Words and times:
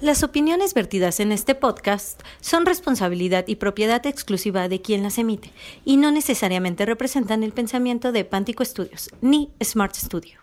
Las 0.00 0.22
opiniones 0.22 0.74
vertidas 0.74 1.20
en 1.20 1.32
este 1.32 1.54
podcast 1.54 2.20
son 2.42 2.66
responsabilidad 2.66 3.46
y 3.48 3.56
propiedad 3.56 4.04
exclusiva 4.06 4.68
de 4.68 4.82
quien 4.82 5.02
las 5.02 5.16
emite 5.16 5.52
y 5.86 5.96
no 5.96 6.10
necesariamente 6.10 6.84
representan 6.84 7.42
el 7.42 7.52
pensamiento 7.52 8.12
de 8.12 8.26
Pántico 8.26 8.62
Studios 8.62 9.08
ni 9.22 9.50
Smart 9.64 9.94
Studio. 9.94 10.38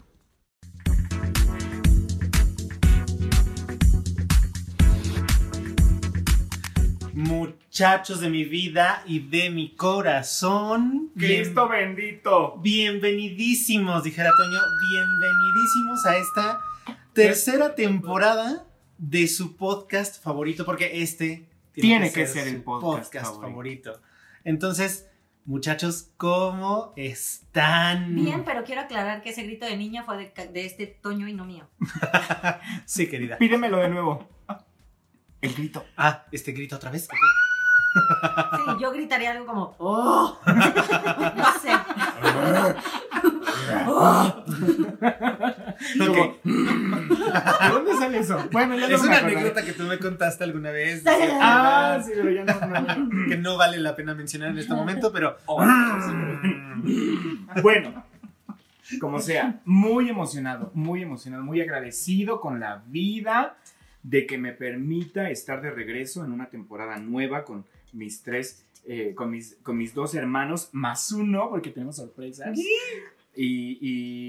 Muchachos 7.14 8.22
de 8.22 8.32
mi 8.32 8.46
vida 8.46 9.04
y 9.06 9.20
de 9.20 9.52
mi 9.52 9.76
corazón. 9.76 11.12
Cristo 11.16 11.70
bendito. 11.70 12.58
Bienvenidísimos, 12.58 14.04
dijera 14.04 14.32
Toño, 14.36 14.60
bienvenidísimos 14.90 16.06
a 16.08 16.18
esta 16.18 16.60
tercera 17.14 17.76
temporada 17.76 18.66
de 19.10 19.28
su 19.28 19.58
podcast 19.58 20.24
favorito, 20.24 20.64
porque 20.66 21.02
este 21.02 21.50
tiene, 21.74 22.11
que, 22.11 22.25
ser, 22.25 22.48
el 22.48 22.64
podcast, 22.64 23.25
favorito. 23.25 23.42
favorito. 23.42 24.02
Entonces, 24.46 25.10
muchachos, 25.44 26.11
¿cómo 26.16 26.94
están? 26.96 28.16
Bien, 28.16 28.46
pero 28.46 28.64
quiero 28.64 28.82
aclarar 28.82 29.21
que 29.21 29.32
ese 29.32 29.44
grito 29.44 29.66
de 29.66 29.75
niña 29.75 30.04
fue 30.04 30.18
de, 30.18 30.47
de 30.47 30.66
este 30.66 30.88
Toño 30.88 31.28
y 31.28 31.34
no 31.34 31.44
mío. 31.44 31.68
sí, 32.86 33.09
querida. 33.09 33.38
Pídemelo 33.38 33.80
de 33.80 33.89
nuevo. 33.89 34.30
El 35.42 35.53
grito. 35.53 35.83
Ah, 35.97 36.25
este 36.31 36.53
grito 36.53 36.78
otra 36.78 36.89
vez. 36.89 37.09
Sí, 37.09 38.72
yo 38.80 38.92
gritaría 38.92 39.31
algo 39.31 39.45
como, 39.45 39.75
¡Oh! 39.80 40.39
no 40.45 41.59
sé. 41.61 41.72
¿Dónde 47.72 47.94
sale 47.98 48.20
eso? 48.20 48.38
Bueno, 48.52 48.78
ya 48.78 48.88
no 48.88 48.95
Es 48.95 49.02
me 49.02 49.08
una 49.08 49.17
anécdota 49.20 49.64
que 49.64 49.73
tú 49.73 49.84
me 49.84 50.00
contaste 50.00 50.44
alguna 50.44 50.72
vez. 50.72 51.03
Ah, 51.06 52.02
sí, 52.03 52.12
pero 52.16 52.31
ya 52.31 52.45
no. 52.45 52.81
no. 52.81 53.26
Que 53.28 53.38
no 53.38 53.58
vale 53.58 53.80
la 53.80 53.95
pena 53.95 54.14
mencionar 54.14 54.50
en 54.50 54.59
este 54.59 54.73
momento, 54.73 55.11
pero. 55.11 55.38
Bueno, 57.61 58.03
como 59.00 59.20
sea, 59.20 59.61
muy 59.66 60.09
emocionado, 60.09 60.72
muy 60.73 61.03
emocionado, 61.03 61.44
muy 61.44 61.61
agradecido 61.61 62.42
con 62.42 62.59
la 62.59 62.83
vida 62.88 63.58
de 64.02 64.25
que 64.25 64.38
me 64.38 64.52
permita 64.52 65.30
estar 65.30 65.61
de 65.61 65.72
regreso 65.72 66.25
en 66.25 66.31
una 66.31 66.50
temporada 66.50 66.98
nueva 66.98 67.45
con 67.45 67.66
mis 67.94 68.22
tres, 68.22 68.66
eh, 68.86 69.14
con, 69.16 69.31
mis, 69.31 69.58
con 69.64 69.77
mis 69.77 69.94
dos 69.94 70.14
hermanos, 70.16 70.70
más 70.73 71.11
uno, 71.11 71.50
porque 71.50 71.70
tenemos 71.70 71.95
sorpresas. 71.95 72.59
Y, 73.36 73.80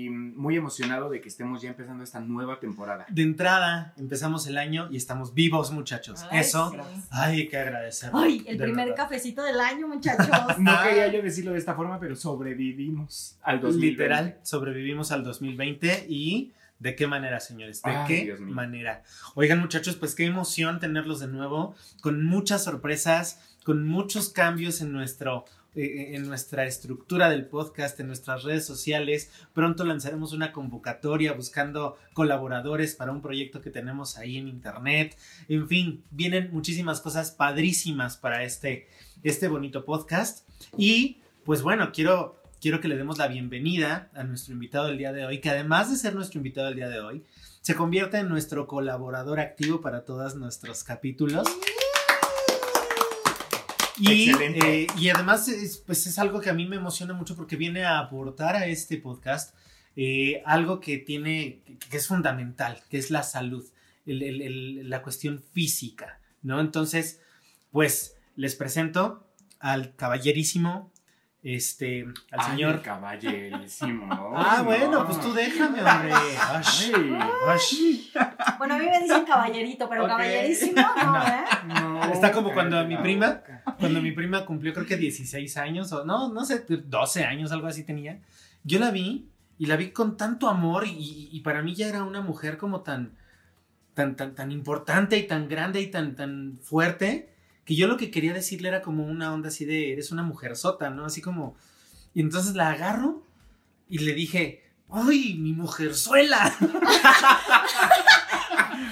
y 0.06 0.08
muy 0.08 0.56
emocionado 0.56 1.10
de 1.10 1.20
que 1.20 1.28
estemos 1.28 1.60
ya 1.60 1.68
empezando 1.68 2.02
esta 2.02 2.20
nueva 2.20 2.58
temporada. 2.58 3.04
De 3.10 3.20
entrada, 3.22 3.92
empezamos 3.98 4.46
el 4.46 4.56
año 4.56 4.88
y 4.90 4.96
estamos 4.96 5.34
vivos, 5.34 5.72
muchachos. 5.72 6.24
Ay, 6.30 6.40
Eso, 6.40 6.70
sí. 6.70 6.78
hay 7.10 7.48
que 7.48 7.58
agradecerlo. 7.58 8.18
Ay, 8.18 8.42
el 8.46 8.56
de 8.56 8.64
primer 8.64 8.88
verdad. 8.88 9.04
cafecito 9.04 9.42
del 9.42 9.60
año, 9.60 9.88
muchachos. 9.88 10.26
No 10.58 10.72
quería 10.82 11.12
yo 11.12 11.20
decirlo 11.20 11.52
de 11.52 11.58
esta 11.58 11.74
forma, 11.74 12.00
pero 12.00 12.16
sobrevivimos 12.16 13.36
al 13.42 13.60
2020. 13.60 13.86
Literal, 13.90 14.38
sobrevivimos 14.42 15.12
al 15.12 15.22
2020 15.22 16.06
y 16.08 16.52
¿de 16.78 16.94
qué 16.96 17.06
manera, 17.06 17.40
señores? 17.40 17.82
¿De 17.82 17.90
Ay, 17.90 18.06
qué 18.06 18.36
manera? 18.40 19.02
Oigan, 19.34 19.60
muchachos, 19.60 19.96
pues 19.96 20.14
qué 20.14 20.24
emoción 20.24 20.80
tenerlos 20.80 21.20
de 21.20 21.28
nuevo, 21.28 21.74
con 22.00 22.24
muchas 22.24 22.64
sorpresas, 22.64 23.40
con 23.64 23.86
muchos 23.86 24.30
cambios 24.30 24.80
en 24.80 24.92
nuestro 24.92 25.44
eh, 25.76 26.14
en 26.14 26.26
nuestra 26.28 26.66
estructura 26.66 27.28
del 27.28 27.46
podcast, 27.46 27.98
en 27.98 28.06
nuestras 28.06 28.44
redes 28.44 28.64
sociales. 28.64 29.30
Pronto 29.52 29.84
lanzaremos 29.84 30.32
una 30.32 30.52
convocatoria 30.52 31.32
buscando 31.32 31.96
colaboradores 32.12 32.94
para 32.94 33.10
un 33.10 33.20
proyecto 33.20 33.60
que 33.60 33.70
tenemos 33.70 34.16
ahí 34.16 34.36
en 34.36 34.46
internet. 34.46 35.16
En 35.48 35.66
fin, 35.66 36.04
vienen 36.10 36.50
muchísimas 36.52 37.00
cosas 37.00 37.32
padrísimas 37.32 38.16
para 38.16 38.44
este, 38.44 38.86
este 39.22 39.48
bonito 39.48 39.84
podcast. 39.84 40.48
Y 40.76 41.18
pues 41.44 41.62
bueno, 41.62 41.90
quiero, 41.92 42.40
quiero 42.60 42.80
que 42.80 42.88
le 42.88 42.96
demos 42.96 43.18
la 43.18 43.28
bienvenida 43.28 44.10
a 44.14 44.22
nuestro 44.22 44.54
invitado 44.54 44.86
del 44.86 44.98
día 44.98 45.12
de 45.12 45.26
hoy, 45.26 45.40
que 45.40 45.50
además 45.50 45.90
de 45.90 45.96
ser 45.96 46.14
nuestro 46.14 46.38
invitado 46.38 46.68
del 46.68 46.76
día 46.76 46.88
de 46.88 47.00
hoy, 47.00 47.24
se 47.62 47.74
convierte 47.74 48.18
en 48.18 48.28
nuestro 48.28 48.66
colaborador 48.66 49.40
activo 49.40 49.80
para 49.80 50.04
todos 50.04 50.36
nuestros 50.36 50.84
capítulos. 50.84 51.48
Y, 53.98 54.30
eh, 54.64 54.86
y 54.98 55.08
además 55.10 55.46
es, 55.48 55.78
pues 55.78 56.06
es 56.06 56.18
algo 56.18 56.40
que 56.40 56.50
a 56.50 56.54
mí 56.54 56.66
me 56.66 56.76
emociona 56.76 57.14
mucho 57.14 57.36
porque 57.36 57.56
viene 57.56 57.84
a 57.84 57.98
aportar 58.00 58.56
a 58.56 58.66
este 58.66 58.96
podcast 58.98 59.54
eh, 59.96 60.42
algo 60.44 60.80
que 60.80 60.98
tiene, 60.98 61.60
que, 61.64 61.78
que 61.78 61.96
es 61.98 62.08
fundamental, 62.08 62.82
que 62.90 62.98
es 62.98 63.10
la 63.10 63.22
salud, 63.22 63.64
el- 64.06 64.22
el- 64.22 64.42
el- 64.42 64.90
la 64.90 65.02
cuestión 65.02 65.42
física, 65.52 66.18
¿no? 66.42 66.60
Entonces, 66.60 67.20
pues 67.70 68.16
les 68.34 68.56
presento 68.56 69.28
al 69.60 69.94
caballerísimo, 69.94 70.90
este, 71.44 72.02
al 72.32 72.40
Ay, 72.40 72.50
señor... 72.52 72.82
caballerísimo. 72.82 74.08
Ah, 74.36 74.62
bueno, 74.64 74.90
no. 74.90 75.06
pues 75.06 75.20
tú 75.20 75.32
déjame, 75.32 75.78
hombre. 75.80 76.12
Ash, 76.12 76.90
Ay. 76.94 77.18
ash. 77.48 77.74
Bueno, 78.58 78.74
a 78.74 78.78
mí 78.78 78.86
me 78.86 79.00
dicen 79.00 79.24
caballerito, 79.24 79.88
pero 79.88 80.02
Ok. 80.04 80.08
caballerísimo, 80.08 80.82
no, 81.04 81.22
¿eh? 81.22 81.44
No, 81.66 82.04
Está 82.12 82.32
como 82.32 82.52
cuando 82.52 82.84
mi 82.86 82.96
prima-. 82.96 83.42
Cuando 83.78 84.00
mi 84.02 84.12
prima 84.12 84.44
cumplió 84.44 84.72
creo 84.72 84.86
que 84.86 84.96
16 84.96 85.56
años 85.58 85.92
o 85.92 86.04
no, 86.04 86.32
no 86.32 86.44
sé, 86.44 86.64
12 86.66 87.24
años, 87.24 87.52
algo 87.52 87.66
así 87.68 87.84
tenía. 87.84 88.20
Yo 88.64 88.78
la 88.80 88.90
vi 88.90 89.28
y 89.58 89.66
la 89.66 89.76
vi 89.76 89.90
con 89.90 90.16
tanto 90.16 90.48
amor 90.48 90.86
y, 90.86 91.28
y 91.30 91.40
para 91.40 91.62
mí 91.62 91.74
ya 91.74 91.86
era 91.88 92.02
una 92.02 92.22
mujer 92.22 92.56
como 92.56 92.80
tan, 92.80 93.12
tan, 93.94 94.16
tan, 94.16 94.34
tan 94.34 94.50
importante 94.50 95.16
y 95.18 95.26
tan 95.26 95.48
grande 95.48 95.80
y 95.80 95.88
tan, 95.88 96.16
tan 96.16 96.58
fuerte 96.62 97.33
que 97.64 97.74
yo 97.74 97.86
lo 97.86 97.96
que 97.96 98.10
quería 98.10 98.32
decirle 98.32 98.68
era 98.68 98.82
como 98.82 99.06
una 99.06 99.32
onda 99.32 99.48
así 99.48 99.64
de, 99.64 99.92
eres 99.92 100.10
una 100.10 100.22
mujer 100.22 100.56
sota, 100.56 100.90
¿no? 100.90 101.06
Así 101.06 101.20
como... 101.20 101.56
Y 102.12 102.20
entonces 102.20 102.54
la 102.54 102.70
agarro 102.70 103.26
y 103.88 103.98
le 103.98 104.14
dije, 104.14 104.62
¡ay, 104.88 105.34
mi 105.34 105.52
mujerzuela! 105.52 106.54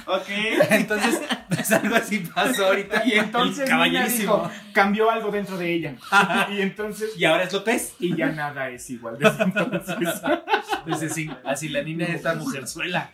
Ok. 0.07 0.29
Entonces, 0.71 1.21
algo 1.83 1.97
así 1.97 2.19
pasó 2.19 2.67
ahorita. 2.67 3.05
Y 3.07 3.13
entonces 3.13 3.71
Nina 3.71 4.07
dijo, 4.07 4.51
cambió 4.73 5.11
algo 5.11 5.31
dentro 5.31 5.57
de 5.59 5.73
ella. 5.73 5.97
Y 6.51 6.61
entonces, 6.61 7.11
Y 7.17 7.25
ahora 7.25 7.45
es 7.45 7.53
López. 7.53 7.95
y 7.99 8.17
ya 8.17 8.31
nada 8.31 8.69
es 8.71 8.89
igual 8.91 9.19
desde 9.19 9.45
entonces. 9.45 9.97
Pues 10.85 11.01
así, 11.03 11.31
así 11.45 11.69
la 11.69 11.83
niña 11.83 12.07
de 12.07 12.15
esta 12.15 12.35
mujerzuela. 12.35 13.11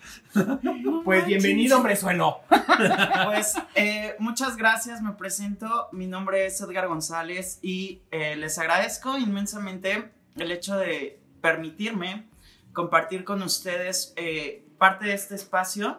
Pues 1.04 1.26
bienvenido, 1.26 1.76
hombre 1.76 1.96
suelo. 1.96 2.40
Pues 3.26 3.54
eh, 3.74 4.14
muchas 4.18 4.56
gracias, 4.56 5.02
me 5.02 5.12
presento. 5.12 5.88
Mi 5.92 6.06
nombre 6.06 6.46
es 6.46 6.60
Edgar 6.60 6.86
González 6.88 7.58
y 7.62 8.02
eh, 8.10 8.36
les 8.36 8.58
agradezco 8.58 9.18
inmensamente 9.18 10.10
el 10.36 10.52
hecho 10.52 10.76
de 10.76 11.20
permitirme 11.40 12.26
compartir 12.72 13.24
con 13.24 13.42
ustedes 13.42 14.12
eh, 14.16 14.64
parte 14.78 15.06
de 15.06 15.14
este 15.14 15.34
espacio. 15.34 15.98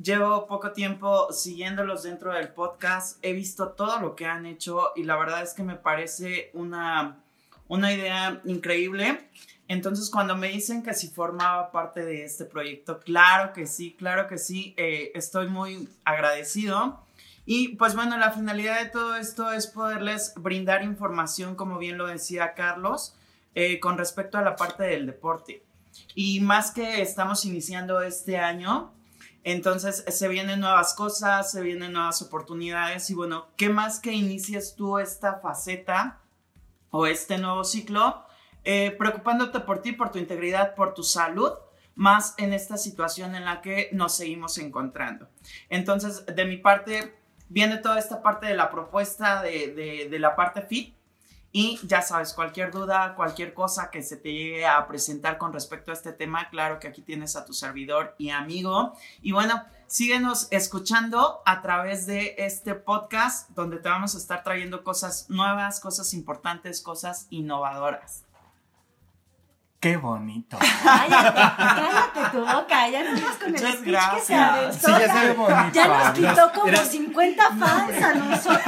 Llevo 0.00 0.46
poco 0.46 0.72
tiempo 0.72 1.32
siguiéndolos 1.32 2.02
dentro 2.04 2.32
del 2.32 2.48
podcast, 2.48 3.18
he 3.22 3.34
visto 3.34 3.68
todo 3.68 3.98
lo 4.00 4.16
que 4.16 4.24
han 4.24 4.46
hecho 4.46 4.92
y 4.96 5.04
la 5.04 5.16
verdad 5.16 5.42
es 5.42 5.52
que 5.52 5.62
me 5.62 5.76
parece 5.76 6.50
una, 6.54 7.18
una 7.68 7.92
idea 7.92 8.40
increíble. 8.44 9.28
Entonces, 9.68 10.10
cuando 10.10 10.36
me 10.36 10.48
dicen 10.48 10.82
que 10.82 10.94
si 10.94 11.08
formaba 11.08 11.70
parte 11.70 12.04
de 12.04 12.24
este 12.24 12.46
proyecto, 12.46 13.00
claro 13.00 13.52
que 13.52 13.66
sí, 13.66 13.94
claro 13.98 14.28
que 14.28 14.38
sí, 14.38 14.74
eh, 14.76 15.12
estoy 15.14 15.48
muy 15.48 15.88
agradecido. 16.04 17.04
Y 17.44 17.76
pues 17.76 17.94
bueno, 17.94 18.16
la 18.16 18.30
finalidad 18.30 18.80
de 18.80 18.88
todo 18.88 19.16
esto 19.16 19.52
es 19.52 19.66
poderles 19.66 20.32
brindar 20.36 20.82
información, 20.84 21.54
como 21.54 21.78
bien 21.78 21.98
lo 21.98 22.06
decía 22.06 22.54
Carlos, 22.54 23.14
eh, 23.54 23.78
con 23.78 23.98
respecto 23.98 24.38
a 24.38 24.42
la 24.42 24.56
parte 24.56 24.84
del 24.84 25.06
deporte. 25.06 25.62
Y 26.14 26.40
más 26.40 26.70
que 26.70 27.02
estamos 27.02 27.44
iniciando 27.44 28.00
este 28.00 28.38
año, 28.38 28.92
entonces 29.44 30.04
se 30.06 30.28
vienen 30.28 30.60
nuevas 30.60 30.94
cosas, 30.94 31.50
se 31.50 31.60
vienen 31.62 31.92
nuevas 31.92 32.22
oportunidades 32.22 33.10
y 33.10 33.14
bueno, 33.14 33.48
¿qué 33.56 33.68
más 33.68 34.00
que 34.00 34.12
inicies 34.12 34.74
tú 34.76 34.98
esta 34.98 35.40
faceta 35.40 36.20
o 36.90 37.06
este 37.06 37.38
nuevo 37.38 37.64
ciclo? 37.64 38.24
eh, 38.64 38.94
preocupándote 38.98 39.60
por 39.60 39.82
ti, 39.82 39.92
por 39.92 40.10
tu 40.10 40.18
integridad, 40.18 40.74
por 40.74 40.94
tu 40.94 41.02
salud, 41.02 41.52
más 41.94 42.34
en 42.38 42.52
esta 42.52 42.76
situación 42.76 43.34
en 43.34 43.44
la 43.44 43.60
que 43.60 43.90
nos 43.92 44.16
seguimos 44.16 44.58
encontrando. 44.58 45.28
Entonces, 45.68 46.24
de 46.26 46.44
mi 46.44 46.56
parte, 46.56 47.16
viene 47.48 47.78
toda 47.78 47.98
esta 47.98 48.22
parte 48.22 48.46
de 48.46 48.54
la 48.54 48.70
propuesta 48.70 49.42
de, 49.42 50.08
la 50.18 50.36
parte 50.36 50.62
fit. 50.62 50.94
Y 51.52 51.78
ya 51.86 52.00
sabes, 52.00 52.32
cualquier 52.32 52.70
duda, 52.70 53.14
cualquier 53.14 53.52
cosa 53.52 53.90
que 53.90 54.02
se 54.02 54.16
te 54.16 54.32
llegue 54.32 54.66
a 54.66 54.86
presentar 54.86 55.36
con 55.36 55.52
respecto 55.52 55.90
a 55.90 55.94
este 55.94 56.12
tema, 56.14 56.48
claro 56.48 56.80
que 56.80 56.88
aquí 56.88 57.02
tienes 57.02 57.36
a 57.36 57.44
tu 57.44 57.52
servidor 57.52 58.14
y 58.16 58.30
amigo. 58.30 58.94
Y 59.20 59.32
bueno, 59.32 59.62
síguenos 59.86 60.48
escuchando 60.50 61.42
a 61.44 61.60
través 61.60 62.06
de 62.06 62.36
este 62.38 62.74
podcast 62.74 63.50
donde 63.50 63.76
te 63.76 63.90
vamos 63.90 64.14
a 64.14 64.18
estar 64.18 64.42
trayendo 64.42 64.82
cosas 64.82 65.28
nuevas, 65.28 65.78
cosas 65.78 66.14
importantes, 66.14 66.80
cosas 66.80 67.26
innovadoras. 67.28 68.24
Qué 69.82 69.96
bonito. 69.96 70.56
Cállate, 70.84 71.40
cállate 71.40 72.20
tu 72.30 72.38
boca, 72.38 72.88
ya 72.88 73.02
no 73.02 73.16
estás 73.16 73.34
con 73.36 73.48
el 73.48 73.52
Muchas 73.54 73.74
speech 73.74 73.78
que 73.78 73.84
se 74.20 74.30
gracias. 74.36 74.52
aventó. 74.52 74.86
Sí, 74.86 74.92
ya 74.92 74.98
ya- 75.00 75.12
sabe 75.12 75.32
bonito. 75.32 75.70
Ya 75.72 75.88
nos 75.88 76.10
quitó 76.12 76.52
como 76.52 76.66
Era- 76.68 76.84
50 76.84 77.42
fans 77.58 78.02
a 78.04 78.14
nosotros. 78.14 78.60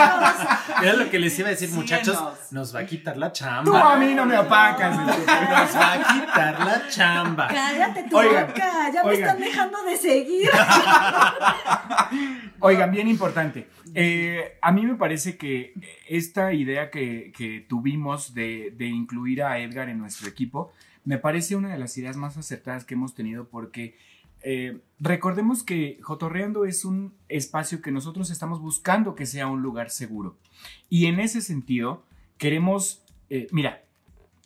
Era 0.82 0.93
lo 0.94 1.08
que 1.08 1.19
les 1.20 1.38
iba 1.38 1.46
a 1.46 1.50
decir, 1.52 1.69
Síguenos. 1.69 1.88
muchachos. 1.90 2.19
Nos 2.50 2.75
va 2.75 2.81
a 2.81 2.87
quitar 2.87 3.16
la 3.16 3.28
Tú 3.28 3.34
chamba. 3.44 3.93
a 3.93 3.96
mí 3.96 4.12
no 4.12 4.26
me 4.26 4.34
apacas. 4.37 4.96
Nos 4.99 5.76
va 5.76 5.93
a 5.93 5.99
quitar 6.14 6.58
la 6.66 6.88
chamba. 6.88 7.46
Cállate 7.46 8.02
tu 8.10 8.19
Oigan, 8.19 8.46
boca, 8.49 8.90
ya 8.93 9.02
me 9.05 9.10
oigan. 9.10 9.28
están 9.28 9.40
dejando 9.40 9.82
de 9.84 9.96
seguir. 9.96 10.50
Oigan, 12.66 12.90
bien 12.90 13.08
importante. 13.08 13.66
Eh, 13.94 14.56
a 14.62 14.72
mí 14.72 14.87
me 14.87 14.94
parece 14.94 15.37
que 15.37 15.75
esta 16.08 16.55
idea 16.55 16.90
que, 16.90 17.31
que 17.37 17.61
tuvimos 17.61 18.32
de, 18.32 18.72
de 18.75 18.87
incluir 18.87 19.43
a 19.43 19.58
Edgar 19.58 19.90
en 19.90 19.99
nuestro 19.99 20.31
equipo, 20.31 20.72
me 21.05 21.19
parece 21.19 21.56
una 21.56 21.69
de 21.69 21.78
las 21.78 21.99
ideas 21.99 22.16
más 22.16 22.38
acertadas 22.38 22.87
que 22.87 22.94
hemos 22.94 23.14
tenido 23.14 23.49
porque 23.50 23.99
eh, 24.43 24.78
recordemos 24.99 25.62
que 25.62 25.99
Jotorreando 26.00 26.64
es 26.64 26.87
un 26.87 27.12
espacio 27.28 27.82
que 27.82 27.90
nosotros 27.90 28.31
estamos 28.31 28.62
buscando 28.62 29.14
que 29.14 29.26
sea 29.26 29.46
un 29.46 29.60
lugar 29.60 29.90
seguro. 29.90 30.38
Y 30.88 31.05
en 31.05 31.20
ese 31.20 31.43
sentido, 31.43 32.02
queremos, 32.38 33.02
eh, 33.28 33.46
mira, 33.52 33.84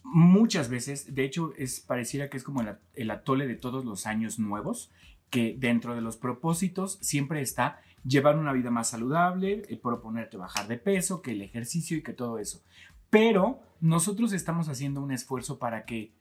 muchas 0.02 0.68
veces, 0.68 1.14
de 1.14 1.24
hecho, 1.24 1.52
es, 1.56 1.78
pareciera 1.78 2.28
que 2.28 2.38
es 2.38 2.42
como 2.42 2.62
el, 2.62 2.78
el 2.96 3.12
atole 3.12 3.46
de 3.46 3.54
todos 3.54 3.84
los 3.84 4.06
años 4.06 4.40
nuevos, 4.40 4.90
que 5.30 5.54
dentro 5.56 5.94
de 5.94 6.00
los 6.00 6.16
propósitos 6.16 6.98
siempre 7.00 7.42
está 7.42 7.80
llevar 8.04 8.38
una 8.38 8.52
vida 8.52 8.70
más 8.70 8.88
saludable, 8.88 9.62
eh, 9.68 9.76
proponerte 9.76 10.36
bajar 10.36 10.68
de 10.68 10.78
peso, 10.78 11.22
que 11.22 11.32
el 11.32 11.42
ejercicio 11.42 11.96
y 11.96 12.02
que 12.02 12.12
todo 12.12 12.38
eso. 12.38 12.62
Pero 13.10 13.60
nosotros 13.80 14.32
estamos 14.32 14.68
haciendo 14.68 15.02
un 15.02 15.12
esfuerzo 15.12 15.58
para 15.58 15.84
que 15.84 16.12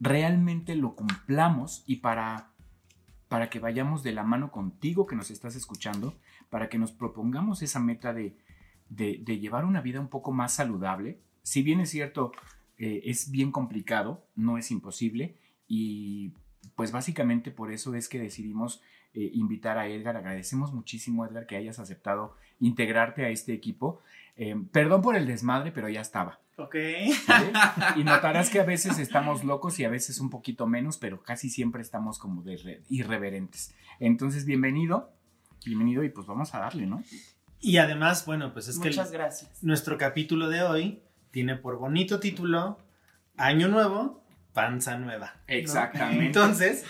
realmente 0.00 0.76
lo 0.76 0.94
cumplamos 0.94 1.82
y 1.86 1.96
para, 1.96 2.50
para 3.28 3.50
que 3.50 3.58
vayamos 3.58 4.02
de 4.02 4.12
la 4.12 4.22
mano 4.22 4.50
contigo 4.52 5.06
que 5.06 5.16
nos 5.16 5.30
estás 5.30 5.56
escuchando, 5.56 6.14
para 6.50 6.68
que 6.68 6.78
nos 6.78 6.92
propongamos 6.92 7.62
esa 7.62 7.80
meta 7.80 8.12
de, 8.12 8.36
de, 8.88 9.38
llevar 9.38 9.64
una 9.64 9.80
vida 9.80 10.00
un 10.00 10.08
poco 10.08 10.32
más 10.32 10.54
saludable. 10.54 11.20
Si 11.42 11.62
bien 11.62 11.80
es 11.80 11.90
cierto, 11.90 12.32
eh, 12.78 13.02
es 13.04 13.30
bien 13.30 13.50
complicado, 13.50 14.24
no 14.36 14.58
es 14.58 14.70
imposible 14.70 15.36
y 15.66 16.32
pues 16.74 16.92
básicamente 16.92 17.50
por 17.50 17.72
eso 17.72 17.94
es 17.94 18.08
que 18.08 18.18
decidimos 18.18 18.82
eh, 19.14 19.30
invitar 19.34 19.78
a 19.78 19.86
Edgar. 19.88 20.16
Agradecemos 20.16 20.72
muchísimo, 20.72 21.24
Edgar, 21.26 21.46
que 21.46 21.56
hayas 21.56 21.78
aceptado 21.78 22.34
integrarte 22.60 23.24
a 23.24 23.30
este 23.30 23.52
equipo. 23.52 24.00
Eh, 24.36 24.54
perdón 24.72 25.02
por 25.02 25.16
el 25.16 25.26
desmadre, 25.26 25.72
pero 25.72 25.88
ya 25.88 26.00
estaba. 26.00 26.40
Ok. 26.56 26.74
Y 27.96 28.04
notarás 28.04 28.50
que 28.50 28.60
a 28.60 28.64
veces 28.64 28.98
estamos 28.98 29.44
locos 29.44 29.78
y 29.78 29.84
a 29.84 29.88
veces 29.90 30.20
un 30.20 30.30
poquito 30.30 30.66
menos, 30.66 30.98
pero 30.98 31.22
casi 31.22 31.48
siempre 31.50 31.82
estamos 31.82 32.18
como 32.18 32.42
de 32.42 32.56
re- 32.56 32.82
irreverentes. 32.88 33.74
Entonces, 34.00 34.44
bienvenido, 34.44 35.12
bienvenido 35.64 36.04
y 36.04 36.08
pues 36.10 36.26
vamos 36.26 36.54
a 36.54 36.60
darle, 36.60 36.86
¿no? 36.86 37.02
Y 37.60 37.78
además, 37.78 38.24
bueno, 38.26 38.52
pues 38.52 38.68
es 38.68 38.78
que 38.78 38.88
Muchas 38.88 39.10
gracias. 39.10 39.62
nuestro 39.64 39.98
capítulo 39.98 40.48
de 40.48 40.62
hoy 40.62 41.02
tiene 41.32 41.56
por 41.56 41.76
bonito 41.78 42.20
título 42.20 42.78
Año 43.36 43.66
Nuevo, 43.68 44.22
Panza 44.52 44.96
Nueva. 44.98 45.34
¿no? 45.36 45.42
Exactamente. 45.54 46.26
Entonces, 46.26 46.84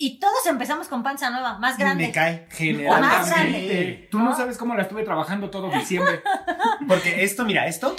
Y 0.00 0.20
todos 0.20 0.46
empezamos 0.46 0.86
con 0.86 1.02
panza 1.02 1.28
nueva, 1.30 1.58
más 1.58 1.76
grande. 1.76 2.06
me 2.06 2.12
cae 2.12 2.46
Más 2.48 2.56
generalmente. 2.56 3.28
grande. 3.28 4.08
Tú 4.12 4.20
no 4.20 4.34
sabes 4.36 4.56
cómo 4.56 4.74
la 4.76 4.82
estuve 4.82 5.02
trabajando 5.02 5.50
todo 5.50 5.70
diciembre. 5.70 6.22
Porque 6.88 7.24
esto, 7.24 7.44
mira, 7.44 7.66
esto 7.66 7.96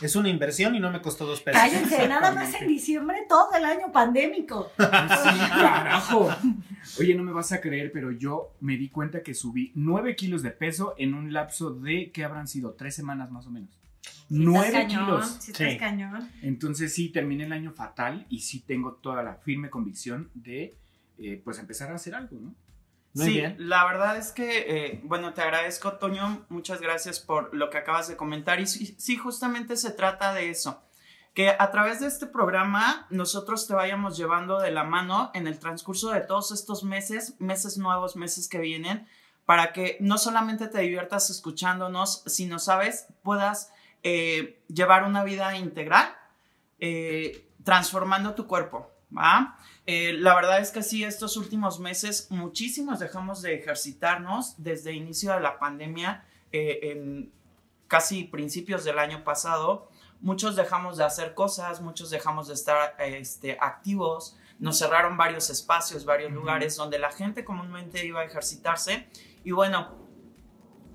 es 0.00 0.14
una 0.14 0.28
inversión 0.28 0.76
y 0.76 0.80
no 0.80 0.92
me 0.92 1.02
costó 1.02 1.26
dos 1.26 1.40
pesos. 1.40 1.60
Cállense, 1.60 2.06
nada 2.06 2.30
más 2.30 2.54
en 2.54 2.68
diciembre, 2.68 3.26
todo 3.28 3.52
el 3.56 3.64
año 3.64 3.90
pandémico. 3.90 4.70
Sí, 4.78 4.84
carajo. 5.48 6.28
Oye, 7.00 7.16
no 7.16 7.24
me 7.24 7.32
vas 7.32 7.50
a 7.50 7.60
creer, 7.60 7.90
pero 7.92 8.12
yo 8.12 8.52
me 8.60 8.76
di 8.76 8.88
cuenta 8.88 9.24
que 9.24 9.34
subí 9.34 9.72
9 9.74 10.14
kilos 10.14 10.42
de 10.44 10.52
peso 10.52 10.94
en 10.98 11.14
un 11.14 11.32
lapso 11.32 11.70
de, 11.70 12.12
¿qué 12.12 12.24
habrán 12.24 12.46
sido? 12.46 12.74
Tres 12.74 12.94
semanas 12.94 13.32
más 13.32 13.44
o 13.46 13.50
menos. 13.50 13.70
Nueve 14.30 14.70
cañón, 14.70 15.04
kilos. 15.06 15.36
sí 15.40 15.50
estás 15.50 15.72
Sí. 15.72 15.78
cañón. 15.78 16.30
Entonces 16.42 16.94
sí, 16.94 17.08
terminé 17.08 17.44
el 17.44 17.52
año 17.52 17.72
fatal 17.72 18.24
y 18.28 18.40
sí 18.40 18.60
tengo 18.60 18.92
toda 18.92 19.22
la 19.24 19.34
firme 19.34 19.68
convicción 19.68 20.30
de, 20.34 20.76
eh, 21.18 21.40
pues, 21.44 21.58
empezar 21.58 21.90
a 21.90 21.96
hacer 21.96 22.14
algo, 22.14 22.36
¿no? 22.40 22.54
Muy 23.14 23.26
sí, 23.26 23.32
bien. 23.32 23.56
la 23.58 23.84
verdad 23.86 24.16
es 24.16 24.32
que, 24.32 24.64
eh, 24.68 25.00
bueno, 25.04 25.32
te 25.32 25.40
agradezco, 25.42 25.94
Toño, 25.94 26.46
muchas 26.50 26.80
gracias 26.80 27.20
por 27.20 27.54
lo 27.54 27.70
que 27.70 27.78
acabas 27.78 28.06
de 28.06 28.16
comentar. 28.16 28.60
Y 28.60 28.66
sí, 28.66 28.94
sí, 28.98 29.16
justamente 29.16 29.76
se 29.76 29.90
trata 29.90 30.34
de 30.34 30.50
eso, 30.50 30.82
que 31.34 31.50
a 31.50 31.70
través 31.70 32.00
de 32.00 32.06
este 32.06 32.26
programa 32.26 33.06
nosotros 33.10 33.66
te 33.66 33.74
vayamos 33.74 34.16
llevando 34.16 34.60
de 34.60 34.70
la 34.70 34.84
mano 34.84 35.30
en 35.34 35.46
el 35.46 35.58
transcurso 35.58 36.10
de 36.10 36.20
todos 36.20 36.52
estos 36.52 36.84
meses, 36.84 37.40
meses 37.40 37.78
nuevos, 37.78 38.14
meses 38.14 38.48
que 38.48 38.58
vienen, 38.58 39.06
para 39.46 39.72
que 39.72 39.96
no 40.00 40.18
solamente 40.18 40.68
te 40.68 40.80
diviertas 40.80 41.30
escuchándonos, 41.30 42.22
sino, 42.26 42.58
sabes, 42.58 43.06
puedas 43.22 43.72
eh, 44.02 44.62
llevar 44.68 45.04
una 45.04 45.24
vida 45.24 45.56
integral, 45.56 46.14
eh, 46.80 47.48
transformando 47.64 48.34
tu 48.34 48.46
cuerpo, 48.46 48.90
¿va? 49.16 49.58
Eh, 49.86 50.12
la 50.12 50.34
verdad 50.34 50.60
es 50.60 50.70
que 50.70 50.82
sí, 50.82 51.04
estos 51.04 51.36
últimos 51.36 51.80
meses 51.80 52.28
muchísimos 52.30 52.98
dejamos 52.98 53.42
de 53.42 53.54
ejercitarnos 53.54 54.54
desde 54.58 54.90
el 54.90 54.96
inicio 54.96 55.32
de 55.32 55.40
la 55.40 55.58
pandemia, 55.58 56.24
eh, 56.52 56.80
en 56.82 57.32
casi 57.86 58.24
principios 58.24 58.84
del 58.84 58.98
año 58.98 59.24
pasado. 59.24 59.88
Muchos 60.20 60.56
dejamos 60.56 60.96
de 60.96 61.04
hacer 61.04 61.34
cosas, 61.34 61.80
muchos 61.80 62.10
dejamos 62.10 62.48
de 62.48 62.54
estar 62.54 62.96
este, 62.98 63.56
activos, 63.60 64.36
nos 64.58 64.78
cerraron 64.78 65.16
varios 65.16 65.50
espacios, 65.50 66.04
varios 66.04 66.30
Ujú. 66.32 66.40
lugares 66.40 66.76
donde 66.76 66.98
la 66.98 67.10
gente 67.10 67.44
comúnmente 67.44 68.04
iba 68.04 68.20
a 68.20 68.24
ejercitarse. 68.24 69.08
Y 69.44 69.52
bueno, 69.52 69.96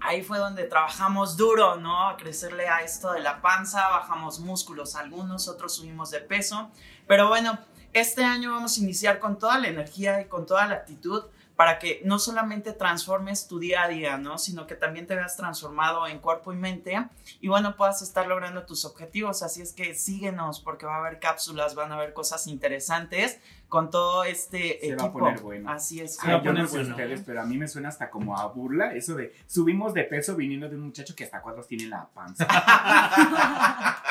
ahí 0.02 0.22
fue 0.22 0.38
donde 0.38 0.66
trabajamos 0.66 1.38
duro, 1.38 1.78
¿no? 1.78 2.10
A 2.10 2.18
crecerle 2.18 2.68
a 2.68 2.82
esto 2.82 3.14
de 3.14 3.22
la 3.22 3.42
panza, 3.42 3.88
bajamos 3.90 4.40
músculos 4.40 4.96
algunos, 4.96 5.48
otros 5.48 5.76
subimos 5.76 6.12
de 6.12 6.20
peso. 6.20 6.70
Pero 7.08 7.30
bueno, 7.30 7.58
este 7.94 8.24
año 8.24 8.52
vamos 8.52 8.78
a 8.78 8.82
iniciar 8.82 9.20
con 9.20 9.38
toda 9.40 9.60
la 9.60 9.68
energía 9.68 10.22
y 10.22 10.26
con 10.26 10.46
toda 10.46 10.68
la 10.68 10.76
actitud 10.76 11.24
para 11.56 11.78
que 11.78 12.02
no 12.04 12.18
solamente 12.18 12.74
transformes 12.74 13.48
tu 13.48 13.60
día 13.60 13.84
a 13.84 13.88
día, 13.88 14.18
¿no? 14.18 14.38
Sino 14.38 14.66
que 14.66 14.76
también 14.76 15.06
te 15.06 15.16
veas 15.16 15.38
transformado 15.38 16.08
en 16.08 16.20
cuerpo 16.20 16.52
y 16.52 16.56
mente 16.56 17.08
y 17.40 17.48
bueno, 17.48 17.76
puedas 17.76 18.02
estar 18.02 18.28
logrando 18.28 18.66
tus 18.66 18.86
objetivos. 18.86 19.44
Así 19.44 19.62
es 19.62 19.74
que 19.74 19.94
síguenos 19.94 20.60
porque 20.60 20.86
va 20.86 20.96
a 20.96 21.00
haber 21.00 21.20
cápsulas, 21.20 21.76
van 21.76 21.92
a 21.92 21.96
haber 21.96 22.14
cosas 22.14 22.48
interesantes 22.48 23.40
con 23.74 23.90
todo 23.90 24.24
este 24.24 24.78
Se 24.80 24.96
va 24.96 25.06
a 25.06 25.08
equipo. 25.08 25.14
poner 25.14 25.40
bueno. 25.42 25.72
Así 25.72 26.00
es. 26.00 26.18
Se 26.18 26.28
va 26.28 26.36
a 26.36 26.44
poner 26.44 26.68
bueno. 26.68 26.90
ustedes, 26.92 27.24
pero 27.26 27.42
a 27.42 27.46
mí 27.46 27.58
me 27.58 27.68
suena 27.68 27.90
hasta 27.90 28.12
como 28.12 28.38
a 28.38 28.46
burla 28.50 28.94
eso 28.94 29.16
de 29.16 29.34
subimos 29.48 29.96
de 29.96 30.04
peso 30.04 30.36
viniendo 30.36 30.70
de 30.70 30.76
un 30.76 30.84
muchacho 30.84 31.16
que 31.16 31.24
hasta 31.24 31.42
cuadros 31.42 31.68
tiene 31.68 31.86
en 31.86 31.90
la 31.90 32.08
panza. 32.14 32.46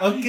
Ok, 0.00 0.24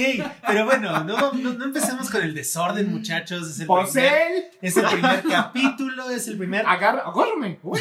pero 0.46 0.64
bueno, 0.66 1.04
no, 1.04 1.32
no, 1.32 1.52
no 1.54 1.64
empecemos 1.64 2.10
con 2.10 2.22
el 2.22 2.34
desorden, 2.34 2.90
muchachos. 2.92 3.48
Es 3.50 3.60
el, 3.60 3.66
Pues 3.66 3.90
primer, 3.92 4.12
él, 4.32 4.44
es 4.62 4.76
el 4.76 4.86
primer 4.86 5.22
capítulo, 5.28 6.10
es 6.10 6.28
el 6.28 6.38
primer. 6.38 6.66
agarra, 6.66 7.02
agárrame. 7.02 7.58
Uy. 7.62 7.80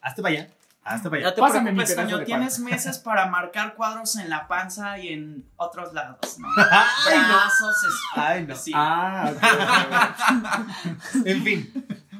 Hasta 0.00 0.22
para 0.22 0.34
allá, 0.34 0.48
hasta 0.88 1.08
para 1.10 1.22
No 1.22 1.26
allá. 1.28 1.34
te 1.34 1.40
Pásame 1.40 1.72
mi 1.72 1.84
preocupes, 1.84 2.18
de 2.18 2.24
tienes 2.24 2.58
meses 2.58 2.98
para 2.98 3.26
marcar 3.26 3.74
cuadros 3.74 4.16
en 4.16 4.28
la 4.30 4.46
panza 4.48 4.98
y 4.98 5.08
en 5.08 5.44
otros 5.56 5.92
lados, 5.92 6.18
¿no? 6.38 6.48
Ay, 6.56 7.18
no. 7.18 7.28
Brazos, 7.28 7.84
es- 7.84 7.94
Ay, 8.16 8.46
no. 8.46 8.56
sí. 8.56 8.72
Ah, 8.74 9.32
ok. 9.34 11.24
En 11.24 11.42
fin, 11.44 11.72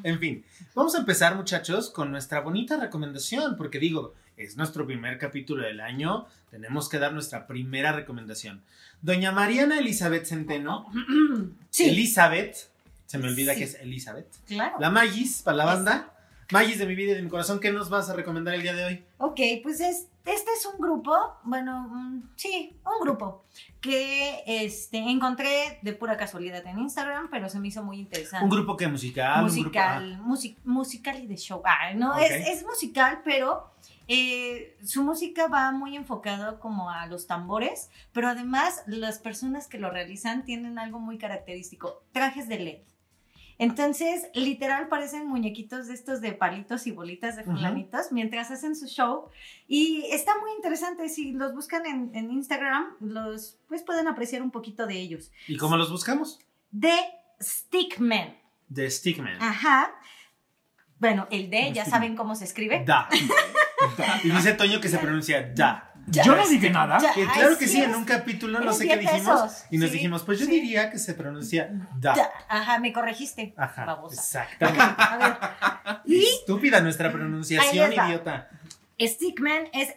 en 0.03 0.19
fin. 0.19 0.45
Vamos 0.75 0.95
a 0.95 0.99
empezar, 0.99 1.35
muchachos, 1.35 1.91
con 1.91 2.11
nuestra 2.11 2.41
bonita 2.41 2.77
recomendación, 2.79 3.57
porque 3.57 3.79
digo, 3.79 4.15
es 4.37 4.57
nuestro 4.57 4.87
primer 4.87 5.19
capítulo 5.19 5.65
del 5.65 5.81
año, 5.81 6.27
tenemos 6.51 6.89
que 6.89 6.99
dar 6.99 7.13
nuestra 7.13 7.47
primera 7.47 7.93
recomendación. 7.93 8.63
Doña 9.03 9.33
Mariana 9.33 9.79
Elizabeth 9.79 10.27
Centeno, 10.27 10.87
Sí, 11.71 11.89
Elizabeth, 11.91 12.57
se 13.07 13.19
me 13.19 13.29
olvida 13.29 13.53
Sí. 13.55 13.59
que 13.59 13.65
es 13.65 13.75
Elizabeth, 13.81 14.29
claro. 14.47 14.77
la 14.79 14.91
Magis, 14.91 15.43
para 15.43 15.57
la 15.57 15.65
banda, 15.65 16.11
Magis 16.51 16.79
de 16.79 16.87
mi 16.87 16.95
vida 16.95 17.13
y 17.13 17.17
de 17.17 17.23
mi 17.23 17.29
corazón, 17.29 17.61
¿qué 17.61 17.71
nos 17.71 17.91
vas 17.91 18.09
a 18.09 18.15
recomendar 18.15 18.55
el 18.55 18.63
día 18.63 18.73
de 18.75 18.85
hoy? 18.85 19.05
Ok, 19.19 19.39
pues 19.63 19.81
es, 19.81 20.09
este 20.25 20.51
es 20.57 20.65
un 20.65 20.81
grupo, 20.81 21.13
bueno, 21.45 21.89
mm, 21.91 22.23
sí, 22.37 22.75
un 22.87 23.05
grupo 23.07 23.45
que 23.83 24.43
este, 24.47 24.97
encontré 24.97 25.79
de 25.83 25.93
pura 25.93 26.17
casualidad 26.17 26.67
en 26.67 26.79
Instagram, 26.79 27.29
pero 27.31 27.51
se 27.51 27.61
me 27.61 27.69
hizo 27.69 27.83
muy 27.85 27.99
interesante. 27.99 28.45
Un 28.45 28.51
grupo 28.51 28.79
que 28.79 28.89
musical, 28.89 29.45
un 29.45 29.51
grupo- 29.51 29.79
ah, 29.79 30.01
musical, 30.01 30.19
music- 30.23 30.59
musical 30.65 31.23
y 31.23 31.27
de 31.27 31.37
show. 31.37 31.61
Ah, 31.67 31.93
no, 31.95 32.17
es, 32.19 32.31
es 32.49 32.65
musical, 32.65 33.21
pero 33.23 33.71
eh, 34.07 34.75
su 34.83 35.03
música 35.05 35.49
va 35.49 35.71
muy 35.73 35.97
enfocado 35.97 36.61
como 36.61 36.89
a 36.91 37.07
los 37.09 37.27
tambores, 37.27 37.91
pero 38.15 38.27
además 38.29 38.83
las 38.87 39.19
personas 39.19 39.67
que 39.69 39.77
lo 39.79 39.91
realizan 39.91 40.47
tienen 40.47 40.79
algo 40.79 40.99
muy 40.99 41.19
característico, 41.19 42.03
trajes 42.13 42.49
de 42.49 42.59
LED. 42.59 42.79
Entonces, 43.59 44.29
literal 44.35 44.89
parecen 44.89 45.27
muñequitos 45.27 45.89
de 45.89 45.95
estos 45.95 46.21
de 46.21 46.33
palitos 46.33 46.87
y 46.87 46.93
bolitas 46.93 47.37
de 47.37 47.45
fulanitos 47.45 48.13
mientras 48.13 48.51
hacen 48.51 48.77
su 48.77 48.87
show. 48.87 49.31
Y 49.67 50.05
está 50.11 50.39
muy 50.41 50.53
interesante. 50.53 51.09
Si 51.09 51.33
los 51.33 51.53
buscan 51.55 51.85
en, 51.85 52.11
en 52.15 52.31
Instagram, 52.31 52.95
los 53.01 53.59
pues 53.67 53.83
pueden 53.83 54.07
apreciar 54.07 54.43
un 54.43 54.53
poquito 54.53 54.87
de 54.87 54.95
ellos. 54.95 55.33
¿Y 55.49 55.57
cómo 55.57 55.77
los 55.77 55.91
buscamos? 55.91 56.39
De 56.71 56.95
Stickman. 57.41 58.37
The 58.73 58.91
Stickman. 58.91 59.43
Ajá. 59.43 59.93
Bueno, 60.99 61.27
el 61.31 61.51
D, 61.51 61.73
ya 61.73 61.85
saben 61.85 62.17
cómo 62.17 62.35
se 62.35 62.45
escribe. 62.45 62.85
Da. 62.87 63.09
Y 64.25 64.31
dice 64.31 64.55
Toño 64.55 64.81
que 64.81 64.89
se 64.89 64.99
pronuncia 64.99 65.53
da. 65.55 65.88
Yo 66.11 66.35
no 66.37 66.47
dije 66.49 66.71
nada. 66.71 66.99
Ya. 66.99 67.13
Que 67.15 67.23
Ay, 67.23 67.29
claro 67.29 67.59
que 67.59 67.67
sí 67.67 67.75
sí, 67.75 67.83
en 67.83 67.95
un 67.95 68.05
capítulo 68.05 68.61
no 68.61 68.73
sé 68.73 68.87
qué 68.89 68.97
10 68.99 69.13
dijimos. 69.13 69.43
pesos. 69.43 69.65
Y 69.71 69.79
nos 69.79 69.89
Sí, 69.91 69.95
dijimos, 69.97 70.23
pues 70.23 70.39
yo 70.39 70.47
sí. 70.47 70.51
diría 70.53 70.91
que 70.91 70.99
se 70.99 71.15
pronuncia 71.15 71.71
da. 71.99 72.15
Ajá, 72.49 72.79
me 72.79 72.93
corregiste. 72.93 73.55
Ajá. 73.57 73.85
Babosa. 73.85 74.15
Exactamente. 74.45 74.95
A 74.99 75.17
ver. 75.19 75.39
Y 76.05 76.25
Estúpida 76.25 76.81
nuestra 76.81 77.11
pronunciación, 77.13 77.93
idiota. 77.93 78.49
Stickman 79.01 79.69
es 79.73 79.95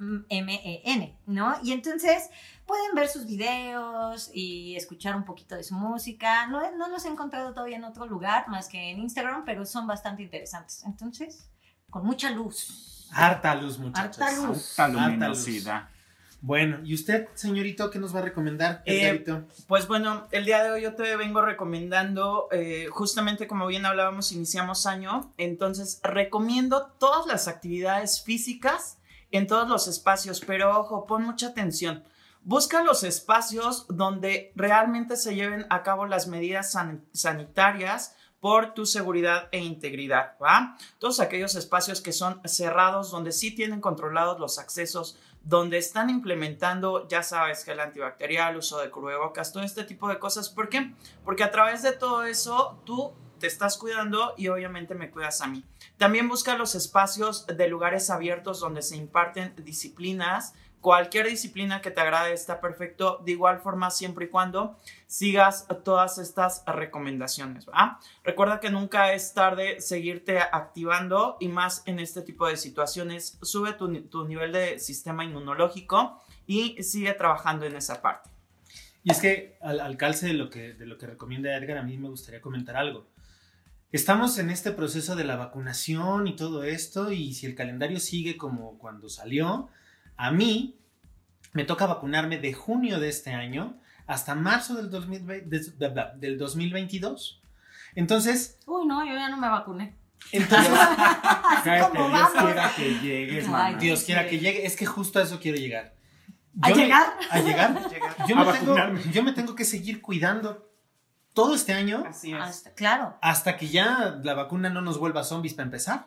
S-T-I-C-K-M-E-N, 0.00 1.16
¿no? 1.26 1.56
Y 1.62 1.72
entonces 1.72 2.30
pueden 2.66 2.94
ver 2.94 3.08
sus 3.08 3.26
videos 3.26 4.30
y 4.32 4.76
escuchar 4.76 5.16
un 5.16 5.24
poquito 5.24 5.54
de 5.56 5.64
su 5.64 5.74
música. 5.74 6.46
No, 6.46 6.70
no 6.76 6.88
los 6.88 7.04
he 7.04 7.08
encontrado 7.08 7.52
todavía 7.54 7.76
en 7.76 7.84
otro 7.84 8.06
lugar 8.06 8.48
más 8.48 8.68
que 8.68 8.90
en 8.90 9.00
Instagram, 9.00 9.44
pero 9.44 9.64
son 9.64 9.86
bastante 9.86 10.22
interesantes. 10.22 10.82
Entonces, 10.84 11.48
con 11.90 12.04
mucha 12.04 12.30
luz. 12.30 12.97
Harta 13.12 13.54
luz, 13.54 13.78
muchachos. 13.78 14.20
Harta 14.20 14.36
luz. 14.46 14.78
Harta 14.78 14.88
luminosidad. 14.92 15.88
Bueno, 16.40 16.78
¿y 16.84 16.94
usted, 16.94 17.26
señorito, 17.34 17.90
qué 17.90 17.98
nos 17.98 18.14
va 18.14 18.20
a 18.20 18.22
recomendar? 18.22 18.82
Eh? 18.86 19.24
Pues 19.66 19.88
bueno, 19.88 20.28
el 20.30 20.44
día 20.44 20.62
de 20.62 20.70
hoy 20.70 20.82
yo 20.82 20.94
te 20.94 21.16
vengo 21.16 21.40
recomendando, 21.42 22.46
eh, 22.52 22.86
justamente 22.92 23.48
como 23.48 23.66
bien 23.66 23.84
hablábamos, 23.86 24.30
iniciamos 24.30 24.86
año, 24.86 25.32
entonces 25.36 26.00
recomiendo 26.04 26.92
todas 27.00 27.26
las 27.26 27.48
actividades 27.48 28.22
físicas 28.22 28.98
en 29.32 29.48
todos 29.48 29.68
los 29.68 29.88
espacios, 29.88 30.40
pero 30.46 30.78
ojo, 30.78 31.06
pon 31.06 31.24
mucha 31.24 31.48
atención. 31.48 32.04
Busca 32.44 32.84
los 32.84 33.02
espacios 33.02 33.86
donde 33.88 34.52
realmente 34.54 35.16
se 35.16 35.34
lleven 35.34 35.66
a 35.70 35.82
cabo 35.82 36.06
las 36.06 36.28
medidas 36.28 36.70
san- 36.70 37.04
sanitarias 37.12 38.14
por 38.40 38.74
tu 38.74 38.86
seguridad 38.86 39.48
e 39.52 39.58
integridad, 39.58 40.36
¿va? 40.42 40.76
Todos 40.98 41.20
aquellos 41.20 41.54
espacios 41.54 42.00
que 42.00 42.12
son 42.12 42.40
cerrados, 42.44 43.10
donde 43.10 43.32
sí 43.32 43.50
tienen 43.50 43.80
controlados 43.80 44.38
los 44.38 44.58
accesos, 44.58 45.18
donde 45.42 45.78
están 45.78 46.10
implementando, 46.10 47.08
ya 47.08 47.22
sabes, 47.22 47.64
gel 47.64 47.80
antibacterial, 47.80 48.56
uso 48.56 48.78
de 48.78 48.90
cubrebocas, 48.90 49.52
todo 49.52 49.62
este 49.62 49.84
tipo 49.84 50.08
de 50.08 50.18
cosas. 50.18 50.48
¿Por 50.48 50.68
qué? 50.68 50.94
Porque 51.24 51.44
a 51.44 51.50
través 51.50 51.82
de 51.82 51.92
todo 51.92 52.24
eso 52.24 52.80
tú 52.84 53.12
te 53.38 53.46
estás 53.46 53.78
cuidando 53.78 54.34
y 54.36 54.48
obviamente 54.48 54.94
me 54.94 55.10
cuidas 55.10 55.40
a 55.40 55.46
mí. 55.46 55.64
También 55.96 56.28
busca 56.28 56.58
los 56.58 56.74
espacios 56.74 57.46
de 57.46 57.68
lugares 57.68 58.10
abiertos 58.10 58.60
donde 58.60 58.82
se 58.82 58.96
imparten 58.96 59.54
disciplinas. 59.56 60.54
Cualquier 60.80 61.26
disciplina 61.26 61.80
que 61.80 61.90
te 61.90 62.00
agrade 62.00 62.32
está 62.32 62.60
perfecto. 62.60 63.20
De 63.24 63.32
igual 63.32 63.60
forma, 63.60 63.90
siempre 63.90 64.26
y 64.26 64.28
cuando 64.28 64.78
sigas 65.06 65.66
todas 65.84 66.18
estas 66.18 66.62
recomendaciones. 66.66 67.68
¿va? 67.68 67.98
Recuerda 68.22 68.60
que 68.60 68.70
nunca 68.70 69.12
es 69.12 69.34
tarde 69.34 69.80
seguirte 69.80 70.38
activando 70.38 71.36
y 71.40 71.48
más 71.48 71.82
en 71.86 71.98
este 71.98 72.22
tipo 72.22 72.46
de 72.46 72.56
situaciones. 72.56 73.38
Sube 73.42 73.72
tu, 73.72 73.88
ni- 73.88 74.02
tu 74.02 74.24
nivel 74.26 74.52
de 74.52 74.78
sistema 74.78 75.24
inmunológico 75.24 76.22
y 76.46 76.82
sigue 76.82 77.12
trabajando 77.14 77.66
en 77.66 77.74
esa 77.76 78.00
parte. 78.00 78.30
Y 79.04 79.10
es 79.10 79.20
que 79.20 79.56
al, 79.60 79.80
al 79.80 79.96
calce 79.96 80.26
de 80.26 80.34
lo 80.34 80.50
que, 80.50 80.74
de 80.74 80.86
lo 80.86 80.98
que 80.98 81.06
recomienda 81.06 81.56
Edgar, 81.56 81.78
a 81.78 81.82
mí 81.82 81.96
me 81.98 82.08
gustaría 82.08 82.40
comentar 82.40 82.76
algo. 82.76 83.06
Estamos 83.90 84.38
en 84.38 84.50
este 84.50 84.70
proceso 84.72 85.16
de 85.16 85.24
la 85.24 85.36
vacunación 85.36 86.26
y 86.26 86.36
todo 86.36 86.62
esto, 86.62 87.10
y 87.10 87.32
si 87.32 87.46
el 87.46 87.54
calendario 87.54 88.00
sigue 88.00 88.36
como 88.36 88.76
cuando 88.78 89.08
salió, 89.08 89.70
a 90.18 90.30
mí 90.30 90.78
me 91.54 91.64
toca 91.64 91.86
vacunarme 91.86 92.36
de 92.38 92.52
junio 92.52 93.00
de 93.00 93.08
este 93.08 93.32
año 93.32 93.80
hasta 94.06 94.34
marzo 94.34 94.74
del, 94.74 94.90
2020 94.90 95.46
de- 95.48 95.60
de- 95.60 95.88
de- 95.88 96.06
del 96.16 96.38
2022. 96.38 97.40
Entonces, 97.94 98.58
Uy, 98.66 98.86
no, 98.86 99.04
yo 99.06 99.14
ya 99.14 99.28
no 99.30 99.36
me 99.38 99.48
vacuné. 99.48 99.94
entonces 100.32 100.68
Cállate, 101.64 101.96
¿Cómo 101.96 102.08
Dios 102.08 102.12
vamos? 102.34 102.44
quiera 102.44 102.72
que 102.76 102.98
llegues, 103.00 103.46
Ay. 103.52 103.74
Dios 103.76 104.02
quiera 104.04 104.26
que 104.28 104.38
llegue, 104.38 104.66
es 104.66 104.76
que 104.76 104.86
justo 104.86 105.18
a 105.18 105.22
eso 105.22 105.40
quiero 105.40 105.56
llegar. 105.58 105.94
¿A 106.60 106.70
Yo 106.70 106.76
me- 106.76 106.82
llegar? 106.82 107.06
a 107.30 107.40
llegar. 107.40 107.88
Llega. 107.90 108.26
Yo 108.26 108.36
A 108.36 108.44
me, 108.44 108.52
tengo, 108.52 108.74
vacunarme. 108.74 109.00
yo 109.12 109.22
me 109.22 109.32
tengo 109.32 109.54
que 109.54 109.64
seguir 109.64 110.00
cuidando 110.02 110.68
todo 111.34 111.54
este 111.54 111.72
año 111.72 112.04
Así 112.06 112.32
es. 112.32 112.40
Hasta- 112.40 112.74
claro. 112.74 113.16
hasta 113.22 113.56
que 113.56 113.68
ya 113.68 114.18
la 114.24 114.34
vacuna 114.34 114.68
no 114.70 114.80
nos 114.80 114.98
vuelva 114.98 115.22
zombies 115.22 115.54
para 115.54 115.64
empezar. 115.66 116.06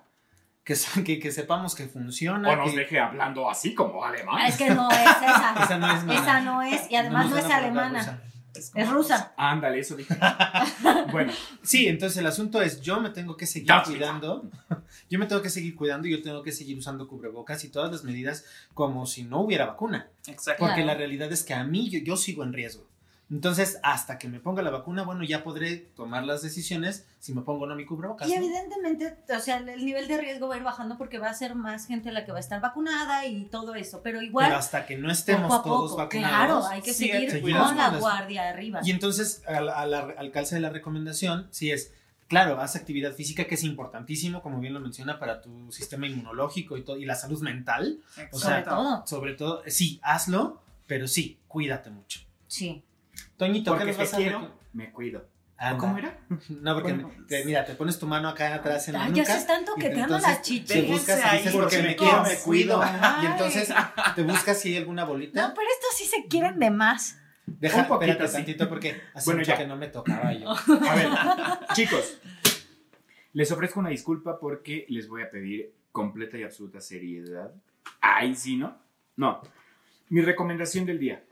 Que, 0.63 0.75
que, 1.03 1.19
que 1.19 1.31
sepamos 1.31 1.73
que 1.75 1.87
funciona. 1.87 2.49
O 2.49 2.55
nos 2.55 2.71
que- 2.71 2.77
deje 2.77 2.99
hablando 2.99 3.49
así 3.49 3.73
como 3.73 4.03
alemán. 4.05 4.45
Es 4.45 4.57
que 4.57 4.69
no 4.69 4.89
es 4.91 4.97
esa. 4.99 5.53
Esa 5.63 5.77
no 5.77 5.91
es. 5.91 6.19
Esa 6.19 6.41
no 6.41 6.61
es, 6.61 6.91
y 6.91 6.95
además 6.95 7.29
no, 7.29 7.37
es 7.37 7.45
alemana. 7.45 7.99
rusa. 7.99 8.21
Es 8.75 8.89
rusa. 8.89 9.33
Ándale, 9.37 9.79
eso 9.79 9.95
dije. 9.95 10.13
bueno, 11.11 11.31
Sí, 11.63 11.87
entonces 11.87 12.17
el 12.17 12.27
asunto 12.27 12.61
es: 12.61 12.81
yo 12.81 12.99
me 12.99 13.09
tengo 13.09 13.35
que 13.37 13.47
seguir 13.47 13.67
That's 13.69 13.89
cuidando. 13.89 14.49
Yo 15.09 15.17
me 15.19 15.25
tengo 15.25 15.41
que 15.41 15.49
seguir 15.49 15.75
cuidando 15.75 16.07
y 16.07 16.11
yo 16.11 16.21
tengo 16.21 16.43
que 16.43 16.51
seguir 16.51 16.77
usando 16.77 17.07
cubrebocas 17.07 17.63
y 17.63 17.69
todas 17.69 17.91
las 17.91 18.03
medidas 18.03 18.45
como 18.73 19.05
si 19.05 19.23
no 19.23 19.39
hubiera 19.41 19.65
vacuna. 19.65 20.09
Exacto. 20.27 20.59
Porque 20.59 20.75
Claro. 20.83 20.87
la 20.87 20.95
realidad 20.95 21.31
es 21.31 21.43
que 21.43 21.53
a 21.53 21.63
mí 21.63 21.89
yo, 21.89 21.99
yo 21.99 22.17
sigo 22.17 22.43
en 22.43 22.53
riesgo. 22.53 22.87
Entonces, 23.31 23.79
hasta 23.81 24.17
que 24.19 24.27
me 24.27 24.41
ponga 24.41 24.61
la 24.61 24.71
vacuna, 24.71 25.03
bueno, 25.03 25.23
ya 25.23 25.41
podré 25.41 25.77
tomar 25.77 26.25
las 26.25 26.41
decisiones 26.41 27.07
si 27.19 27.33
me 27.33 27.43
pongo 27.43 27.63
o 27.63 27.67
no 27.67 27.75
mi 27.75 27.85
cubrebocas. 27.85 28.27
Y 28.27 28.31
¿no? 28.31 28.37
evidentemente, 28.37 29.17
o 29.33 29.39
sea, 29.39 29.57
el 29.57 29.85
nivel 29.85 30.09
de 30.09 30.17
riesgo 30.17 30.49
va 30.49 30.55
a 30.55 30.57
ir 30.57 30.63
bajando 30.63 30.97
porque 30.97 31.17
va 31.17 31.29
a 31.29 31.33
ser 31.33 31.55
más 31.55 31.87
gente 31.87 32.11
la 32.11 32.25
que 32.25 32.33
va 32.33 32.39
a 32.39 32.41
estar 32.41 32.59
vacunada 32.59 33.25
y 33.25 33.45
todo 33.45 33.73
eso. 33.75 34.01
Pero 34.03 34.21
igual, 34.21 34.47
Pero 34.47 34.59
hasta 34.59 34.85
que 34.85 34.97
no 34.97 35.09
estemos 35.09 35.49
poco 35.49 35.69
todos 35.69 35.95
vacunados. 35.95 36.65
Claro, 36.65 36.67
hay 36.67 36.81
que 36.81 36.93
sí, 36.93 37.07
seguir 37.07 37.41
con 37.41 37.77
la 37.77 37.97
guardia 37.97 38.49
arriba. 38.49 38.81
Y 38.83 38.91
entonces, 38.91 39.43
al, 39.47 39.69
al, 39.69 39.93
al 39.93 40.31
calce 40.31 40.55
de 40.55 40.61
la 40.61 40.69
recomendación, 40.69 41.47
sí 41.51 41.71
es, 41.71 41.93
claro, 42.27 42.59
haz 42.59 42.75
actividad 42.75 43.13
física 43.13 43.45
que 43.45 43.55
es 43.55 43.63
importantísimo, 43.63 44.41
como 44.41 44.59
bien 44.59 44.73
lo 44.73 44.81
menciona, 44.81 45.19
para 45.19 45.41
tu 45.41 45.71
sistema 45.71 46.05
inmunológico 46.05 46.75
y, 46.75 46.83
todo, 46.83 46.97
y 46.97 47.05
la 47.05 47.15
salud 47.15 47.41
mental. 47.41 48.01
O 48.33 48.37
sea, 48.37 48.49
Sobre 48.49 48.63
todo. 48.63 49.07
Sobre 49.07 49.33
todo, 49.35 49.63
sí, 49.67 50.01
hazlo, 50.03 50.61
pero 50.85 51.07
sí, 51.07 51.39
cuídate 51.47 51.91
mucho. 51.91 52.19
Sí. 52.47 52.83
Toñito, 53.45 53.71
porque 53.71 53.85
¿qué 53.85 53.91
nos 53.91 53.97
vas 53.97 54.13
a 54.13 54.17
quiero, 54.17 54.51
me 54.73 54.91
cuido. 54.91 55.25
Anda. 55.57 55.77
¿Cómo 55.79 55.97
era? 55.97 56.17
No, 56.49 56.73
porque 56.75 56.93
Bueno. 56.93 57.11
te- 57.27 57.43
mira, 57.45 57.65
te 57.65 57.73
pones 57.75 57.97
tu 57.99 58.05
mano 58.07 58.29
acá 58.29 58.53
atrás 58.53 58.87
en 58.87 58.93
la 58.93 59.03
Ay, 59.05 59.13
ya 59.13 59.21
nuca. 59.23 59.33
se 59.33 59.39
están 59.39 59.65
toqueteando 59.65 60.19
las 60.19 60.41
chichis. 60.43 60.67
Te 60.67 60.81
buscas 60.83 61.19
y 61.19 61.37
dices, 61.37 61.47
ahí, 61.47 61.59
porque 61.59 61.81
me 61.83 61.95
quiero, 61.95 62.23
me 62.23 62.35
cuido. 62.37 62.81
Ay. 62.83 63.23
Y 63.23 63.25
entonces 63.27 63.73
te 64.15 64.23
buscas 64.23 64.59
si 64.59 64.69
hay 64.69 64.77
alguna 64.77 65.03
bolita. 65.05 65.41
No, 65.47 65.53
pero 65.55 65.67
estos 65.73 65.97
sí 65.97 66.05
se 66.05 66.27
quieren 66.27 66.59
de 66.59 66.69
más. 66.71 67.17
Deja, 67.45 67.81
Un 67.81 67.87
poquito 67.87 68.11
espérate 68.11 68.23
así. 68.25 68.33
tantito 68.45 68.69
porque 68.69 69.01
hace 69.13 69.25
Bueno, 69.25 69.39
mucho 69.39 69.51
ya. 69.51 69.57
que 69.57 69.67
no 69.67 69.75
me 69.75 69.87
tocaba 69.87 70.31
yo. 70.33 70.49
A 70.89 70.95
ver, 70.95 71.09
chicos, 71.73 72.17
les 73.33 73.51
ofrezco 73.51 73.79
una 73.79 73.89
disculpa 73.89 74.39
porque 74.39 74.85
les 74.89 75.07
voy 75.07 75.23
a 75.23 75.29
pedir 75.31 75.73
completa 75.91 76.37
y 76.37 76.43
absoluta 76.43 76.79
seriedad. 76.79 77.51
Ay, 77.99 78.35
sí, 78.35 78.55
¿no? 78.55 78.77
No. 79.15 79.41
Mi 80.09 80.21
recomendación 80.21 80.85
del 80.85 80.99
día. 80.99 81.23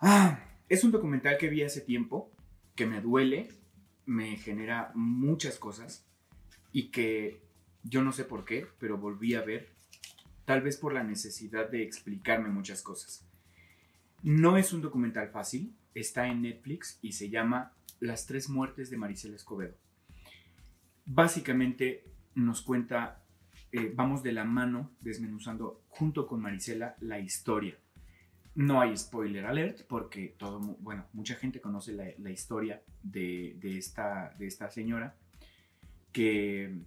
Ah, 0.00 0.38
es 0.72 0.84
un 0.84 0.90
documental 0.90 1.36
que 1.36 1.50
vi 1.50 1.62
hace 1.62 1.82
tiempo, 1.82 2.32
que 2.74 2.86
me 2.86 3.02
duele, 3.02 3.48
me 4.06 4.38
genera 4.38 4.90
muchas 4.94 5.58
cosas 5.58 6.06
y 6.72 6.90
que 6.90 7.42
yo 7.82 8.02
no 8.02 8.10
sé 8.10 8.24
por 8.24 8.46
qué, 8.46 8.66
pero 8.78 8.96
volví 8.96 9.34
a 9.34 9.42
ver, 9.42 9.68
tal 10.46 10.62
vez 10.62 10.78
por 10.78 10.94
la 10.94 11.04
necesidad 11.04 11.68
de 11.68 11.82
explicarme 11.82 12.48
muchas 12.48 12.80
cosas. 12.80 13.28
No 14.22 14.56
es 14.56 14.72
un 14.72 14.80
documental 14.80 15.28
fácil, 15.28 15.76
está 15.94 16.26
en 16.26 16.40
Netflix 16.40 16.98
y 17.02 17.12
se 17.12 17.28
llama 17.28 17.74
Las 18.00 18.24
tres 18.24 18.48
muertes 18.48 18.88
de 18.88 18.96
Maricela 18.96 19.36
Escobedo. 19.36 19.74
Básicamente 21.04 22.02
nos 22.34 22.62
cuenta, 22.62 23.22
eh, 23.72 23.92
vamos 23.94 24.22
de 24.22 24.32
la 24.32 24.44
mano 24.44 24.90
desmenuzando 25.02 25.82
junto 25.90 26.26
con 26.26 26.40
Marisela 26.40 26.96
la 27.00 27.18
historia. 27.18 27.76
No 28.54 28.80
hay 28.80 28.96
spoiler 28.96 29.46
alert 29.46 29.86
porque 29.88 30.34
todo, 30.38 30.60
bueno, 30.60 31.06
mucha 31.12 31.36
gente 31.36 31.60
conoce 31.60 31.92
la, 31.92 32.06
la 32.18 32.30
historia 32.30 32.82
de, 33.02 33.56
de 33.58 33.78
esta, 33.78 34.34
de 34.38 34.46
esta 34.46 34.70
señora 34.70 35.16
que 36.12 36.82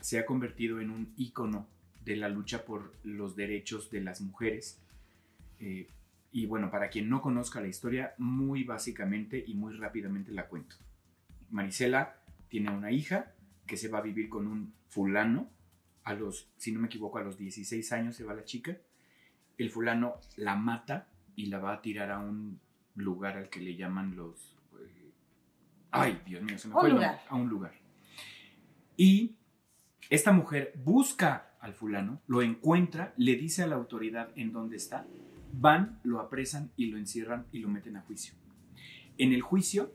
se 0.00 0.18
ha 0.18 0.26
convertido 0.26 0.80
en 0.80 0.90
un 0.90 1.12
ícono 1.16 1.68
de 2.04 2.16
la 2.16 2.28
lucha 2.28 2.64
por 2.64 2.94
los 3.04 3.36
derechos 3.36 3.90
de 3.90 4.00
las 4.00 4.20
mujeres. 4.20 4.80
Eh, 5.58 5.88
y 6.32 6.46
bueno, 6.46 6.70
para 6.70 6.88
quien 6.88 7.08
no 7.08 7.20
conozca 7.20 7.60
la 7.60 7.68
historia, 7.68 8.14
muy 8.18 8.64
básicamente 8.64 9.42
y 9.46 9.54
muy 9.54 9.74
rápidamente 9.76 10.32
la 10.32 10.48
cuento. 10.48 10.76
Marisela 11.50 12.16
tiene 12.48 12.70
una 12.70 12.90
hija 12.90 13.34
que 13.66 13.76
se 13.76 13.88
va 13.88 13.98
a 13.98 14.02
vivir 14.02 14.28
con 14.28 14.46
un 14.46 14.72
fulano. 14.88 15.50
A 16.04 16.14
los, 16.14 16.48
si 16.56 16.72
no 16.72 16.80
me 16.80 16.86
equivoco, 16.86 17.18
a 17.18 17.22
los 17.22 17.36
16 17.36 17.92
años 17.92 18.16
se 18.16 18.24
va 18.24 18.32
la 18.32 18.44
chica. 18.44 18.78
El 19.58 19.70
fulano 19.70 20.14
la 20.36 20.56
mata 20.56 21.08
y 21.40 21.46
la 21.46 21.58
va 21.58 21.72
a 21.72 21.80
tirar 21.80 22.10
a 22.10 22.18
un 22.18 22.60
lugar 22.96 23.38
al 23.38 23.48
que 23.48 23.60
le 23.60 23.74
llaman 23.74 24.14
los... 24.14 24.58
eh, 24.78 25.10
Ay, 25.90 26.20
Dios 26.26 26.42
mío, 26.42 26.58
se 26.58 26.68
me 26.68 26.74
fue 26.74 26.90
lugar. 26.90 27.22
a 27.28 27.34
un 27.34 27.48
lugar. 27.48 27.72
Y 28.96 29.36
esta 30.10 30.32
mujer 30.32 30.74
busca 30.84 31.54
al 31.60 31.72
fulano, 31.72 32.20
lo 32.26 32.42
encuentra, 32.42 33.14
le 33.16 33.36
dice 33.36 33.62
a 33.62 33.66
la 33.66 33.76
autoridad 33.76 34.28
en 34.36 34.52
dónde 34.52 34.76
está, 34.76 35.06
van, 35.52 35.98
lo 36.04 36.20
apresan 36.20 36.72
y 36.76 36.86
lo 36.86 36.98
encierran 36.98 37.46
y 37.52 37.60
lo 37.60 37.68
meten 37.68 37.96
a 37.96 38.02
juicio. 38.02 38.34
En 39.16 39.32
el 39.32 39.40
juicio 39.40 39.94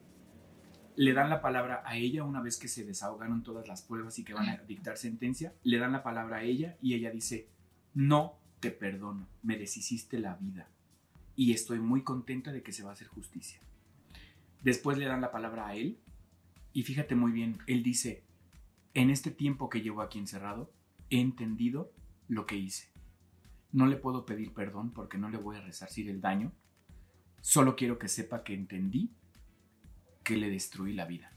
le 0.96 1.14
dan 1.14 1.30
la 1.30 1.42
palabra 1.42 1.84
a 1.86 1.96
ella 1.96 2.24
una 2.24 2.42
vez 2.42 2.58
que 2.58 2.68
se 2.68 2.86
desahogaron 2.86 3.44
todas 3.44 3.68
las 3.68 3.84
pruebas 3.84 4.18
y 4.18 4.24
que 4.24 4.34
van 4.34 4.50
a 4.50 4.58
dictar 4.58 4.98
sentencia, 4.98 5.54
le 5.64 5.78
dan 5.78 5.92
la 5.92 6.02
palabra 6.02 6.38
a 6.38 6.44
ella 6.44 6.78
y 6.82 6.96
ella 6.96 7.12
dice, 7.12 7.50
no 7.94 8.40
te 8.60 8.72
perdono, 8.72 9.28
me 9.44 9.58
deshiciste 9.58 10.18
la 10.18 10.36
vida 10.36 10.70
y 11.36 11.54
estoy 11.54 11.80
muy 11.80 12.04
contenta 12.04 12.52
de 12.52 12.64
que 12.64 12.72
se 12.72 12.84
va 12.84 12.92
a 12.92 12.94
hacer 12.94 13.08
justicia. 13.08 13.60
Después 14.64 14.98
le 14.98 15.06
dan 15.06 15.22
la 15.22 15.32
palabra 15.32 15.68
a 15.68 15.76
él 15.76 16.00
y 16.74 16.84
fíjate 16.84 17.16
muy 17.16 17.32
bien, 17.32 17.60
él 17.68 17.84
dice, 17.84 18.26
en 18.94 19.10
este 19.10 19.32
tiempo 19.32 19.70
que 19.70 19.82
llevo 19.82 20.02
aquí 20.02 20.20
encerrado, 20.20 20.74
he 21.10 21.20
entendido 21.20 21.92
lo 22.28 22.46
que 22.46 22.58
hice. 22.58 22.92
No 23.72 23.86
le 23.86 23.98
puedo 23.98 24.26
pedir 24.26 24.54
perdón 24.54 24.92
porque 24.92 25.18
no 25.18 25.30
le 25.30 25.38
voy 25.38 25.58
a 25.58 25.62
resarcir 25.62 26.10
el 26.10 26.22
daño. 26.22 26.54
Solo 27.42 27.76
quiero 27.76 28.00
que 28.00 28.08
sepa 28.08 28.44
que 28.44 28.54
entendí 28.54 29.14
que 30.24 30.38
le 30.38 30.50
destruí 30.50 30.94
la 30.94 31.06
vida 31.06 31.32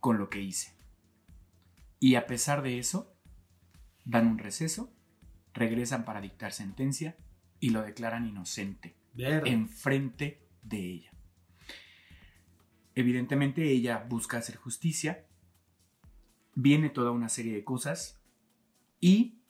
con 0.00 0.18
lo 0.18 0.30
que 0.30 0.40
hice. 0.40 0.74
Y 1.98 2.14
a 2.14 2.26
pesar 2.26 2.62
de 2.62 2.78
eso, 2.78 3.12
dan 4.04 4.26
un 4.28 4.38
receso, 4.38 4.92
regresan 5.52 6.04
para 6.04 6.20
dictar 6.20 6.52
sentencia 6.52 7.16
y 7.66 7.70
lo 7.70 7.82
declaran 7.82 8.28
inocente 8.28 8.94
Verde. 9.12 9.50
enfrente 9.50 10.40
de 10.62 10.78
ella. 10.78 11.10
Evidentemente 12.94 13.68
ella 13.68 14.06
busca 14.08 14.38
hacer 14.38 14.54
justicia, 14.54 15.26
viene 16.54 16.90
toda 16.90 17.10
una 17.10 17.28
serie 17.28 17.54
de 17.54 17.64
cosas 17.64 18.22
y 19.00 19.40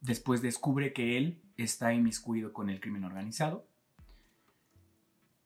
después 0.00 0.40
descubre 0.40 0.92
que 0.92 1.18
él 1.18 1.42
está 1.56 1.92
inmiscuido 1.92 2.52
con 2.52 2.70
el 2.70 2.78
crimen 2.78 3.02
organizado. 3.02 3.66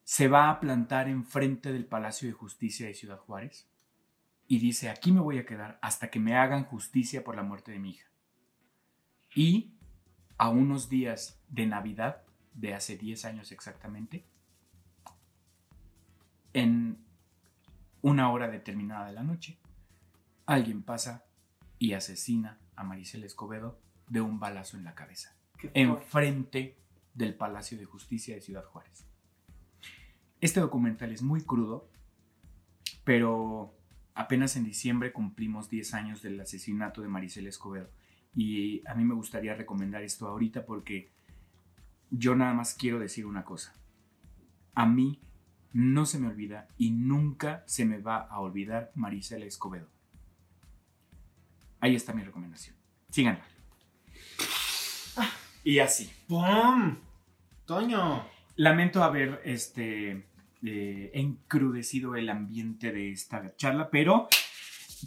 Se 0.05 0.29
va 0.29 0.51
a 0.51 0.61
plantar 0.61 1.09
enfrente 1.09 1.73
del 1.73 1.87
Palacio 1.87 2.29
de 2.29 2.35
Justicia 2.35 2.87
de 2.87 2.93
Ciudad 2.93 3.21
Juárez 3.21 3.71
y 4.47 4.59
dice, 4.59 4.91
aquí 4.91 5.13
me 5.13 5.21
voy 5.21 5.39
a 5.39 5.47
quedar 5.47 5.79
hasta 5.81 6.11
que 6.11 6.21
me 6.21 6.37
hagan 6.37 6.65
justicia 6.65 7.25
por 7.25 7.37
la 7.37 7.43
muerte 7.43 7.73
de 7.73 7.79
mi 7.79 7.93
hija. 7.93 8.11
Y 9.35 9.78
a 10.39 10.49
unos 10.49 10.89
días 10.89 11.41
de 11.49 11.67
Navidad, 11.67 12.23
de 12.55 12.75
hace 12.75 12.97
10 12.97 13.25
años 13.25 13.53
exactamente, 13.53 14.25
en 16.53 17.05
una 18.03 18.31
hora 18.33 18.49
determinada 18.49 19.07
de 19.07 19.13
la 19.13 19.23
noche, 19.23 19.59
alguien 20.47 20.83
pasa 20.83 21.25
y 21.79 21.93
asesina 21.93 22.59
a 22.77 22.85
Maricela 22.85 23.27
Escobedo 23.27 23.79
de 24.09 24.21
un 24.21 24.41
balazo 24.41 24.77
en 24.77 24.85
la 24.85 24.95
cabeza, 24.95 25.37
enfrente 25.75 26.79
del 27.15 27.35
Palacio 27.35 27.77
de 27.77 27.85
Justicia 27.85 28.35
de 28.35 28.41
Ciudad 28.41 28.65
Juárez. 28.65 29.05
Este 30.41 30.61
documental 30.61 31.13
es 31.13 31.23
muy 31.23 31.43
crudo, 31.43 31.91
pero 33.05 33.75
apenas 34.15 34.57
en 34.57 34.65
diciembre 34.65 35.13
cumplimos 35.13 35.69
10 35.69 35.95
años 35.95 36.23
del 36.23 36.41
asesinato 36.41 37.03
de 37.03 37.09
Maricela 37.09 37.49
Escobedo. 37.49 37.91
Y 38.39 38.87
a 38.87 38.95
mí 38.95 39.05
me 39.05 39.15
gustaría 39.15 39.57
recomendar 39.57 40.05
esto 40.05 40.29
ahorita 40.29 40.65
porque 40.65 41.11
yo 42.09 42.37
nada 42.37 42.55
más 42.55 42.73
quiero 42.73 43.01
decir 43.01 43.27
una 43.27 43.45
cosa. 43.45 43.75
A 44.75 44.87
mí 44.87 45.21
no 45.73 46.07
se 46.07 46.21
me 46.21 46.29
olvida 46.29 46.69
y 46.79 46.93
nunca 46.93 47.65
se 47.67 47.85
me 47.85 47.99
va 47.99 48.19
a 48.19 48.39
olvidar 48.39 48.93
Maricela 48.95 49.45
Escobedo. 49.45 49.89
Ahí 51.81 51.97
está 51.97 52.13
mi 52.13 52.23
recomendación. 52.23 52.77
Síganla. 53.11 53.45
Y 55.65 55.81
así. 55.81 56.09
¡Pum! 56.29 56.97
Toño. 57.67 58.25
Lamento 58.55 59.03
haber 59.03 59.43
este, 59.45 60.29
eh, 60.63 61.11
encrudecido 61.13 62.15
el 62.15 62.29
ambiente 62.29 62.93
de 62.93 63.11
esta 63.11 63.57
charla, 63.57 63.91
pero 63.91 64.29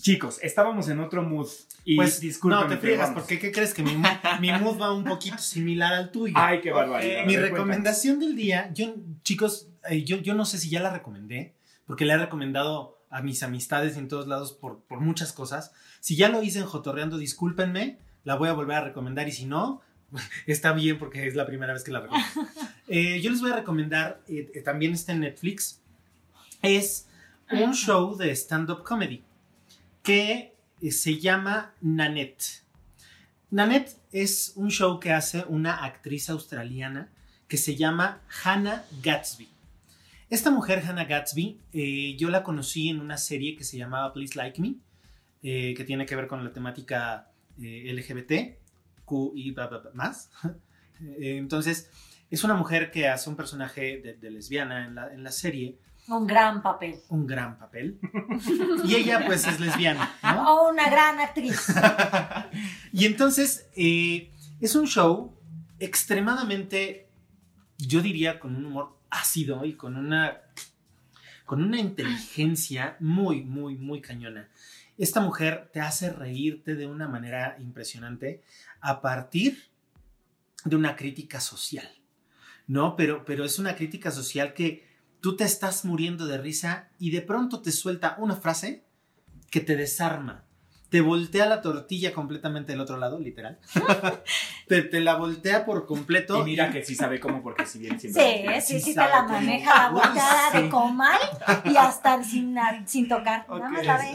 chicos, 0.02 0.38
estábamos 0.44 0.90
en 0.90 1.00
otro 1.00 1.24
mood. 1.24 1.48
Y 1.84 1.96
Pues 1.96 2.20
discúlpenme, 2.20 2.64
no 2.64 2.70
te 2.70 2.78
friegas, 2.78 3.10
porque 3.12 3.40
¿qué 3.40 3.52
crees? 3.52 3.74
Que 3.74 3.82
mi, 3.84 3.96
mood- 3.96 4.40
mi 4.40 4.52
mood 4.52 4.80
va 4.80 4.94
un 4.94 5.04
poquito 5.04 5.38
similar 5.40 5.94
al 5.94 6.12
tuyo. 6.12 6.34
Ay, 6.38 6.62
qué 6.62 6.72
barbaridad. 6.72 7.26
Mi 7.26 7.36
ver, 7.36 7.50
cuéntame. 7.50 7.50
recomendación 7.74 8.20
del 8.20 8.36
día, 8.36 8.72
yo, 8.74 8.94
chicos, 9.24 9.68
eh, 9.90 10.04
yo, 10.04 10.18
yo 10.18 10.36
no 10.36 10.46
sé 10.46 10.58
si 10.60 10.70
ya 10.70 10.80
la 10.80 10.92
recomendé, 10.92 11.56
porque 11.86 12.06
la 12.06 12.14
he 12.14 12.18
recomendado 12.18 13.00
a 13.10 13.22
mis 13.22 13.42
amistades 13.44 13.98
en 13.98 14.08
todos 14.08 14.28
lados 14.28 14.54
por, 14.54 14.82
por 14.84 15.00
muchas 15.02 15.34
cosas. 15.34 15.72
Si 16.00 16.16
ya 16.16 16.30
lo 16.30 16.44
hice 16.44 16.60
en 16.60 16.66
Jotorreando, 16.66 17.18
discúlpenme, 17.18 17.98
la 18.24 18.36
voy 18.36 18.48
a 18.50 18.54
volver 18.54 18.78
a 18.78 18.82
recomendar 18.82 19.28
y 19.28 19.32
si 19.32 19.46
no, 19.46 19.82
está 20.46 20.74
bien 20.74 21.00
porque 21.00 21.26
es 21.28 21.36
la 21.36 21.46
primera 21.48 21.74
vez 21.74 21.84
que 21.84 21.92
la 21.92 22.02
recomiendo. 22.02 22.30
Eh, 22.94 23.22
yo 23.22 23.32
les 23.32 23.40
voy 23.40 23.52
a 23.52 23.56
recomendar, 23.56 24.20
eh, 24.28 24.52
eh, 24.54 24.60
también 24.62 24.92
está 24.92 25.14
en 25.14 25.22
Netflix, 25.22 25.80
es 26.62 27.08
un 27.50 27.74
show 27.74 28.18
de 28.18 28.32
stand-up 28.36 28.84
comedy 28.84 29.24
que 30.04 30.51
eh, 30.82 30.92
se 30.92 31.20
llama 31.20 31.74
Nanette. 31.82 32.64
Nanette 33.50 33.98
es 34.12 34.54
un 34.56 34.72
show 34.72 35.00
que 35.00 35.12
hace 35.12 35.44
una 35.48 35.84
actriz 35.84 36.30
australiana 36.30 37.10
que 37.48 37.58
se 37.58 37.76
llama 37.76 38.22
Hannah 38.44 38.86
Gatsby. 39.02 39.50
Esta 40.30 40.50
mujer, 40.50 40.84
Hannah 40.86 41.06
Gatsby, 41.06 41.60
eh, 41.74 42.16
yo 42.18 42.30
la 42.30 42.44
conocí 42.44 42.90
en 42.90 43.02
una 43.02 43.18
serie 43.18 43.56
que 43.58 43.66
se 43.66 43.78
llamaba 43.78 44.14
Please 44.14 44.36
Like 44.36 44.62
Me, 44.62 44.76
eh, 45.44 45.74
que 45.76 45.84
tiene 45.84 46.06
que 46.06 46.16
ver 46.16 46.28
con 46.28 46.44
la 46.44 46.54
temática 46.54 47.30
LGBT, 47.58 48.58
Q 49.04 49.34
y 49.36 49.54
más. 49.94 50.32
Entonces, 51.20 51.90
es 52.30 52.44
una 52.46 52.54
mujer 52.54 52.92
que 52.92 53.10
hace 53.10 53.30
un 53.30 53.36
personaje 53.36 53.98
de, 53.98 54.14
de 54.14 54.32
lesbiana 54.32 54.86
en 54.86 54.96
la, 54.96 55.14
en 55.14 55.24
la 55.24 55.32
serie, 55.32 55.78
Un 56.08 56.28
gran 56.28 56.62
papel. 56.62 57.00
un 57.10 57.26
gran 57.26 57.58
papel. 57.58 58.00
Y 58.84 58.96
ella, 58.96 59.26
pues, 59.26 59.48
es 59.48 59.60
lesbiana, 59.60 60.14
¿no? 60.24 60.56
O 60.56 60.70
una 60.72 60.90
gran 60.90 61.20
actriz. 61.20 61.68
Y 62.94 63.06
entonces 63.06 63.70
eh, 63.76 64.32
es 64.60 64.76
un 64.76 64.88
show 64.88 65.38
extremadamente, 65.80 67.10
yo 67.78 68.02
diría, 68.02 68.40
con 68.40 68.56
un 68.56 68.66
humor 68.66 68.98
ácido 69.10 69.66
y 69.66 69.74
con 69.74 69.96
una, 69.96 70.42
con 71.46 71.64
una 71.64 71.80
inteligencia 71.80 72.98
muy, 73.00 73.44
muy, 73.44 73.78
muy 73.78 74.02
cañona. 74.02 74.50
Esta 74.98 75.22
mujer 75.22 75.70
te 75.74 75.80
hace 75.80 76.12
reírte 76.12 76.76
de 76.76 76.86
una 76.86 77.08
manera 77.08 77.56
impresionante 77.60 78.44
a 78.82 79.02
partir 79.02 79.70
de 80.66 80.76
una 80.76 80.96
crítica 80.96 81.40
social, 81.40 81.90
¿no? 82.68 82.96
Pero, 82.96 83.26
pero 83.26 83.46
es 83.46 83.58
una 83.58 83.76
crítica 83.76 84.12
social 84.12 84.54
que 84.54 84.91
tú 85.22 85.36
te 85.36 85.44
estás 85.46 85.86
muriendo 85.86 86.26
de 86.26 86.38
risa 86.38 86.90
y 87.00 87.12
de 87.12 87.22
pronto 87.22 87.62
te 87.62 87.72
suelta 87.72 88.16
una 88.20 88.36
frase 88.36 88.84
que 89.50 89.62
te 89.62 89.76
desarma 89.76 90.46
te 90.92 91.00
voltea 91.00 91.46
la 91.46 91.62
tortilla 91.62 92.12
completamente 92.14 92.74
del 92.74 92.82
otro 92.82 92.98
lado, 92.98 93.18
literal. 93.18 93.58
te, 94.68 94.82
te 94.82 95.00
la 95.00 95.16
voltea 95.16 95.64
por 95.66 95.86
completo. 95.86 96.42
Y 96.42 96.44
mira 96.44 96.70
que 96.70 96.84
sí 96.84 96.96
sabe 96.96 97.20
cómo, 97.22 97.42
porque 97.42 97.66
si 97.66 97.80
bien 97.80 97.98
Sí, 97.98 98.12
siempre. 98.12 98.60
sí, 98.60 98.74
sí, 98.74 98.82
sí 98.82 98.94
te 98.94 99.00
la 99.00 99.22
cómo. 99.22 99.30
maneja 99.30 99.84
la 99.84 99.90
volteada 99.90 100.52
sí. 100.52 100.62
de 100.64 100.70
comal 100.70 101.20
y 101.64 101.78
hasta 101.78 102.22
sin, 102.26 102.58
sin 102.86 103.08
tocar. 103.08 103.48
Nada 103.50 103.66
Ok. 103.68 103.72
más 103.72 103.86
la 103.86 103.98
ve. 103.98 104.12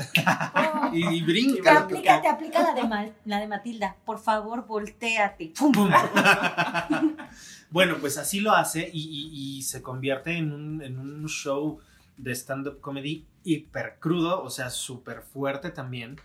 Oh. 0.55 0.91
Y, 0.95 1.17
y 1.17 1.21
Te 1.21 1.25
brinca. 1.27 1.79
aplica, 1.79 2.21
te 2.21 2.29
aplica 2.29 2.63
la 2.63 2.75
de, 2.75 2.85
Mal- 2.85 3.15
la 3.25 3.41
de 3.41 3.47
Matilda. 3.49 3.97
Por 4.05 4.19
favor, 4.19 4.67
volteate. 4.67 5.55
Bueno, 7.71 7.97
pues 8.01 8.17
así 8.17 8.41
lo 8.41 8.53
hace 8.53 8.89
y, 8.93 9.01
y- 9.03 9.57
y 9.59 9.63
se 9.63 9.83
convierte 9.83 10.37
en 10.37 10.53
un, 10.53 10.83
en 10.83 10.99
un 10.99 11.27
show 11.29 11.81
de 12.17 12.33
stand-up 12.33 12.81
comedy 12.81 13.27
hiper 13.45 13.97
crudo, 13.99 14.43
o 14.43 14.51
sea, 14.51 14.71
súper 14.71 15.21
fuerte 15.23 15.71
también, 15.71 16.17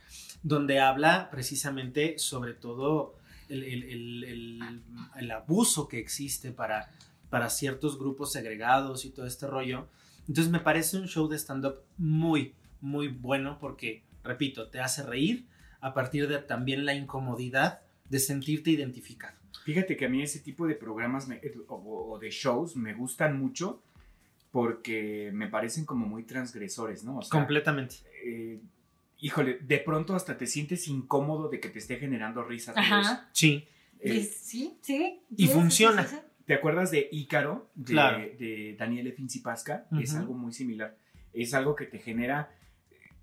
donde 0.44 0.80
habla 0.80 1.30
precisamente 1.32 2.18
sobre 2.18 2.54
todo 2.54 3.16
el, 3.50 3.64
el- 3.64 3.84
el- 4.24 4.82
el- 5.18 5.32
abuso 5.32 5.88
que 5.88 6.00
existe 6.00 6.52
para, 6.52 6.90
para 7.30 7.50
ciertos 7.50 8.00
grupos 8.00 8.32
segregados 8.32 9.06
y 9.06 9.10
todo 9.12 9.26
este 9.28 9.46
rollo. 9.48 9.88
Entonces 10.28 10.52
me 10.52 10.60
parece 10.60 10.98
un 10.98 11.08
show 11.08 11.28
de 11.28 11.38
stand-up 11.38 11.82
muy, 11.98 12.54
muy 12.80 13.08
bueno 13.10 13.58
porque, 13.60 14.04
repito, 14.24 14.70
te 14.70 14.80
hace 14.80 15.04
reír 15.04 15.46
a 15.82 15.94
partir 15.94 16.28
de 16.28 16.38
también 16.40 16.86
la 16.86 16.94
incomodidad 16.94 17.82
de 18.10 18.20
sentirte 18.20 18.70
identificado. 18.72 19.38
Fíjate 19.64 19.96
que 19.98 20.06
a 20.06 20.10
mí 20.10 20.22
ese 20.24 20.40
tipo 20.40 20.66
de 20.68 20.76
programas 20.76 21.28
me- 21.28 21.42
o, 21.68 21.76
o 22.14 22.20
de 22.20 22.30
shows 22.32 22.76
me 22.76 22.94
gustan 22.94 23.40
mucho 23.40 23.82
porque 24.52 25.32
me 25.34 25.48
parecen 25.48 25.86
como 25.86 26.06
muy 26.06 26.24
transgresores, 26.24 27.04
¿no? 27.04 27.18
O 27.18 27.22
sea, 27.22 27.30
Completamente. 27.32 27.96
eh, 28.26 28.60
híjole, 29.22 29.60
de 29.62 29.78
pronto 29.80 30.16
hasta 30.16 30.38
te 30.38 30.46
sientes 30.48 30.88
incómodo 30.90 31.48
de 31.48 31.60
que 31.62 31.70
te 31.70 31.80
esté 31.80 31.98
generando 31.98 32.44
risa. 32.44 32.74
todo 32.74 32.84
eso. 32.84 32.96
Ajá. 32.96 33.30
Sí. 33.32 33.68
Eh, 34.00 34.24
Sí, 34.24 34.78
sí. 34.82 35.22
Y 35.38 35.48
Sí, 35.48 35.54
funciona. 35.54 36.04
sí, 36.04 36.10
sí, 36.10 36.16
sí. 36.16 36.22
¿Te 36.46 36.56
acuerdas 36.56 36.92
de 36.92 37.08
Ícaro, 37.12 37.70
de, 37.76 37.94
Claro. 37.94 38.18
de 38.18 38.76
Daniel 38.78 39.14
Finzipasca? 39.14 39.86
Es 40.02 40.12
Ujú. 40.12 40.20
algo 40.22 40.34
muy 40.34 40.52
similar. 40.52 40.98
es 41.34 41.54
algo 41.54 41.78
que 41.78 41.86
te 41.86 41.98
genera 42.00 42.52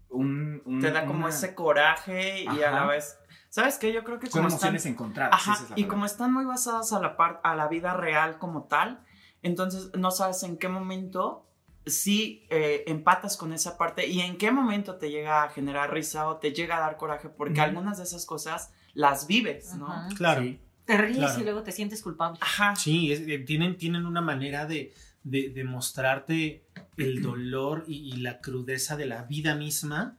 un... 0.08 0.62
un- 0.64 0.80
Te 0.80 0.90
da 0.90 1.04
como 1.04 1.26
una- 1.26 1.28
ese 1.28 1.54
coraje 1.54 2.42
y 2.44 2.62
a 2.62 2.70
la 2.70 2.86
vez. 2.86 3.18
¿Sabes 3.50 3.76
qué? 3.78 3.92
Yo 3.92 4.02
creo 4.04 4.18
que 4.18 4.28
Son 4.28 4.42
como 4.44 4.48
están, 4.48 4.68
emociones 4.70 4.86
encontradas. 4.86 5.34
Ajá, 5.34 5.52
esa 5.54 5.64
es 5.64 5.70
la 5.70 5.78
y 5.80 5.84
como 5.84 6.06
están 6.06 6.32
muy 6.32 6.44
basadas 6.46 6.92
a 6.94 7.00
la, 7.00 7.16
par- 7.16 7.40
a 7.44 7.54
la 7.54 7.68
vida 7.68 7.92
real 7.94 8.38
como 8.38 8.62
tal, 8.64 9.04
entonces 9.42 9.90
no 9.94 10.10
sabes 10.10 10.42
en 10.42 10.56
qué 10.58 10.68
momento 10.68 11.46
sí 11.90 12.46
eh, 12.50 12.84
empatas 12.86 13.36
con 13.36 13.52
esa 13.52 13.76
parte 13.78 14.06
y 14.06 14.20
en 14.20 14.36
qué 14.38 14.50
momento 14.50 14.96
te 14.96 15.10
llega 15.10 15.42
a 15.44 15.48
generar 15.50 15.92
risa 15.92 16.28
o 16.28 16.36
te 16.36 16.52
llega 16.52 16.76
a 16.76 16.80
dar 16.80 16.96
coraje, 16.96 17.28
porque 17.28 17.60
algunas 17.60 17.98
de 17.98 18.04
esas 18.04 18.24
cosas 18.26 18.70
las 18.94 19.26
vives, 19.26 19.74
¿no? 19.76 19.88
Claro. 20.16 20.42
Sí. 20.42 20.58
Te 20.84 20.96
ríes 20.96 21.18
Claro. 21.18 21.40
y 21.40 21.44
luego 21.44 21.62
te 21.62 21.72
sientes 21.72 22.02
culpable. 22.02 22.38
Ajá. 22.40 22.74
Sí, 22.74 23.12
es- 23.12 23.20
eh, 23.28 23.38
tienen, 23.40 23.76
tienen 23.76 24.06
una 24.06 24.22
manera 24.22 24.64
de, 24.66 24.94
de, 25.22 25.50
de 25.50 25.64
mostrarte 25.64 26.64
el 26.96 27.20
dolor 27.22 27.84
y, 27.86 28.12
y 28.12 28.16
la 28.16 28.40
crudeza 28.40 28.96
de 28.96 29.04
la 29.06 29.22
vida 29.24 29.54
misma 29.54 30.16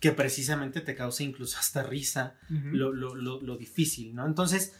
que 0.00 0.12
precisamente 0.12 0.80
te 0.80 0.94
causa 0.94 1.24
incluso 1.24 1.58
hasta 1.58 1.82
risa 1.82 2.36
lo- 2.48 2.92
lo- 2.92 3.40
lo 3.40 3.56
difícil, 3.56 4.14
¿no? 4.14 4.24
Entonces, 4.26 4.72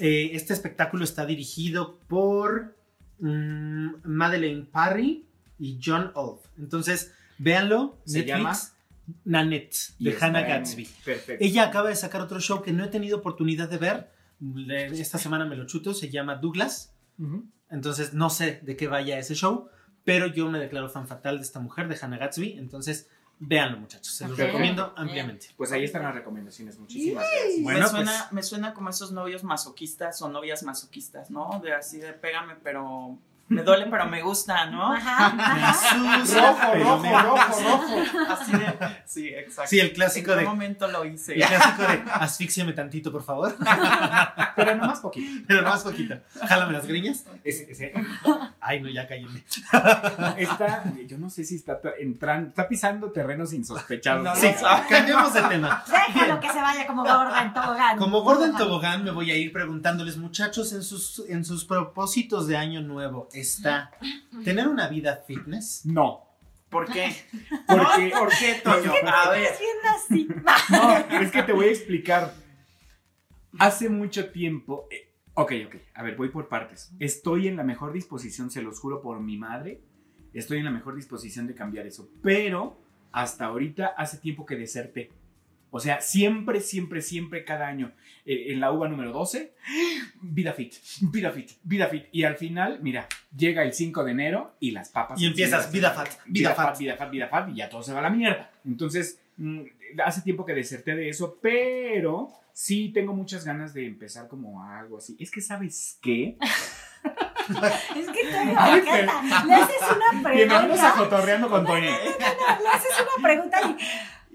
eh, 0.00 0.30
este 0.32 0.52
espectáculo 0.52 1.04
está 1.04 1.24
dirigido 1.24 2.00
por 2.08 2.76
mm, 3.20 3.88
Madeleine 4.04 4.64
Parry 4.64 5.26
y 5.58 5.78
John 5.82 6.10
Old. 6.14 6.40
Entonces, 6.58 7.12
véanlo, 7.38 7.98
Se 8.04 8.18
Netflix, 8.18 8.36
llama 8.36 8.58
Nanette, 9.24 9.76
de 9.98 10.16
Hannah 10.20 10.42
Gatsby. 10.42 10.88
Perfecto. 11.04 11.44
Ella 11.44 11.64
acaba 11.64 11.88
de 11.88 11.96
sacar 11.96 12.20
otro 12.20 12.40
show 12.40 12.62
que 12.62 12.72
no 12.72 12.84
he 12.84 12.88
tenido 12.88 13.18
oportunidad 13.18 13.68
de 13.68 13.78
ver. 13.78 14.10
Esta 14.92 15.18
semana 15.18 15.44
me 15.46 15.56
lo 15.56 15.66
chuto, 15.66 15.94
se 15.94 16.10
llama 16.10 16.36
Douglas. 16.36 16.92
Entonces 17.70 18.12
no 18.14 18.30
sé 18.30 18.60
de 18.62 18.76
qué 18.76 18.86
vaya 18.88 19.18
ese 19.18 19.34
show, 19.34 19.68
pero 20.04 20.26
yo 20.26 20.50
me 20.50 20.58
declaro 20.58 20.88
fan 20.88 21.06
fatal 21.08 21.38
de 21.38 21.42
esta 21.44 21.60
mujer, 21.60 21.88
de 21.88 21.98
Hannah 22.00 22.18
Gatsby. 22.18 22.58
Entonces, 22.58 23.08
véanlo 23.38 23.78
muchachos, 23.78 24.14
se 24.14 24.28
los 24.28 24.36
recomiendo 24.36 24.92
ampliamente. 24.96 25.48
Pues 25.56 25.72
ahí 25.72 25.84
están 25.84 26.02
las 26.02 26.14
recomendaciones. 26.14 26.78
Muchísimas 26.78 27.24
gracias. 27.30 27.62
Bueno, 27.62 27.78
me, 27.78 27.82
pues- 27.84 27.90
suena, 27.92 28.28
me 28.32 28.42
suena 28.42 28.74
como 28.74 28.90
esos 28.90 29.12
novios 29.12 29.42
masoquistas 29.44 30.20
o 30.22 30.28
novias 30.28 30.62
masoquistas, 30.62 31.30
¿no? 31.30 31.60
De 31.62 31.72
así 31.72 31.98
de 31.98 32.12
pégame, 32.12 32.56
pero 32.62 33.18
me 33.48 33.62
duele, 33.62 33.86
pero 33.90 34.06
me 34.06 34.22
gusta, 34.22 34.66
¿no? 34.66 34.92
Ajá. 34.92 35.32
Me 35.96 36.16
Rojo, 36.16 36.74
rojo, 36.74 36.98
me 36.98 37.12
rojo, 37.22 37.62
rojo. 37.62 38.32
Así 38.32 38.52
de. 38.52 38.74
Sí, 39.06 39.28
exacto. 39.28 39.70
Sí, 39.70 39.80
el 39.80 39.88
¿En 39.88 39.94
clásico 39.94 40.32
qué 40.32 40.38
de, 40.40 40.44
momento 40.44 40.88
lo 40.88 41.04
hice? 41.04 41.34
el 41.34 41.42
clásico 41.44 41.82
de 41.82 42.02
asfixiame 42.12 42.72
tantito, 42.72 43.10
por 43.12 43.22
favor. 43.22 43.56
Pero 44.56 44.74
nomás 44.76 45.00
poquito. 45.00 45.44
Pero 45.46 45.62
más 45.62 45.82
poquito. 45.82 46.16
Jálame 46.48 46.72
las 46.72 46.84
ese- 47.70 47.92
Ay, 48.60 48.80
no, 48.80 48.88
ya 48.88 49.06
cállenme. 49.06 49.44
está, 50.38 50.84
yo 51.06 51.18
no 51.18 51.30
sé 51.30 51.44
si 51.44 51.56
está 51.56 51.80
entrando, 51.98 52.48
está 52.48 52.68
pisando 52.68 53.10
terrenos 53.12 53.52
insospechados. 53.52 54.24
No, 54.24 54.34
Sí, 54.36 54.48
no 54.52 54.58
sabe. 54.58 54.86
cambiemos 54.88 55.32
de 55.34 55.42
tema. 55.42 55.84
Déjalo 55.86 56.40
que 56.40 56.48
se 56.50 56.60
vaya 56.60 56.86
como 56.86 57.02
gorda 57.02 57.42
en 57.42 57.52
tobogán. 57.54 57.98
Como 57.98 58.22
gorda 58.22 58.46
en 58.46 58.56
tobogán 58.56 59.04
me 59.04 59.10
voy 59.10 59.30
a 59.30 59.36
ir 59.36 59.52
preguntándoles, 59.52 60.16
muchachos, 60.16 60.72
en 60.72 60.82
sus, 60.82 61.22
en 61.28 61.44
sus 61.44 61.64
propósitos 61.64 62.46
de 62.46 62.56
año 62.56 62.80
nuevo, 62.80 63.28
¿está 63.40 63.90
tener 64.44 64.68
una 64.68 64.88
vida 64.88 65.22
fitness? 65.26 65.84
No. 65.84 66.24
¿Por 66.68 66.90
qué? 66.90 67.14
Porque, 67.66 68.12
¿Por 68.18 68.28
qué, 68.30 68.60
Toño? 68.62 68.92
A 69.06 69.30
ver. 69.30 69.48
Así. 69.88 70.28
no, 70.70 70.98
es 71.20 71.30
que 71.30 71.42
te 71.42 71.52
voy 71.52 71.66
a 71.66 71.70
explicar. 71.70 72.34
Hace 73.58 73.88
mucho 73.88 74.30
tiempo. 74.30 74.86
eh, 74.90 75.12
ok, 75.34 75.52
ok. 75.66 75.76
A 75.94 76.02
ver, 76.02 76.16
voy 76.16 76.28
por 76.28 76.48
partes. 76.48 76.92
Estoy 76.98 77.48
en 77.48 77.56
la 77.56 77.64
mejor 77.64 77.92
disposición, 77.92 78.50
se 78.50 78.62
los 78.62 78.80
juro 78.80 79.00
por 79.00 79.20
mi 79.20 79.38
madre. 79.38 79.80
Estoy 80.34 80.58
en 80.58 80.64
la 80.64 80.70
mejor 80.70 80.96
disposición 80.96 81.46
de 81.46 81.54
cambiar 81.54 81.86
eso. 81.86 82.10
Pero 82.22 82.76
hasta 83.12 83.46
ahorita 83.46 83.94
hace 83.96 84.18
tiempo 84.18 84.44
que 84.44 84.56
deserté. 84.56 85.10
O 85.70 85.80
sea, 85.80 86.00
siempre, 86.00 86.60
siempre, 86.60 87.02
siempre, 87.02 87.44
cada 87.44 87.66
año, 87.66 87.92
eh, 88.24 88.52
en 88.52 88.60
la 88.60 88.72
uva 88.72 88.88
número 88.88 89.12
12, 89.12 89.52
vida 90.22 90.52
fit, 90.52 90.74
vida 91.00 91.30
fit, 91.32 91.50
vida 91.62 91.86
fit. 91.88 92.06
Y 92.12 92.24
al 92.24 92.36
final, 92.36 92.78
mira, 92.82 93.08
llega 93.36 93.62
el 93.62 93.72
5 93.72 94.04
de 94.04 94.12
enero 94.12 94.54
y 94.60 94.70
las 94.70 94.90
papas. 94.90 95.20
Y 95.20 95.26
empiezas, 95.26 95.70
vida 95.70 95.90
fat, 95.90 96.08
vida 96.26 96.54
fat. 96.54 96.78
vida 96.78 96.96
fat, 96.96 97.10
vida 97.10 97.28
fat, 97.28 97.48
y 97.50 97.56
ya 97.56 97.68
todo 97.68 97.82
se 97.82 97.92
va 97.92 97.98
a 97.98 98.02
la 98.02 98.10
mierda. 98.10 98.50
Entonces, 98.64 99.20
mm, 99.36 99.62
hace 100.04 100.22
tiempo 100.22 100.46
que 100.46 100.54
deserté 100.54 100.94
de 100.94 101.08
eso, 101.08 101.38
pero 101.42 102.30
sí 102.52 102.90
tengo 102.94 103.12
muchas 103.12 103.44
ganas 103.44 103.74
de 103.74 103.86
empezar 103.86 104.28
como 104.28 104.62
algo 104.62 104.98
así. 104.98 105.16
Es 105.20 105.30
que, 105.30 105.40
¿sabes 105.40 105.98
qué? 106.00 106.38
Es 107.46 108.06
que 108.08 108.22
Toño, 108.24 108.54
Ay, 108.58 108.82
me 108.82 109.00
encanta. 109.00 109.44
Le 109.44 109.54
haces 109.54 109.82
una 109.82 110.30
Bienvenidos 110.32 110.80
a 110.80 110.92
pregunta. 110.92 110.96
Cotorreando 110.96 111.48
con 111.48 111.64
Toño. 111.64 111.90
Le 111.90 112.68
haces 112.68 112.92
una 113.00 113.22
pregunta 113.22 113.60
y, 113.62 113.76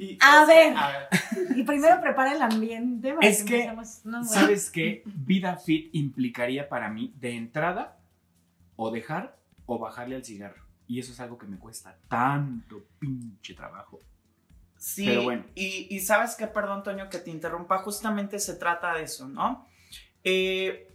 Y- 0.01 0.17
A 0.19 0.45
ver. 0.45 0.75
A 0.75 0.87
ver. 0.89 1.07
y 1.57 1.63
primero 1.63 2.01
prepara 2.01 2.33
el 2.33 2.41
ambiente. 2.41 3.13
para 3.13 3.27
Es 3.27 3.43
que. 3.43 3.71
No. 4.03 4.23
¿Sabes 4.23 4.71
qué? 4.71 5.03
Vida 5.05 5.57
fit 5.57 5.89
implicaría 5.93 6.67
para 6.67 6.89
mí 6.89 7.13
de 7.19 7.35
entrada 7.35 7.99
o 8.75 8.89
dejar 8.89 9.37
o 9.67 9.77
bajarle 9.77 10.15
al 10.15 10.25
cigarro. 10.25 10.63
Y 10.87 10.99
eso 10.99 11.11
es 11.11 11.19
algo 11.19 11.37
que 11.37 11.45
me 11.45 11.57
cuesta 11.59 11.97
tanto 12.07 12.83
pinche 12.99 13.53
trabajo. 13.53 13.99
Sí, 14.75 15.05
Pero 15.05 15.21
bueno. 15.23 15.45
y, 15.53 15.87
y 15.95 15.99
sabes 15.99 16.35
qué, 16.35 16.47
perdón, 16.47 16.81
Toño, 16.81 17.07
que 17.07 17.19
te 17.19 17.29
interrumpa, 17.29 17.77
justamente 17.77 18.39
se 18.39 18.55
trata 18.55 18.95
de 18.95 19.03
eso, 19.03 19.27
¿no? 19.27 19.67
Eh, 20.23 20.91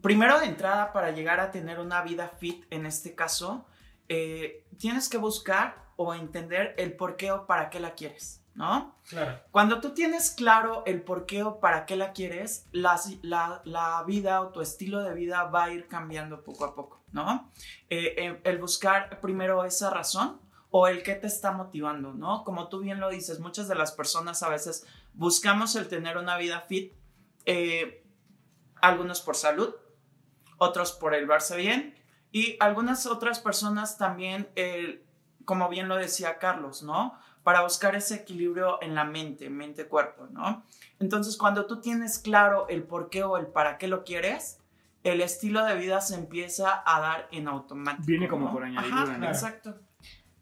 primero 0.00 0.40
de 0.40 0.46
entrada, 0.46 0.90
para 0.94 1.10
llegar 1.10 1.38
a 1.40 1.50
tener 1.50 1.78
una 1.78 2.00
vida 2.02 2.28
fit, 2.28 2.64
en 2.70 2.86
este 2.86 3.14
caso, 3.14 3.66
eh, 4.10 4.66
tienes 4.76 5.08
que 5.08 5.18
buscar 5.18 5.86
o 5.96 6.12
entender 6.14 6.74
el 6.78 6.94
por 6.96 7.16
qué 7.16 7.30
o 7.32 7.46
para 7.46 7.70
qué 7.70 7.78
la 7.78 7.94
quieres, 7.94 8.42
¿no? 8.54 8.96
Claro. 9.08 9.38
Cuando 9.52 9.80
tú 9.80 9.94
tienes 9.94 10.30
claro 10.32 10.82
el 10.84 11.02
por 11.02 11.26
qué 11.26 11.42
o 11.44 11.60
para 11.60 11.86
qué 11.86 11.94
la 11.96 12.12
quieres, 12.12 12.66
la, 12.72 12.98
la- 13.22 13.62
la 13.64 14.02
vida 14.04 14.40
o 14.40 14.48
tu 14.48 14.60
estilo 14.62 15.00
de 15.02 15.14
vida 15.14 15.44
va 15.44 15.64
a 15.64 15.70
ir 15.72 15.86
cambiando 15.86 16.42
poco 16.42 16.64
a 16.64 16.74
poco, 16.74 17.00
¿no? 17.12 17.50
Eh, 17.88 18.14
eh, 18.18 18.40
el 18.44 18.58
buscar 18.58 19.20
primero 19.20 19.64
esa 19.64 19.90
razón 19.90 20.40
o 20.70 20.88
el 20.88 21.02
que 21.02 21.14
te 21.14 21.26
está 21.26 21.52
motivando, 21.52 22.12
¿no? 22.14 22.42
Como 22.44 22.68
tú 22.68 22.80
bien 22.80 22.98
lo 22.98 23.10
dices, 23.10 23.38
muchas 23.40 23.68
de 23.68 23.74
las 23.76 23.92
personas 23.92 24.42
a 24.42 24.48
veces 24.48 24.86
buscamos 25.14 25.76
el 25.76 25.86
tener 25.88 26.16
una 26.16 26.36
vida 26.36 26.60
fit, 26.62 26.92
eh, 27.46 28.02
algunos 28.80 29.20
por 29.20 29.36
salud, 29.36 29.74
otros 30.58 30.92
por 30.92 31.14
el 31.14 31.26
verse 31.26 31.56
bien 31.56 31.94
y 32.32 32.56
algunas 32.60 33.06
otras 33.06 33.40
personas 33.40 33.98
también, 33.98 34.48
eh, 34.56 35.04
como 35.44 35.68
bien 35.68 35.88
lo 35.88 35.96
decía 35.96 36.38
Carlos, 36.38 36.82
¿no? 36.82 37.14
Para 37.42 37.62
buscar 37.62 37.96
ese 37.96 38.16
equilibrio 38.16 38.80
en 38.82 38.94
la 38.94 39.04
mente, 39.04 39.50
mente-cuerpo, 39.50 40.26
¿no? 40.30 40.62
Entonces, 40.98 41.36
cuando 41.36 41.66
tú 41.66 41.80
tienes 41.80 42.18
claro 42.18 42.68
el 42.68 42.82
por 42.82 43.10
qué 43.10 43.24
o 43.24 43.36
el 43.36 43.46
para 43.46 43.78
qué 43.78 43.88
lo 43.88 44.04
quieres, 44.04 44.58
el 45.02 45.20
estilo 45.20 45.64
de 45.64 45.74
vida 45.76 46.00
se 46.00 46.14
empieza 46.14 46.82
a 46.84 47.00
dar 47.00 47.28
en 47.32 47.48
automático. 47.48 48.04
Viene 48.06 48.28
como 48.28 48.46
¿no? 48.46 48.52
por 48.52 48.64
añadidura, 48.64 49.02
Ajá, 49.02 49.18
¿no? 49.18 49.26
Exacto. 49.26 49.80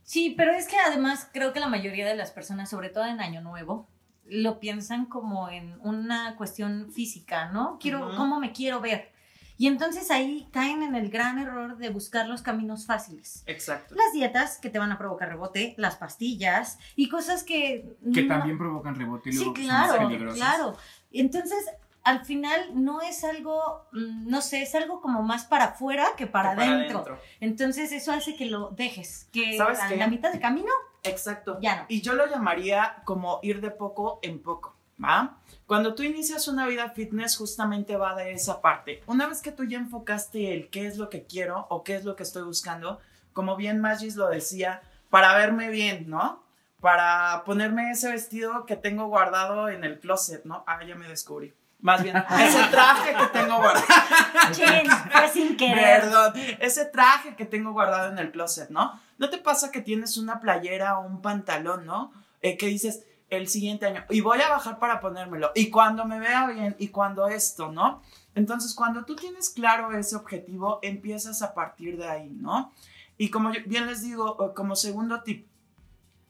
Sí, 0.02 0.34
pero 0.36 0.52
es 0.52 0.66
que 0.66 0.76
además 0.78 1.28
creo 1.32 1.52
que 1.52 1.60
la 1.60 1.68
mayoría 1.68 2.06
de 2.06 2.16
las 2.16 2.30
personas, 2.30 2.68
sobre 2.70 2.88
todo 2.88 3.04
en 3.04 3.20
Año 3.20 3.40
Nuevo, 3.40 3.88
lo 4.24 4.58
piensan 4.58 5.06
como 5.06 5.48
en 5.48 5.78
una 5.80 6.36
cuestión 6.36 6.90
física, 6.92 7.50
¿no? 7.50 7.78
Quiero, 7.80 8.08
Ujú. 8.08 8.16
¿cómo 8.16 8.40
me 8.40 8.52
quiero 8.52 8.80
ver? 8.80 9.12
Y 9.58 9.66
entonces 9.66 10.10
ahí 10.12 10.48
caen 10.52 10.82
en 10.84 10.94
el 10.94 11.10
gran 11.10 11.38
error 11.38 11.76
de 11.76 11.90
buscar 11.90 12.28
los 12.28 12.42
caminos 12.42 12.86
fáciles. 12.86 13.42
Exacto. 13.46 13.94
Las 13.96 14.12
dietas 14.12 14.58
que 14.58 14.70
te 14.70 14.78
van 14.78 14.92
a 14.92 14.98
provocar 14.98 15.28
rebote, 15.28 15.74
las 15.76 15.96
pastillas 15.96 16.78
y 16.96 17.08
cosas 17.08 17.42
que... 17.42 17.96
Que 18.14 18.22
no- 18.22 18.28
también 18.36 18.56
provocan 18.56 18.94
rebote 18.94 19.30
y 19.30 19.32
Sí, 19.32 19.38
luego 19.40 19.54
son 19.56 19.64
claro, 19.64 19.98
peligrosas. 20.08 20.38
claro. 20.38 20.76
Entonces, 21.10 21.66
al 22.04 22.24
final 22.24 22.70
no 22.74 23.00
es 23.02 23.24
algo, 23.24 23.88
mm, 23.92 24.30
no 24.30 24.40
sé, 24.42 24.62
es 24.62 24.74
algo 24.76 25.00
como 25.00 25.22
más 25.22 25.44
para 25.44 25.64
afuera 25.64 26.06
que 26.16 26.26
para, 26.28 26.54
Que 26.54 26.62
adentro. 26.62 27.18
Entonces, 27.40 27.90
eso 27.90 28.12
hace 28.12 28.36
que 28.36 28.46
lo 28.46 28.70
dejes, 28.70 29.28
que 29.32 29.56
¿Sabes 29.58 29.80
a 29.80 29.88
qué? 29.88 29.96
la 29.96 30.06
mitad 30.06 30.32
de 30.32 30.38
camino 30.38 30.70
Exacto. 31.02 31.58
ya 31.60 31.76
no. 31.80 31.84
Y 31.88 32.00
yo 32.00 32.14
lo 32.14 32.26
llamaría 32.28 33.02
como 33.04 33.40
ir 33.42 33.60
de 33.60 33.70
poco 33.72 34.20
en 34.22 34.40
poco, 34.40 34.76
¿va? 35.02 35.38
Cuando 35.66 35.94
tú 35.94 36.02
inicias 36.02 36.48
una 36.48 36.66
vida 36.66 36.90
fitness, 36.90 37.36
justamente 37.36 37.96
va 37.96 38.14
de 38.14 38.32
esa 38.32 38.60
parte. 38.62 39.02
Una 39.06 39.28
vez 39.28 39.42
que 39.42 39.52
tú 39.52 39.64
ya 39.64 39.78
enfocaste 39.78 40.54
el 40.54 40.70
qué 40.70 40.86
es 40.86 40.96
lo 40.96 41.10
que 41.10 41.26
quiero 41.26 41.66
o 41.68 41.84
qué 41.84 41.96
es 41.96 42.04
lo 42.04 42.16
que 42.16 42.22
estoy 42.22 42.42
buscando, 42.42 43.00
como 43.32 43.56
bien 43.56 43.80
Magis 43.80 44.16
lo 44.16 44.28
decía, 44.28 44.82
para 45.10 45.34
verme 45.36 45.68
bien, 45.68 46.08
¿no? 46.08 46.42
Para 46.80 47.42
ponerme 47.44 47.90
ese 47.90 48.10
vestido 48.10 48.64
que 48.64 48.76
tengo 48.76 49.06
guardado 49.08 49.68
en 49.68 49.84
el 49.84 49.98
closet, 50.00 50.44
¿no? 50.44 50.64
Ah, 50.66 50.82
ya 50.84 50.94
me 50.94 51.08
descubrí. 51.08 51.52
Más 51.80 52.02
bien, 52.02 52.16
ese 52.40 52.64
traje 52.70 53.14
que 53.14 53.26
tengo 53.38 53.56
guardado. 53.56 53.86
Chin, 54.52 54.90
fue 55.12 55.28
sin 55.28 55.56
querer. 55.56 56.00
Perdón, 56.00 56.32
ese 56.60 56.86
traje 56.86 57.36
que 57.36 57.44
tengo 57.44 57.72
guardado 57.72 58.10
en 58.10 58.18
el 58.18 58.32
closet, 58.32 58.70
¿no? 58.70 59.00
¿No 59.18 59.30
te 59.30 59.38
pasa 59.38 59.70
que 59.70 59.80
tienes 59.80 60.16
una 60.16 60.40
playera 60.40 60.98
o 60.98 61.06
un 61.06 61.20
pantalón, 61.20 61.86
¿no? 61.86 62.12
Eh, 62.40 62.56
que 62.56 62.66
dices 62.66 63.04
el 63.30 63.48
siguiente 63.48 63.86
año, 63.86 64.04
y 64.10 64.20
voy 64.20 64.40
a 64.40 64.48
bajar 64.48 64.78
para 64.78 65.00
ponérmelo, 65.00 65.50
y 65.54 65.70
cuando 65.70 66.04
me 66.04 66.18
vea 66.18 66.46
bien, 66.46 66.76
y 66.78 66.88
cuando 66.88 67.28
esto, 67.28 67.70
¿no? 67.70 68.02
Entonces, 68.34 68.74
cuando 68.74 69.04
tú 69.04 69.16
tienes 69.16 69.50
claro 69.50 69.92
ese 69.92 70.16
objetivo, 70.16 70.78
empiezas 70.82 71.42
a 71.42 71.54
partir 71.54 71.96
de 71.98 72.08
ahí, 72.08 72.30
¿no? 72.30 72.72
Y 73.16 73.30
como 73.30 73.50
bien 73.66 73.86
les 73.86 74.02
digo, 74.02 74.54
como 74.54 74.76
segundo 74.76 75.22
tip, 75.22 75.48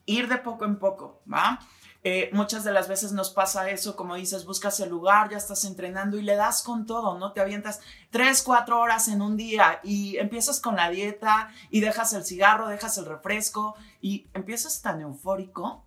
ir 0.05 0.27
de 0.27 0.37
poco 0.37 0.65
en 0.65 0.79
poco, 0.79 1.21
¿va? 1.31 1.59
Eh, 2.01 2.29
muchas 2.31 2.63
de 2.63 2.71
las 2.71 2.87
veces 2.87 3.11
nos 3.11 3.29
pasa 3.29 3.69
eso, 3.69 3.97
como 3.97 4.15
dices, 4.15 4.45
buscas 4.45 4.79
el 4.79 4.89
lugar, 4.89 5.29
ya 5.29 5.37
estás 5.37 5.65
entrenando 5.65 6.17
y 6.17 6.21
le 6.21 6.35
das 6.35 6.63
con 6.63 6.85
todo, 6.85 7.17
¿no? 7.19 7.33
Te 7.33 7.41
avientas 7.41 7.81
tres, 8.09 8.41
cuatro 8.41 8.79
horas 8.79 9.09
en 9.09 9.21
un 9.21 9.35
día 9.35 9.81
y 9.83 10.17
empiezas 10.17 10.61
con 10.61 10.77
la 10.77 10.89
dieta 10.89 11.51
y 11.69 11.81
dejas 11.81 12.13
el 12.13 12.23
cigarro, 12.23 12.69
dejas 12.69 12.97
el 12.97 13.05
refresco 13.05 13.75
y 14.01 14.27
empiezas 14.33 14.81
tan 14.81 15.01
eufórico 15.01 15.85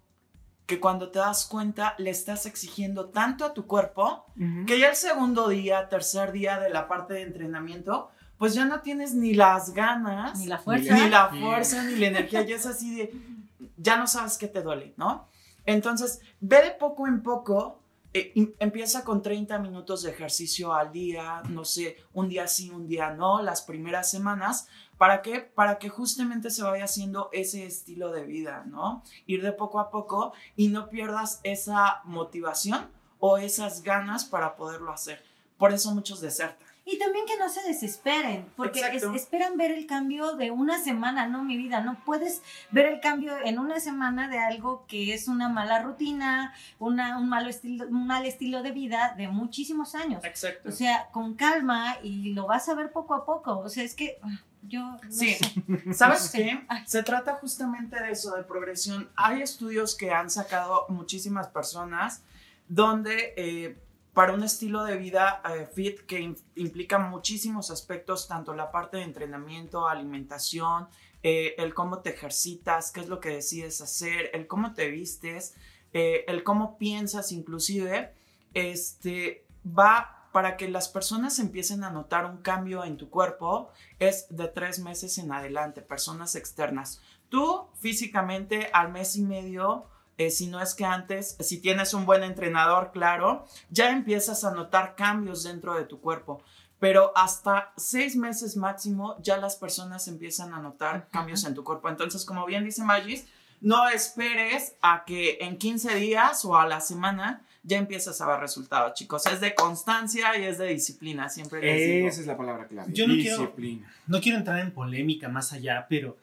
que 0.72 0.80
cuando 0.80 1.10
te 1.10 1.18
das 1.18 1.44
cuenta 1.44 1.94
le 1.98 2.08
estás 2.08 2.46
exigiendo 2.46 3.10
tanto 3.10 3.44
a 3.44 3.52
tu 3.52 3.66
cuerpo 3.66 4.24
que 4.66 4.78
ya 4.78 4.88
el 4.88 4.96
segundo 4.96 5.48
día, 5.48 5.86
tercer 5.90 6.32
día 6.32 6.58
de 6.58 6.70
la 6.70 6.88
parte 6.88 7.12
de 7.12 7.20
entrenamiento, 7.24 8.08
pues 8.38 8.54
ya 8.54 8.64
no 8.64 8.80
tienes 8.80 9.12
ni 9.12 9.34
las 9.34 9.74
ganas, 9.74 10.38
Ni 10.38 10.46
la 10.46 10.56
fuerza. 10.56 10.94
ni 10.94 11.10
la 11.10 11.28
fuerza, 11.28 11.84
ni 11.84 11.96
la 11.96 12.06
energía, 12.06 12.40
ya 12.40 12.56
es 12.56 12.64
así 12.64 12.96
de, 12.96 13.12
ya 13.76 13.98
no 13.98 14.06
sabes 14.06 14.38
qué 14.38 14.48
te 14.48 14.62
duele, 14.62 14.94
¿no? 14.96 15.28
Entonces, 15.66 16.22
ve 16.40 16.62
de 16.62 16.70
poco 16.70 17.06
en 17.06 17.22
poco, 17.22 17.82
eh, 18.14 18.32
y 18.34 18.54
empieza 18.58 19.04
con 19.04 19.20
30 19.20 19.58
minutos 19.58 20.04
de 20.04 20.10
ejercicio 20.10 20.72
al 20.72 20.90
día, 20.90 21.42
no 21.50 21.66
sé, 21.66 21.98
un 22.14 22.30
día 22.30 22.46
sí, 22.46 22.70
un 22.70 22.86
día 22.86 23.10
no, 23.10 23.42
las 23.42 23.60
primeras 23.60 24.10
semanas, 24.10 24.68
¿para 24.98 25.22
qué? 25.22 25.40
Para 25.40 25.78
que 25.78 25.88
justamente 25.88 26.50
se 26.50 26.62
vaya 26.62 26.84
haciendo 26.84 27.28
ese 27.32 27.66
estilo 27.66 28.10
de 28.12 28.24
vida, 28.24 28.64
¿no? 28.66 29.02
Ir 29.26 29.42
de 29.42 29.52
poco 29.52 29.80
a 29.80 29.90
poco 29.90 30.32
y 30.56 30.68
no 30.68 30.88
pierdas 30.88 31.40
esa 31.42 32.00
motivación 32.04 32.90
o 33.18 33.38
esas 33.38 33.82
ganas 33.82 34.24
para 34.24 34.56
poderlo 34.56 34.92
hacer. 34.92 35.22
Por 35.58 35.72
eso 35.72 35.94
muchos 35.94 36.20
desertan. 36.20 36.71
Y 36.84 36.98
también 36.98 37.24
que 37.26 37.36
no 37.38 37.48
se 37.48 37.62
desesperen, 37.62 38.44
porque 38.56 38.80
es- 38.80 39.04
esperan 39.04 39.56
ver 39.56 39.70
el 39.70 39.86
cambio 39.86 40.34
de 40.34 40.50
una 40.50 40.80
semana, 40.82 41.28
no 41.28 41.44
mi 41.44 41.56
vida, 41.56 41.80
no 41.80 41.96
puedes 42.04 42.42
ver 42.72 42.86
el 42.86 43.00
cambio 43.00 43.34
en 43.44 43.60
una 43.60 43.78
semana 43.78 44.28
de 44.28 44.38
algo 44.38 44.84
que 44.88 45.14
es 45.14 45.28
una 45.28 45.48
mala 45.48 45.80
rutina, 45.82 46.52
una, 46.80 47.18
un, 47.18 47.28
malo 47.28 47.48
estilo, 47.50 47.86
un 47.86 48.06
mal 48.08 48.26
estilo 48.26 48.62
de 48.64 48.72
vida 48.72 49.14
de 49.16 49.28
muchísimos 49.28 49.94
años. 49.94 50.24
Exacto. 50.24 50.70
O 50.70 50.72
sea, 50.72 51.08
con 51.12 51.34
calma 51.34 51.98
y 52.02 52.32
lo 52.32 52.46
vas 52.48 52.68
a 52.68 52.74
ver 52.74 52.90
poco 52.90 53.14
a 53.14 53.24
poco. 53.24 53.58
O 53.60 53.68
sea, 53.68 53.84
es 53.84 53.94
que 53.94 54.18
ah, 54.22 54.40
yo 54.62 54.80
no 54.80 55.00
Sí. 55.08 55.34
sé. 55.34 55.62
¿Sabes 55.94 56.30
qué? 56.30 56.64
Ay. 56.68 56.82
Se 56.84 57.04
trata 57.04 57.34
justamente 57.34 58.00
de 58.02 58.10
eso, 58.10 58.34
de 58.36 58.42
progresión. 58.42 59.08
Hay 59.14 59.40
estudios 59.40 59.94
que 59.94 60.10
han 60.10 60.30
sacado 60.30 60.86
muchísimas 60.88 61.46
personas 61.46 62.22
donde 62.68 63.34
eh, 63.36 63.78
para 64.14 64.34
un 64.34 64.42
estilo 64.42 64.84
de 64.84 64.96
vida 64.96 65.42
eh, 65.48 65.66
fit 65.66 66.00
que 66.00 66.20
im- 66.20 66.36
implica 66.54 66.98
muchísimos 66.98 67.70
aspectos, 67.70 68.28
tanto 68.28 68.52
la 68.54 68.70
parte 68.70 68.98
de 68.98 69.04
entrenamiento, 69.04 69.88
alimentación, 69.88 70.88
eh, 71.22 71.54
el 71.58 71.72
cómo 71.72 72.00
te 72.00 72.10
ejercitas, 72.10 72.90
qué 72.90 73.00
es 73.00 73.08
lo 73.08 73.20
que 73.20 73.30
decides 73.30 73.80
hacer, 73.80 74.30
el 74.34 74.46
cómo 74.46 74.74
te 74.74 74.88
vistes, 74.90 75.54
eh, 75.92 76.24
el 76.28 76.42
cómo 76.42 76.76
piensas 76.78 77.32
inclusive, 77.32 78.12
este, 78.54 79.46
va 79.66 80.28
para 80.32 80.56
que 80.56 80.68
las 80.68 80.88
personas 80.88 81.38
empiecen 81.38 81.84
a 81.84 81.90
notar 81.90 82.24
un 82.26 82.38
cambio 82.38 82.84
en 82.84 82.96
tu 82.96 83.10
cuerpo, 83.10 83.70
es 83.98 84.26
de 84.30 84.48
tres 84.48 84.78
meses 84.78 85.18
en 85.18 85.30
adelante, 85.30 85.82
personas 85.82 86.34
externas. 86.36 87.00
Tú 87.28 87.68
físicamente 87.78 88.70
al 88.72 88.90
mes 88.90 89.16
y 89.16 89.22
medio, 89.22 89.86
eh, 90.18 90.30
si 90.30 90.46
no 90.46 90.60
es 90.60 90.74
que 90.74 90.84
antes, 90.84 91.36
si 91.40 91.60
tienes 91.60 91.94
un 91.94 92.04
buen 92.06 92.22
entrenador, 92.22 92.90
claro, 92.92 93.46
ya 93.70 93.90
empiezas 93.90 94.44
a 94.44 94.52
notar 94.52 94.94
cambios 94.94 95.42
dentro 95.44 95.74
de 95.74 95.84
tu 95.84 96.00
cuerpo. 96.00 96.42
Pero 96.78 97.12
hasta 97.16 97.72
seis 97.76 98.16
meses 98.16 98.56
máximo 98.56 99.16
ya 99.22 99.36
las 99.36 99.54
personas 99.56 100.08
empiezan 100.08 100.52
a 100.52 100.58
notar 100.60 101.08
cambios 101.12 101.44
en 101.44 101.54
tu 101.54 101.62
cuerpo. 101.62 101.88
Entonces, 101.88 102.24
como 102.24 102.44
bien 102.44 102.64
dice 102.64 102.82
Magis, 102.82 103.24
no 103.60 103.88
esperes 103.88 104.74
a 104.82 105.04
que 105.06 105.38
en 105.40 105.56
15 105.58 105.94
días 105.94 106.44
o 106.44 106.56
a 106.56 106.66
la 106.66 106.80
semana 106.80 107.42
ya 107.62 107.78
empiezas 107.78 108.20
a 108.20 108.26
ver 108.26 108.40
resultados, 108.40 108.94
chicos. 108.94 109.24
Es 109.26 109.40
de 109.40 109.54
constancia 109.54 110.36
y 110.36 110.42
es 110.44 110.58
de 110.58 110.66
disciplina, 110.66 111.28
siempre 111.28 111.60
les 111.60 111.80
digo. 111.94 112.08
Esa 112.08 112.20
es 112.22 112.26
la 112.26 112.36
palabra 112.36 112.66
clave. 112.66 112.92
Yo 112.92 113.06
no 113.06 113.14
quiero- 113.14 113.38
Disciplina. 113.38 113.92
No 114.08 114.20
quiero 114.20 114.38
entrar 114.38 114.58
en 114.58 114.72
polémica 114.72 115.28
más 115.28 115.52
allá, 115.52 115.86
pero 115.88 116.16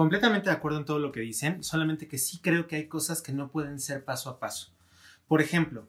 completamente 0.00 0.48
de 0.48 0.56
acuerdo 0.56 0.78
en 0.78 0.86
todo 0.86 0.98
lo 0.98 1.12
que 1.12 1.20
dicen, 1.20 1.62
solamente 1.62 2.08
que 2.08 2.16
sí 2.16 2.38
creo 2.38 2.66
que 2.66 2.76
hay 2.76 2.86
cosas 2.86 3.20
que 3.20 3.34
no 3.34 3.50
pueden 3.50 3.78
ser 3.78 4.02
paso 4.02 4.30
a 4.30 4.40
paso. 4.40 4.72
Por 5.28 5.42
ejemplo, 5.42 5.86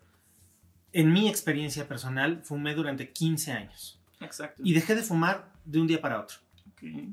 en 0.91 1.13
mi 1.13 1.29
experiencia 1.29 1.87
personal, 1.87 2.41
fumé 2.43 2.75
durante 2.75 3.13
15 3.13 3.53
años 3.53 4.01
Exacto. 4.19 4.61
y 4.65 4.73
dejé 4.73 4.95
de 4.95 5.03
fumar 5.03 5.53
de 5.63 5.79
un 5.79 5.87
día 5.87 6.01
para 6.01 6.19
otro. 6.19 6.39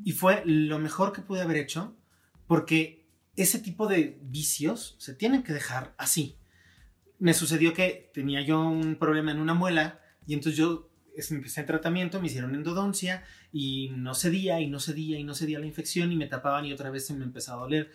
Y 0.02 0.10
fue 0.10 0.42
lo 0.44 0.80
mejor 0.80 1.12
que 1.12 1.22
pude 1.22 1.40
haber 1.40 1.58
hecho 1.58 1.94
porque 2.48 3.06
ese 3.36 3.60
tipo 3.60 3.86
de 3.86 4.18
vicios 4.20 4.96
se 4.98 5.14
tienen 5.14 5.44
que 5.44 5.52
dejar 5.52 5.94
así. 5.98 6.36
Me 7.20 7.32
sucedió 7.32 7.74
que 7.74 8.10
tenía 8.12 8.40
yo 8.40 8.60
un 8.60 8.96
problema 8.96 9.30
en 9.30 9.38
una 9.38 9.54
muela 9.54 10.00
y 10.26 10.34
entonces 10.34 10.58
yo 10.58 10.87
es- 11.20 11.30
empecé 11.30 11.60
el 11.62 11.66
tratamiento, 11.66 12.20
me 12.20 12.26
hicieron 12.26 12.54
endodoncia 12.54 13.24
y 13.52 13.90
no 13.96 14.14
cedía 14.14 14.60
y 14.60 14.68
no 14.68 14.80
cedía 14.80 15.18
y 15.18 15.24
no 15.24 15.34
cedía 15.34 15.58
la 15.58 15.66
infección 15.66 16.12
y 16.12 16.16
me 16.16 16.26
tapaban 16.26 16.64
y 16.64 16.72
otra 16.72 16.90
vez 16.90 17.06
se 17.06 17.14
me 17.14 17.24
empezaba 17.24 17.58
a 17.62 17.64
doler. 17.64 17.90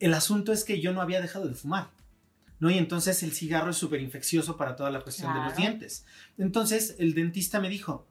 El 0.00 0.14
asunto 0.14 0.52
es 0.52 0.64
que 0.64 0.80
yo 0.80 0.92
no 0.92 1.00
había 1.00 1.20
dejado 1.20 1.46
de 1.48 1.54
fumar. 1.54 1.90
¿no? 2.60 2.70
Y 2.70 2.78
entonces 2.78 3.24
el 3.24 3.32
cigarro 3.32 3.70
es 3.72 3.76
súper 3.76 4.00
infeccioso 4.00 4.56
para 4.56 4.76
toda 4.76 4.88
la 4.90 5.00
cuestión 5.00 5.32
de 5.34 5.40
los 5.40 5.56
dientes. 5.56 6.06
Entonces 6.38 6.94
el 7.00 7.12
dentista 7.12 7.58
me 7.58 7.68
dijo, 7.68 8.06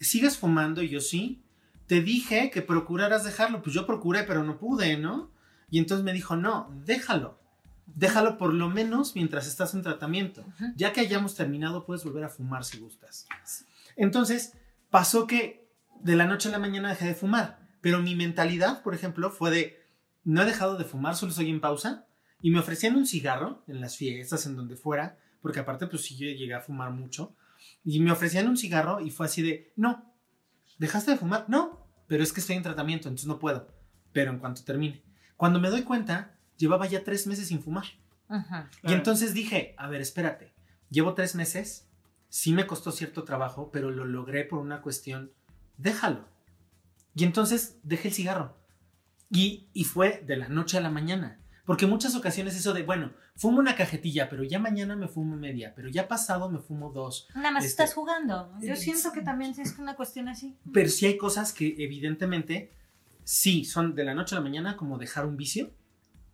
¿sigues 0.00 0.36
fumando? 0.38 0.82
Y 0.82 0.88
yo 0.88 1.00
sí. 1.00 1.40
Te 1.86 2.00
dije 2.00 2.50
que 2.50 2.62
procuraras 2.62 3.22
dejarlo. 3.24 3.62
Pues 3.62 3.74
yo 3.76 3.86
procuré, 3.86 4.24
pero 4.24 4.42
no 4.42 4.58
pude, 4.58 4.96
¿no? 4.96 5.30
Y 5.70 5.78
entonces 5.78 6.04
me 6.04 6.12
dijo, 6.12 6.34
no, 6.34 6.68
déjalo. 6.84 7.38
Déjalo 7.86 8.38
por 8.38 8.52
lo 8.54 8.68
menos 8.70 9.14
mientras 9.14 9.46
estás 9.46 9.72
en 9.74 9.82
tratamiento. 9.82 10.44
Ya 10.74 10.92
que 10.92 11.00
hayamos 11.00 11.36
terminado, 11.36 11.84
puedes 11.86 12.02
volver 12.02 12.24
a 12.24 12.28
fumar 12.28 12.64
si 12.64 12.78
gustas. 12.78 13.26
Entonces, 13.96 14.54
pasó 14.90 15.26
que 15.26 15.70
de 16.02 16.16
la 16.16 16.26
noche 16.26 16.48
a 16.48 16.52
la 16.52 16.58
mañana 16.58 16.90
dejé 16.90 17.06
de 17.06 17.14
fumar. 17.14 17.68
Pero 17.80 18.00
mi 18.00 18.14
mentalidad, 18.14 18.82
por 18.82 18.94
ejemplo, 18.94 19.30
fue 19.30 19.50
de, 19.50 19.78
no 20.24 20.42
he 20.42 20.46
dejado 20.46 20.76
de 20.76 20.84
fumar, 20.84 21.16
solo 21.16 21.30
estoy 21.30 21.50
en 21.50 21.60
pausa. 21.60 22.06
Y 22.40 22.50
me 22.50 22.58
ofrecían 22.58 22.96
un 22.96 23.06
cigarro 23.06 23.62
en 23.68 23.80
las 23.80 23.96
fiestas, 23.96 24.46
en 24.46 24.56
donde 24.56 24.76
fuera, 24.76 25.18
porque 25.40 25.60
aparte, 25.60 25.86
pues 25.86 26.02
sí, 26.02 26.16
yo 26.16 26.26
llegué 26.26 26.54
a 26.54 26.60
fumar 26.60 26.90
mucho. 26.92 27.36
Y 27.84 28.00
me 28.00 28.10
ofrecían 28.10 28.48
un 28.48 28.56
cigarro 28.56 29.00
y 29.00 29.10
fue 29.10 29.26
así 29.26 29.42
de, 29.42 29.72
no, 29.76 30.12
¿dejaste 30.78 31.12
de 31.12 31.16
fumar? 31.16 31.44
No, 31.48 31.86
pero 32.08 32.22
es 32.22 32.32
que 32.32 32.40
estoy 32.40 32.56
en 32.56 32.62
tratamiento, 32.62 33.08
entonces 33.08 33.28
no 33.28 33.38
puedo. 33.38 33.68
Pero 34.12 34.30
en 34.32 34.38
cuanto 34.38 34.64
termine. 34.64 35.02
Cuando 35.36 35.60
me 35.60 35.70
doy 35.70 35.82
cuenta, 35.82 36.36
llevaba 36.56 36.86
ya 36.86 37.04
tres 37.04 37.26
meses 37.26 37.48
sin 37.48 37.62
fumar. 37.62 37.86
Ajá. 38.28 38.70
Y 38.82 38.92
entonces 38.92 39.34
dije, 39.34 39.74
a 39.78 39.88
ver, 39.88 40.00
espérate, 40.00 40.54
llevo 40.90 41.14
tres 41.14 41.34
meses, 41.34 41.88
sí 42.32 42.54
me 42.54 42.66
costó 42.66 42.92
cierto 42.92 43.24
trabajo, 43.24 43.70
pero 43.70 43.90
lo 43.90 44.06
logré 44.06 44.44
por 44.44 44.58
una 44.58 44.80
cuestión, 44.80 45.32
déjalo. 45.76 46.24
Y 47.14 47.24
entonces 47.24 47.78
dejé 47.82 48.08
el 48.08 48.14
cigarro. 48.14 48.56
Y, 49.28 49.68
y 49.74 49.84
fue 49.84 50.22
de 50.26 50.36
la 50.38 50.48
noche 50.48 50.78
a 50.78 50.80
la 50.80 50.88
mañana. 50.88 51.38
Porque 51.66 51.84
en 51.84 51.90
muchas 51.90 52.14
ocasiones 52.16 52.56
eso 52.56 52.72
de, 52.72 52.84
bueno, 52.84 53.12
fumo 53.36 53.58
una 53.58 53.76
cajetilla, 53.76 54.30
pero 54.30 54.44
ya 54.44 54.58
mañana 54.58 54.96
me 54.96 55.08
fumo 55.08 55.36
media, 55.36 55.74
pero 55.76 55.90
ya 55.90 56.08
pasado 56.08 56.48
me 56.48 56.58
fumo 56.58 56.90
dos. 56.90 57.28
Nada 57.34 57.50
más 57.50 57.64
Este- 57.66 57.82
estás 57.82 57.94
jugando. 57.94 58.50
Yo 58.62 58.76
siento 58.76 59.12
que 59.12 59.20
también 59.20 59.52
es 59.58 59.78
una 59.78 59.94
cuestión 59.94 60.28
así. 60.30 60.56
Pero 60.72 60.88
sí 60.88 61.04
hay 61.04 61.18
cosas 61.18 61.52
que 61.52 61.74
evidentemente 61.78 62.72
sí 63.24 63.66
son 63.66 63.94
de 63.94 64.04
la 64.04 64.14
noche 64.14 64.34
a 64.34 64.38
la 64.38 64.42
mañana 64.42 64.78
como 64.78 64.96
dejar 64.96 65.26
un 65.26 65.36
vicio, 65.36 65.70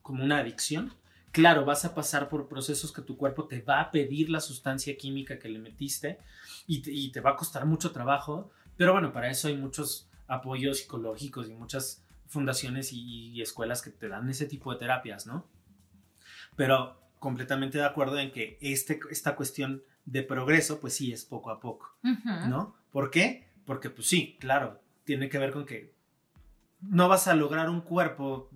como 0.02 0.22
una 0.22 0.38
adicción. 0.38 0.94
Claro, 1.32 1.64
vas 1.64 1.84
a 1.84 1.94
pasar 1.94 2.28
por 2.28 2.48
procesos 2.48 2.92
que 2.92 3.02
tu 3.02 3.16
cuerpo 3.16 3.46
te 3.46 3.60
va 3.60 3.80
a 3.80 3.90
pedir 3.90 4.30
la 4.30 4.40
sustancia 4.40 4.96
química 4.96 5.38
que 5.38 5.48
le 5.48 5.58
metiste 5.58 6.18
y 6.66 6.80
te, 6.80 6.92
y 6.92 7.12
te 7.12 7.20
va 7.20 7.30
a 7.30 7.36
costar 7.36 7.66
mucho 7.66 7.92
trabajo, 7.92 8.50
pero 8.76 8.92
bueno, 8.92 9.12
para 9.12 9.30
eso 9.30 9.48
hay 9.48 9.56
muchos 9.56 10.08
apoyos 10.26 10.78
psicológicos 10.78 11.48
y 11.48 11.54
muchas 11.54 12.04
fundaciones 12.26 12.92
y, 12.92 13.30
y 13.30 13.42
escuelas 13.42 13.82
que 13.82 13.90
te 13.90 14.08
dan 14.08 14.28
ese 14.28 14.46
tipo 14.46 14.72
de 14.72 14.78
terapias, 14.78 15.26
¿no? 15.26 15.46
Pero 16.56 16.98
completamente 17.18 17.78
de 17.78 17.84
acuerdo 17.84 18.18
en 18.18 18.30
que 18.30 18.58
este, 18.60 19.00
esta 19.10 19.36
cuestión 19.36 19.82
de 20.04 20.22
progreso, 20.22 20.80
pues 20.80 20.94
sí, 20.94 21.12
es 21.12 21.24
poco 21.24 21.50
a 21.50 21.60
poco. 21.60 21.94
¿no? 22.02 22.74
¿Por 22.90 23.10
qué? 23.10 23.48
Porque 23.64 23.90
pues 23.90 24.08
sí, 24.08 24.36
claro, 24.40 24.80
tiene 25.04 25.28
que 25.28 25.38
ver 25.38 25.52
con 25.52 25.66
que 25.66 25.92
no 26.80 27.08
vas 27.08 27.28
a 27.28 27.34
lograr 27.34 27.68
un 27.68 27.80
cuerpo 27.80 28.50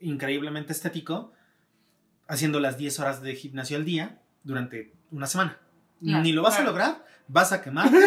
increíblemente 0.00 0.72
estético 0.72 1.32
haciendo 2.30 2.60
las 2.60 2.78
10 2.78 3.00
horas 3.00 3.22
de 3.22 3.34
gimnasio 3.34 3.76
al 3.76 3.84
día 3.84 4.20
durante 4.44 4.94
una 5.10 5.26
semana. 5.26 5.58
Claro, 6.02 6.22
Ni 6.22 6.32
lo 6.32 6.42
vas 6.42 6.54
claro. 6.54 6.68
a 6.68 6.72
lograr, 6.72 7.04
vas 7.26 7.52
a 7.52 7.60
quemar. 7.60 7.90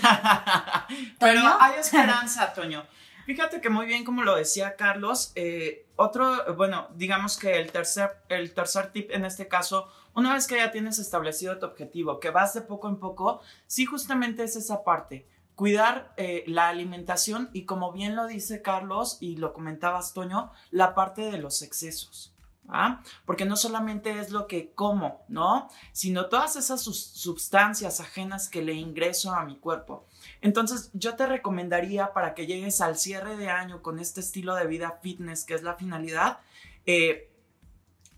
Pero 1.18 1.42
hay 1.60 1.78
esperanza, 1.78 2.52
Toño. 2.54 2.84
Fíjate 3.26 3.60
que 3.60 3.68
muy 3.68 3.86
bien, 3.86 4.04
como 4.04 4.22
lo 4.22 4.36
decía 4.36 4.76
Carlos, 4.76 5.32
eh, 5.34 5.86
otro, 5.96 6.54
bueno, 6.56 6.88
digamos 6.94 7.36
que 7.36 7.60
el 7.60 7.70
tercer, 7.70 8.10
el 8.28 8.54
tercer 8.54 8.92
tip 8.92 9.10
en 9.10 9.24
este 9.24 9.46
caso, 9.46 9.88
una 10.14 10.32
vez 10.32 10.46
que 10.46 10.56
ya 10.56 10.70
tienes 10.70 10.98
establecido 10.98 11.58
tu 11.58 11.66
objetivo, 11.66 12.18
que 12.18 12.30
vas 12.30 12.54
de 12.54 12.62
poco 12.62 12.88
en 12.88 12.96
poco, 12.96 13.40
sí 13.66 13.84
justamente 13.86 14.44
es 14.44 14.56
esa 14.56 14.84
parte. 14.84 15.26
cuidar 15.54 16.14
eh, 16.16 16.42
la 16.46 16.68
alimentación 16.68 17.50
y 17.52 17.66
como 17.66 17.92
bien 17.92 18.16
lo 18.16 18.26
dice 18.26 18.62
Carlos 18.62 19.18
y 19.20 19.36
lo 19.36 19.52
comentabas 19.52 20.14
Toño, 20.14 20.50
la 20.70 20.94
parte 20.94 21.30
de 21.30 21.36
los 21.38 21.60
excesos. 21.60 22.32
¿Ah? 22.72 23.02
Porque 23.24 23.44
no 23.44 23.56
solamente 23.56 24.18
es 24.18 24.30
lo 24.30 24.46
que 24.46 24.72
como, 24.72 25.24
¿no? 25.28 25.68
Sino 25.92 26.26
todas 26.26 26.56
esas 26.56 26.82
sustancias 26.82 28.00
ajenas 28.00 28.48
que 28.48 28.62
le 28.62 28.74
ingreso 28.74 29.32
a 29.32 29.44
mi 29.44 29.56
cuerpo. 29.56 30.06
Entonces, 30.40 30.90
yo 30.92 31.16
te 31.16 31.26
recomendaría 31.26 32.12
para 32.12 32.34
que 32.34 32.46
llegues 32.46 32.80
al 32.80 32.96
cierre 32.96 33.36
de 33.36 33.50
año 33.50 33.82
con 33.82 33.98
este 33.98 34.20
estilo 34.20 34.54
de 34.54 34.66
vida 34.66 34.98
fitness, 35.02 35.44
que 35.44 35.54
es 35.54 35.62
la 35.62 35.74
finalidad, 35.74 36.38
eh, 36.86 37.30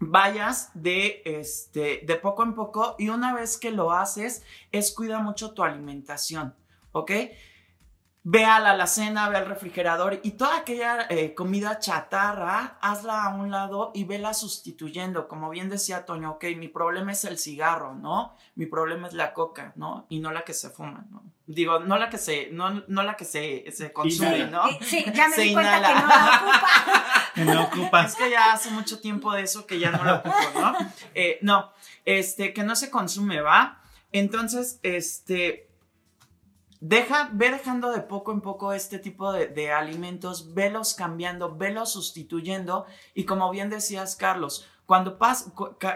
vayas 0.04 0.70
de, 0.74 1.22
este, 1.24 2.02
de 2.04 2.16
poco 2.16 2.42
en 2.42 2.54
poco 2.54 2.96
y 2.98 3.08
una 3.08 3.34
vez 3.34 3.56
que 3.56 3.70
lo 3.70 3.92
haces, 3.92 4.42
es 4.72 4.92
cuida 4.92 5.20
mucho 5.20 5.52
tu 5.52 5.62
alimentación, 5.62 6.54
¿ok? 6.90 7.12
Ve 8.24 8.44
a 8.44 8.60
la 8.60 8.70
alacena, 8.70 9.28
ve 9.28 9.38
al 9.38 9.46
refrigerador 9.46 10.20
y 10.22 10.32
toda 10.32 10.58
aquella 10.58 11.06
eh, 11.08 11.34
comida 11.34 11.78
chatarra, 11.80 12.78
hazla 12.80 13.24
a 13.24 13.34
un 13.34 13.50
lado 13.50 13.90
y 13.94 14.04
vela 14.04 14.32
sustituyendo. 14.32 15.26
Como 15.26 15.50
bien 15.50 15.68
decía 15.68 16.04
Toño, 16.04 16.32
ok, 16.32 16.44
mi 16.56 16.68
problema 16.68 17.12
es 17.12 17.24
el 17.24 17.38
cigarro, 17.38 17.94
¿no? 17.94 18.36
Mi 18.54 18.66
problema 18.66 19.08
es 19.08 19.14
la 19.14 19.32
coca, 19.32 19.72
¿no? 19.74 20.06
Y 20.08 20.20
no 20.20 20.30
la 20.30 20.42
que 20.42 20.54
se 20.54 20.70
fuma, 20.70 21.04
¿no? 21.10 21.22
Digo, 21.46 21.80
no 21.80 21.98
la 21.98 22.08
que 22.08 22.18
se, 22.18 22.50
no, 22.52 22.82
no 22.86 23.02
la 23.02 23.16
que 23.16 23.24
se, 23.24 23.64
se 23.72 23.92
consume, 23.92 24.46
¿no? 24.46 24.62
Sí, 24.80 25.04
ya 25.12 25.28
me 25.28 25.36
di 25.36 25.52
cuenta 25.52 25.80
que 25.82 26.00
no 26.00 26.06
la 26.06 26.36
ocupa. 26.36 26.64
no 27.36 27.64
ocupa. 27.64 28.04
Es 28.04 28.14
que 28.14 28.30
ya 28.30 28.52
hace 28.52 28.70
mucho 28.70 29.00
tiempo 29.00 29.32
de 29.32 29.42
eso 29.42 29.66
que 29.66 29.80
ya 29.80 29.90
no 29.90 30.04
la 30.04 30.14
ocupo, 30.16 30.60
¿no? 30.60 30.76
Eh, 31.14 31.38
no, 31.42 31.72
este, 32.04 32.54
que 32.54 32.62
no 32.62 32.76
se 32.76 32.90
consume, 32.90 33.40
¿va? 33.40 33.80
Entonces, 34.12 34.78
este, 34.82 35.71
Deja, 36.84 37.30
ve 37.32 37.48
dejando 37.52 37.92
de 37.92 38.00
poco 38.00 38.32
en 38.32 38.40
poco 38.40 38.72
este 38.72 38.98
tipo 38.98 39.32
de, 39.32 39.70
alimentos, 39.70 40.52
velos 40.52 40.94
cambiando, 40.94 41.54
velos 41.54 41.92
sustituyendo. 41.92 42.86
Y 43.14 43.22
como 43.22 43.48
bien 43.52 43.70
decías, 43.70 44.16
Carlos, 44.16 44.68
cuando 44.84 45.16
pase, 45.16 45.52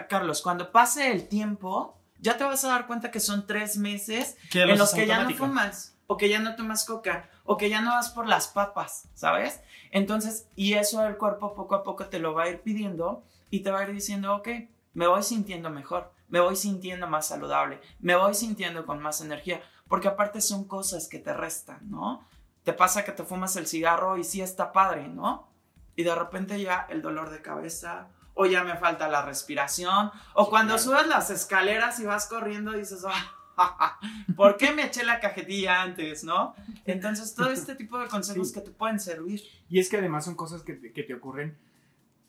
Carlos, 0.07 0.41
cuando 0.41 0.71
pase 0.71 1.11
el 1.11 1.27
tiempo, 1.27 1.97
ya 2.21 2.37
te 2.37 2.45
vas 2.45 2.63
a 2.63 2.69
dar 2.69 2.87
cuenta 2.87 3.11
que 3.11 3.19
son 3.19 3.45
tres 3.45 3.77
meses 3.77 4.37
en 4.53 4.77
los 4.77 4.93
que 4.93 5.05
ya 5.05 5.25
no 5.25 5.29
fumas, 5.31 5.97
o 6.07 6.15
que 6.15 6.29
ya 6.29 6.39
no 6.39 6.55
tomas 6.55 6.85
coca, 6.85 7.29
o 7.43 7.57
que 7.57 7.69
ya 7.69 7.81
no 7.81 7.91
vas 7.91 8.11
por 8.11 8.25
las 8.25 8.47
papas, 8.47 9.09
¿sabes? 9.13 9.59
Entonces, 9.91 10.47
y 10.55 10.75
eso 10.75 11.05
el 11.05 11.17
cuerpo 11.17 11.53
poco 11.53 11.75
a 11.75 11.83
poco 11.83 12.05
te 12.05 12.19
lo 12.19 12.33
va 12.33 12.43
a 12.43 12.49
ir 12.49 12.61
pidiendo 12.61 13.25
y 13.49 13.59
te 13.59 13.71
va 13.71 13.81
a 13.81 13.83
ir 13.83 13.93
diciendo, 13.93 14.33
ok, 14.37 14.47
me 14.93 15.07
voy 15.07 15.21
sintiendo 15.21 15.69
mejor, 15.69 16.13
me 16.29 16.39
voy 16.39 16.55
sintiendo 16.55 17.07
más 17.07 17.27
saludable, 17.27 17.81
me 17.99 18.15
voy 18.15 18.33
sintiendo 18.33 18.85
con 18.85 19.01
más 19.01 19.19
energía 19.19 19.61
porque 19.87 20.07
aparte 20.07 20.41
son 20.41 20.65
cosas 20.65 21.07
que 21.07 21.19
te 21.19 21.33
restan, 21.33 21.89
¿no? 21.89 22.25
Te 22.63 22.73
pasa 22.73 23.05
que 23.05 23.11
te 23.11 23.23
fumas 23.23 23.55
el 23.55 23.67
cigarro 23.67 24.17
y 24.17 24.23
sí 24.23 24.41
está 24.41 24.71
padre, 24.71 25.07
¿no? 25.07 25.47
Y 25.95 26.03
de 26.03 26.13
repente 26.13 26.61
ya 26.61 26.85
el 26.89 27.01
dolor 27.01 27.29
de 27.29 27.41
cabeza, 27.41 28.09
o 28.33 28.45
ya 28.45 28.63
me 28.63 28.75
falta 28.77 29.07
la 29.07 29.23
respiración, 29.23 30.11
o 30.33 30.49
cuando 30.49 30.77
subes 30.77 31.07
las 31.07 31.29
escaleras 31.29 31.99
y 31.99 32.05
vas 32.05 32.27
corriendo 32.27 32.73
dices, 32.73 33.03
ah, 33.07 33.99
¿por 34.35 34.57
qué 34.57 34.73
me 34.73 34.85
eché 34.85 35.03
la 35.03 35.19
cajetilla 35.19 35.81
antes, 35.81 36.23
no? 36.23 36.53
Entonces, 36.85 37.33
todo 37.33 37.49
este 37.49 37.75
tipo 37.75 37.97
de 37.97 38.07
consejos 38.07 38.51
que 38.51 38.61
te 38.61 38.71
pueden 38.71 38.99
servir. 38.99 39.41
Y 39.69 39.79
es 39.79 39.89
que 39.89 39.97
además 39.97 40.25
son 40.25 40.35
cosas 40.35 40.61
que 40.61 40.73
te, 40.73 40.91
que 40.91 41.03
te 41.03 41.15
ocurren 41.15 41.57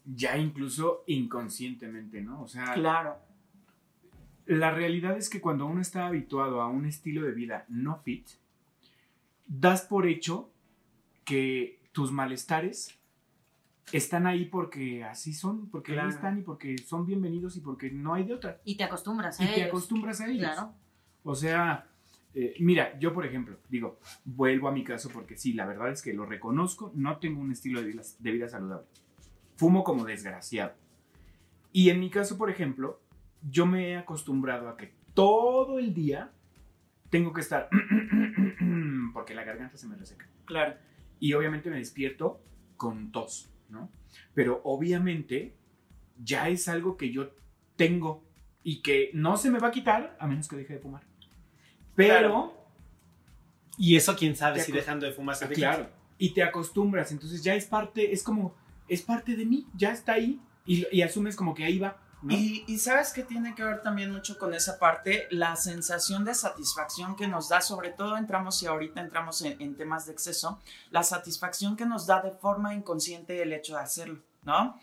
ya 0.07 0.39
incluso 0.39 1.05
inconscientemente, 1.07 2.23
¿no? 2.23 2.41
O 2.41 2.49
sea, 2.49 2.73
claro 2.73 3.28
la 4.49 4.71
realidad 4.71 5.17
es 5.17 5.29
que 5.29 5.43
cuando 5.43 5.67
uno 5.67 5.81
está 5.81 6.07
habituado 6.07 6.63
a 6.63 6.69
un 6.69 6.87
estilo 6.87 7.23
de 7.23 7.33
vida 7.33 7.67
no 7.69 7.99
fit, 7.99 8.27
das 9.47 9.83
por 9.83 10.07
hecho 10.07 10.51
que 11.25 11.81
tus 11.93 12.11
malestares 12.13 12.99
están 13.93 14.27
ahí 14.27 14.47
porque 14.47 15.05
así 15.05 15.35
son, 15.35 15.69
porque 15.69 16.01
ahí 16.01 16.09
están 16.09 16.39
y 16.39 16.43
porque 16.43 16.79
son 16.79 17.05
bienvenidos 17.05 17.57
y 17.57 17.61
porque 17.61 17.91
no 17.91 18.15
hay 18.15 18.25
de 18.25 18.35
otra. 18.35 18.61
Y 18.65 18.77
te 18.77 18.85
acostumbras 18.85 19.39
a 19.39 19.45
ellos. 19.45 19.57
Y 19.57 19.61
te 19.61 19.65
acostumbras 19.67 20.21
a 20.23 20.27
ellos. 20.27 20.51
Claro. 20.51 20.73
O 21.25 21.35
sea, 21.35 21.87
eh, 22.33 22.55
mira, 22.61 22.99
yo 22.99 23.13
por 23.13 23.27
ejemplo, 23.27 23.59
digo, 23.69 24.01
vuelvo 24.25 24.69
a 24.69 24.73
mi 24.73 24.83
caso 24.83 25.11
porque 25.13 25.37
sí, 25.37 25.53
la 25.53 25.67
verdad 25.67 25.91
es 25.91 26.01
que 26.01 26.15
lo 26.15 26.25
reconozco, 26.25 26.91
no 26.95 27.19
tengo 27.19 27.41
un 27.43 27.53
estilo 27.53 27.83
de 27.83 27.89
vida, 27.89 28.03
de 28.19 28.31
vida 28.31 28.49
saludable. 28.49 28.87
Fumo 29.57 29.85
como 29.85 30.05
desgraciado. 30.07 30.73
Y 31.71 31.91
en 31.91 32.01
mi 32.01 32.09
caso, 32.09 32.39
por 32.39 32.49
ejemplo, 32.49 33.01
yo 33.43 33.67
me 33.67 33.91
he 33.91 33.97
acostumbrado 33.97 34.69
a 34.69 34.77
que 34.77 34.95
todo 35.15 35.79
el 35.79 35.95
día 35.95 36.33
tengo 37.11 37.33
que 37.33 37.41
estar 37.41 37.69
porque 39.13 39.35
la 39.35 39.45
garganta 39.45 39.77
se 39.77 39.87
me 39.87 39.97
reseca. 39.97 40.29
Claro. 40.45 40.75
Y 41.21 41.33
obviamente 41.33 41.71
me 41.71 41.77
despierto 41.77 42.43
con 42.77 43.11
tos, 43.11 43.51
¿no? 43.69 43.91
Pero 44.35 44.61
obviamente 44.65 45.57
ya 46.17 46.49
es 46.49 46.69
algo 46.69 46.97
que 46.97 47.11
yo 47.11 47.35
tengo 47.77 48.25
y 48.63 48.83
que 48.83 49.11
no 49.15 49.37
se 49.37 49.51
me 49.51 49.59
va 49.59 49.69
a 49.69 49.71
quitar 49.71 50.17
a 50.21 50.27
menos 50.27 50.49
que 50.49 50.57
deje 50.57 50.75
de 50.75 50.81
fumar. 50.81 51.03
Pero... 51.95 52.55
Y 53.81 53.95
eso 53.95 54.17
quién 54.17 54.35
sabe 54.35 54.61
si 54.61 54.73
dejando 54.73 55.07
de 55.07 55.13
fumar 55.13 55.37
se 55.37 55.47
te 55.47 55.55
Claro. 55.55 55.89
Y 56.19 56.35
te 56.35 56.43
acostumbras, 56.43 57.13
entonces 57.13 57.45
ya 57.45 57.55
es 57.55 57.67
parte, 57.67 58.13
es 58.13 58.25
como, 58.25 58.57
es 58.89 59.03
parte 59.03 59.37
de 59.37 59.47
mí, 59.47 59.69
ya 59.77 59.93
está 59.93 60.15
ahí 60.15 60.41
y, 60.67 60.85
y 60.91 61.03
asumes 61.03 61.37
como 61.37 61.55
que 61.55 61.63
ahí 61.63 61.79
va. 61.79 62.03
Y, 62.27 62.79
sabes 62.79 63.13
que 63.13 63.23
tiene 63.23 63.55
que 63.55 63.63
ver 63.63 63.81
también 63.81 64.11
mucho 64.13 64.39
con 64.39 64.53
esa 64.53 64.79
parte, 64.79 65.29
la 65.31 65.55
sensación 65.55 66.25
de 66.25 66.35
satisfacción 66.35 67.15
que 67.15 67.29
nos 67.29 67.49
da, 67.49 67.61
sobre 67.61 67.91
todo 67.91 68.17
entramos 68.17 68.61
y 68.63 68.67
ahorita 68.67 69.01
entramos 69.01 69.41
en, 69.43 69.77
temas 69.77 70.07
de 70.07 70.13
exceso, 70.13 70.61
la 70.91 71.05
satisfacción 71.05 71.77
que 71.77 71.87
nos 71.87 72.07
da 72.07 72.21
de 72.21 72.33
forma 72.33 72.75
inconsciente 72.75 73.41
el 73.41 73.53
hecho 73.53 73.75
de 73.77 73.83
hacerlo, 73.83 74.21
¿no? 74.43 74.81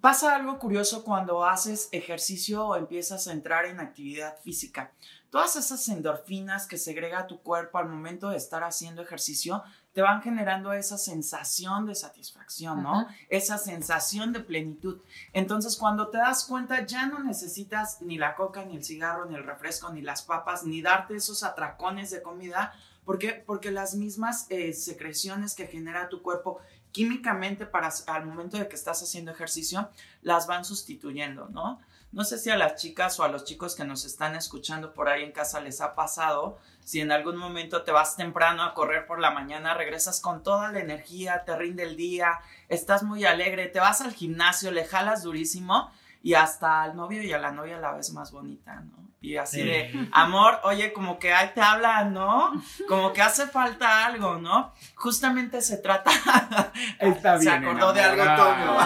Pasa 0.00 0.34
algo 0.34 0.58
curioso 0.58 1.04
cuando 1.04 1.44
haces 1.44 1.88
ejercicio 1.92 2.66
o 2.66 2.76
empiezas 2.76 3.28
a 3.28 3.32
entrar 3.32 3.66
en 3.66 3.80
actividad 3.80 4.36
física. 4.42 4.92
Todas 5.30 5.56
esas 5.56 5.86
endorfinas 5.88 6.66
que 6.66 6.78
segrega 6.78 7.26
tu 7.26 7.42
cuerpo 7.42 7.78
al 7.78 7.88
momento 7.88 8.30
de 8.30 8.38
estar 8.38 8.64
haciendo 8.64 9.02
ejercicio 9.02 9.62
te 9.94 10.02
van 10.02 10.22
generando 10.22 10.72
esa 10.72 10.98
sensación 10.98 11.86
de 11.86 11.94
satisfacción, 11.94 12.82
¿no? 12.82 13.06
Esa 13.28 13.58
sensación 13.58 14.32
de 14.32 14.40
plenitud. 14.40 14.98
Entonces, 15.32 15.76
cuando 15.76 16.08
te 16.08 16.18
das 16.18 16.44
cuenta, 16.46 16.84
ya 16.84 17.06
no 17.06 17.22
necesitas 17.22 18.02
ni 18.02 18.18
la 18.18 18.34
coca, 18.34 18.64
ni 18.64 18.76
el 18.76 18.84
cigarro, 18.84 19.26
ni 19.26 19.36
el 19.36 19.44
refresco, 19.44 19.92
ni 19.92 20.02
las 20.02 20.22
papas, 20.22 20.64
ni 20.64 20.82
darte 20.82 21.14
esos 21.14 21.44
atracones 21.44 22.10
de 22.10 22.22
comida. 22.22 22.74
¿Por 23.04 23.18
qué? 23.18 23.44
Porque 23.46 23.70
las 23.70 23.94
mismas 23.94 24.46
eh, 24.50 24.72
secreciones 24.72 25.54
que 25.54 25.68
genera 25.68 26.08
tu 26.08 26.22
cuerpo 26.22 26.60
químicamente 26.90 27.64
para 27.64 27.92
al 28.08 28.26
momento 28.26 28.58
de 28.58 28.68
que 28.68 28.74
estás 28.74 29.00
haciendo 29.00 29.30
ejercicio, 29.30 29.90
las 30.22 30.48
van 30.48 30.64
sustituyendo, 30.64 31.48
¿no? 31.50 31.80
No 32.14 32.22
sé 32.22 32.38
si 32.38 32.48
a 32.48 32.56
las 32.56 32.76
chicas 32.76 33.18
o 33.18 33.24
a 33.24 33.28
los 33.28 33.42
chicos 33.42 33.74
que 33.74 33.84
nos 33.84 34.04
están 34.04 34.36
escuchando 34.36 34.94
por 34.94 35.08
ahí 35.08 35.24
en 35.24 35.32
casa 35.32 35.60
les 35.60 35.80
ha 35.80 35.96
pasado, 35.96 36.58
si 36.78 37.00
en 37.00 37.10
algún 37.10 37.36
momento 37.36 37.82
te 37.82 37.90
vas 37.90 38.16
temprano 38.16 38.62
a 38.62 38.72
correr 38.72 39.08
por 39.08 39.18
la 39.18 39.32
mañana, 39.32 39.74
regresas 39.74 40.20
con 40.20 40.44
toda 40.44 40.70
la 40.70 40.78
energía, 40.78 41.42
te 41.44 41.56
rinde 41.56 41.82
el 41.82 41.96
día, 41.96 42.38
estás 42.68 43.02
muy 43.02 43.24
alegre, 43.24 43.66
te 43.66 43.80
vas 43.80 44.00
al 44.00 44.12
gimnasio, 44.12 44.70
le 44.70 44.84
jalas 44.84 45.24
durísimo 45.24 45.90
y 46.22 46.34
hasta 46.34 46.84
al 46.84 46.94
novio 46.94 47.20
y 47.20 47.32
a 47.32 47.38
la 47.38 47.50
novia 47.50 47.80
la 47.80 47.90
ves 47.90 48.12
más 48.12 48.30
bonita, 48.30 48.76
¿no? 48.76 49.13
Y 49.24 49.38
así 49.38 49.62
de, 49.62 50.06
amor, 50.12 50.60
oye, 50.64 50.92
como 50.92 51.18
que 51.18 51.32
ahí 51.32 51.52
te 51.54 51.62
habla, 51.62 52.04
¿no? 52.04 52.52
Como 52.86 53.14
que 53.14 53.22
hace 53.22 53.46
falta 53.46 54.04
algo, 54.04 54.36
¿no? 54.36 54.74
Justamente 54.96 55.62
se 55.62 55.78
trata. 55.78 56.10
Está 56.98 57.36
bien. 57.38 57.42
Se 57.42 57.50
acordó 57.50 57.94
de 57.94 58.02
algo 58.02 58.22
Toño. 58.22 58.76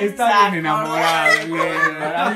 Está 0.00 0.50
bien 0.50 0.54
enamorado. 0.56 1.46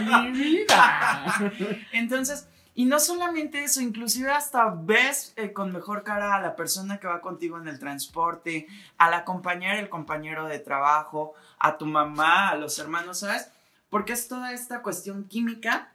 mi 0.01 0.31
vida. 0.31 1.53
Entonces, 1.93 2.49
y 2.75 2.87
no 2.87 2.99
solamente 2.99 3.63
eso, 3.63 3.83
inclusive 3.83 4.33
hasta 4.33 4.75
ves 4.75 5.35
eh, 5.37 5.53
con 5.53 5.71
mejor 5.71 6.03
cara 6.03 6.35
a 6.35 6.41
la 6.41 6.57
persona 6.57 6.99
que 6.99 7.09
va 7.09 7.21
contigo 7.21 7.59
en 7.59 7.69
el 7.69 7.79
transporte, 7.79 8.67
a 8.97 9.11
la 9.11 9.27
compañera, 9.27 9.79
el 9.79 9.91
compañero 9.91 10.47
de 10.47 10.61
trabajo, 10.61 11.35
a 11.59 11.77
tu 11.77 11.85
mamá, 11.85 12.49
a 12.49 12.55
los 12.55 12.79
hermanos, 12.79 13.19
¿sabes? 13.19 13.51
Porque 13.91 14.15
es 14.15 14.29
toda 14.29 14.55
esta 14.55 14.81
cuestión 14.81 15.25
química 15.25 15.93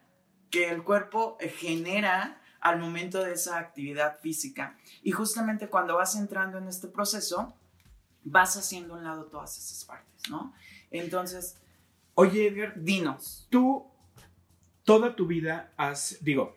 que 0.53 0.69
el 0.69 0.83
cuerpo 0.83 1.35
eh, 1.39 1.49
genera 1.49 2.39
al 2.61 2.79
momento 2.79 3.23
de 3.23 3.33
esa 3.33 3.57
actividad 3.57 4.19
física. 4.19 4.77
Y 5.01 5.09
justamente 5.09 5.67
cuando 5.67 5.95
vas 5.95 6.15
entrando 6.15 6.59
en 6.59 6.67
este 6.67 6.87
proceso, 6.87 7.55
vas 8.23 8.55
haciendo 8.55 8.93
a 8.93 8.97
un 8.99 9.03
lado 9.03 9.25
todas 9.25 9.57
esas 9.57 9.83
partes, 9.83 10.29
¿no? 10.29 10.53
Entonces, 10.91 11.57
oye 12.13 12.47
Edgar, 12.47 12.73
dinos, 12.75 13.47
tú 13.49 13.83
toda 14.83 15.15
tu 15.15 15.25
vida 15.25 15.73
has, 15.75 16.19
digo, 16.21 16.55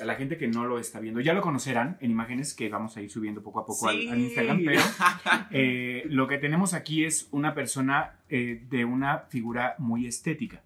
a 0.00 0.04
la 0.04 0.16
gente 0.16 0.38
que 0.38 0.48
no 0.48 0.64
lo 0.64 0.80
está 0.80 0.98
viendo, 0.98 1.20
ya 1.20 1.32
lo 1.32 1.40
conocerán 1.40 1.98
en 2.00 2.10
imágenes 2.10 2.52
que 2.52 2.68
vamos 2.68 2.96
a 2.96 3.00
ir 3.00 3.10
subiendo 3.10 3.44
poco 3.44 3.60
a 3.60 3.64
poco 3.64 3.88
al, 3.88 3.96
Instagram, 3.96 4.62
pero 4.64 4.82
eh, 5.52 6.02
lo 6.06 6.26
que 6.26 6.38
tenemos 6.38 6.74
aquí 6.74 7.04
es 7.04 7.28
una 7.30 7.54
persona 7.54 8.16
eh, 8.28 8.66
de 8.68 8.84
una 8.84 9.20
figura 9.20 9.76
muy 9.78 10.08
estética. 10.08 10.62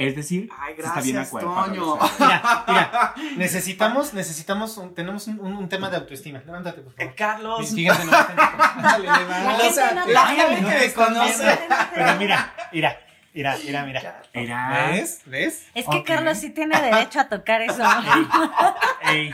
Es 0.00 0.16
decir, 0.16 0.48
Ay, 0.58 0.74
se 0.76 0.82
está 0.82 1.00
bien 1.02 1.18
acuerpada, 1.18 1.64
Toño. 1.66 1.98
Mira, 2.18 2.64
mira, 2.66 3.14
necesitamos, 3.36 4.14
necesitamos, 4.14 4.76
un- 4.78 4.94
tenemos 4.94 5.26
un, 5.26 5.68
tema 5.68 5.90
de 5.90 5.98
autoestima. 5.98 6.40
Levántate, 6.46 6.80
por 6.80 6.92
Eh, 6.94 6.96
favor. 6.96 7.14
Carlos, 7.16 7.74
Fíjate, 7.74 8.04
no, 8.06 8.12
Ándale, 8.16 9.06
La 9.06 9.18
levántate. 9.18 9.68
o 9.68 9.72
sea, 9.72 9.88
gente 9.88 10.00
no 10.06 10.12
la 10.12 10.26
te 10.26 10.36
gente 10.36 10.88
no 10.88 11.04
conoce. 11.04 11.58
Pero 11.94 12.14
mira, 12.16 12.54
mira, 12.72 12.96
mira, 13.34 13.56
mira, 13.62 13.84
mira. 13.84 14.88
¿Ves? 14.90 15.20
¿Ves? 15.26 15.66
Es 15.74 15.86
que. 15.86 16.02
Carlos 16.02 16.38
sí 16.38 16.48
tiene 16.50 16.80
derecho 16.80 17.20
a 17.20 17.28
tocar 17.28 17.60
eso. 17.60 17.82
Ey. 19.02 19.30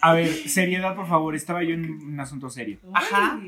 A 0.00 0.14
ver, 0.14 0.48
seriedad, 0.48 0.94
por 0.96 1.08
favor. 1.08 1.34
Estaba 1.34 1.62
yo 1.62 1.74
en 1.74 1.90
un 1.90 2.18
asunto 2.20 2.48
serio. 2.48 2.78
Ajá. 2.94 3.38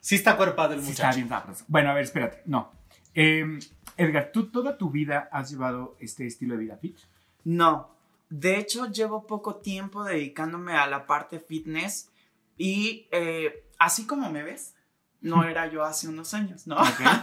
Sí 0.00 0.14
está 0.14 0.36
cuerpado 0.38 0.72
el 0.72 0.82
Sí, 0.82 0.92
está 0.92 1.08
muchacho. 1.08 1.44
bien. 1.44 1.64
Bueno, 1.68 1.90
a 1.90 1.94
ver, 1.94 2.04
espérate. 2.04 2.40
No. 2.46 2.72
Eh, 3.14 3.58
Edgar, 3.96 4.30
¿tú 4.32 4.50
toda 4.50 4.78
tu 4.78 4.90
vida 4.90 5.28
has 5.32 5.50
llevado 5.50 5.96
este 6.00 6.26
estilo 6.26 6.54
de 6.54 6.60
vida 6.62 6.76
fit? 6.76 6.96
No, 7.44 7.90
de 8.28 8.58
hecho 8.58 8.86
llevo 8.86 9.26
poco 9.26 9.56
tiempo 9.56 10.04
dedicándome 10.04 10.74
a 10.74 10.86
la 10.86 11.06
parte 11.06 11.40
fitness 11.40 12.10
y 12.56 13.08
eh, 13.10 13.64
así 13.78 14.06
como 14.06 14.30
me 14.30 14.42
ves, 14.42 14.74
no 15.20 15.44
era 15.44 15.66
yo 15.70 15.84
hace 15.84 16.08
unos 16.08 16.34
años, 16.34 16.66
¿no? 16.66 16.76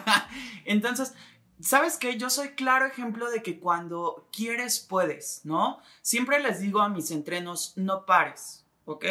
Entonces, 0.65 1.13
¿sabes 1.59 1.97
qué? 1.97 2.18
Yo 2.18 2.30
soy 2.30 2.49
claro 2.49 2.86
ejemplo 2.86 3.30
de 3.30 3.41
que 3.41 3.59
cuando 3.59 4.28
quieres, 4.32 4.80
puedes, 4.80 5.41
¿no? 5.43 5.80
Siempre 6.01 6.39
les 6.39 6.59
digo 6.59 6.82
a 6.82 6.89
mis 6.89 7.11
entrenos, 7.11 7.74
no 7.76 8.05
pares, 8.05 8.65
¿ok? 8.86 9.05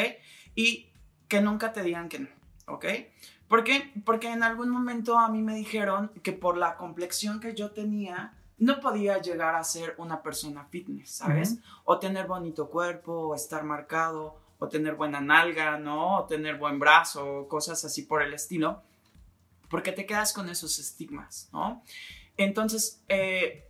Y 0.54 0.90
que 1.28 1.40
nunca 1.40 1.72
te 1.72 1.82
digan 1.82 2.08
que 2.08 2.20
no, 2.20 2.28
¿ok? 2.66 2.84
¿Por 3.48 3.64
qué? 3.64 3.92
Porque 4.04 4.32
en 4.32 4.42
algún 4.42 4.70
momento 4.70 5.18
a 5.18 5.28
mí 5.28 5.42
me 5.42 5.54
dijeron 5.54 6.10
que 6.22 6.32
por 6.32 6.56
la 6.56 6.76
complexión 6.76 7.40
que 7.40 7.54
yo 7.54 7.70
tenía, 7.70 8.34
no 8.58 8.80
podía 8.80 9.20
llegar 9.20 9.54
a 9.54 9.64
ser 9.64 9.94
una 9.98 10.22
persona 10.22 10.64
fitness, 10.64 11.10
¿sabes? 11.10 11.58
O 11.84 11.98
tener 11.98 12.26
bonito 12.26 12.68
cuerpo, 12.68 13.12
o 13.12 13.34
estar 13.34 13.62
marcado, 13.64 14.36
o 14.58 14.68
tener 14.68 14.94
buena 14.94 15.20
nalga, 15.20 15.78
¿no? 15.78 16.18
O 16.18 16.24
tener 16.24 16.56
buen 16.56 16.78
brazo, 16.78 17.46
cosas 17.48 17.84
así 17.84 18.02
por 18.02 18.22
el 18.22 18.32
estilo. 18.32 18.82
Porque 19.68 19.92
te 19.92 20.06
quedas 20.06 20.32
con 20.32 20.48
esos 20.48 20.78
estigmas, 20.78 21.48
¿no? 21.52 21.82
Entonces, 22.36 23.02
eh, 23.08 23.68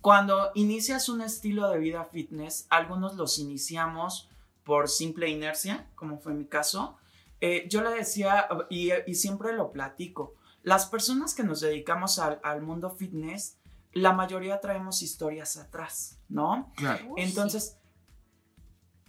cuando 0.00 0.52
inicias 0.54 1.08
un 1.08 1.22
estilo 1.22 1.68
de 1.70 1.78
vida 1.78 2.04
fitness, 2.04 2.66
algunos 2.70 3.16
los 3.16 3.38
iniciamos 3.38 4.28
por 4.64 4.88
simple 4.88 5.28
inercia, 5.30 5.86
como 5.94 6.18
fue 6.18 6.34
mi 6.34 6.44
caso. 6.44 6.97
Eh, 7.40 7.66
yo 7.68 7.82
le 7.82 7.90
decía, 7.90 8.48
y, 8.68 8.90
y 9.06 9.14
siempre 9.14 9.52
lo 9.52 9.70
platico, 9.70 10.34
las 10.62 10.86
personas 10.86 11.34
que 11.34 11.44
nos 11.44 11.60
dedicamos 11.60 12.18
al, 12.18 12.40
al 12.42 12.62
mundo 12.62 12.90
fitness, 12.90 13.58
la 13.92 14.12
mayoría 14.12 14.60
traemos 14.60 15.02
historias 15.02 15.56
atrás, 15.56 16.20
¿no? 16.28 16.72
Claro. 16.76 17.14
Entonces, 17.16 17.78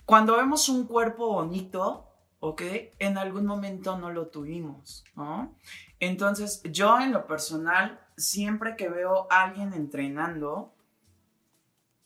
cuando 0.06 0.38
vemos 0.38 0.70
un 0.70 0.88
cuerpo 0.88 1.34
bonito, 1.34 2.08
¿ok? 2.40 2.62
En 3.00 3.18
algún 3.18 3.46
momento 3.46 3.98
no 3.98 4.12
lo 4.12 4.28
tuvimos, 4.28 5.04
¿no? 5.16 5.56
Entonces, 6.00 6.62
yo 6.64 7.00
en 7.00 7.12
lo 7.12 7.28
personal, 7.28 8.00
siempre 8.16 8.76
que 8.76 8.90
veo 8.90 9.28
a 9.30 9.44
alguien 9.44 9.74
entrenando, 9.74 10.74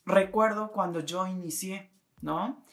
recuerdo 0.05 0.71
cuando 0.71 0.99
yo 1.01 1.27
inicié, 1.27 1.91
¿no? 2.21 2.63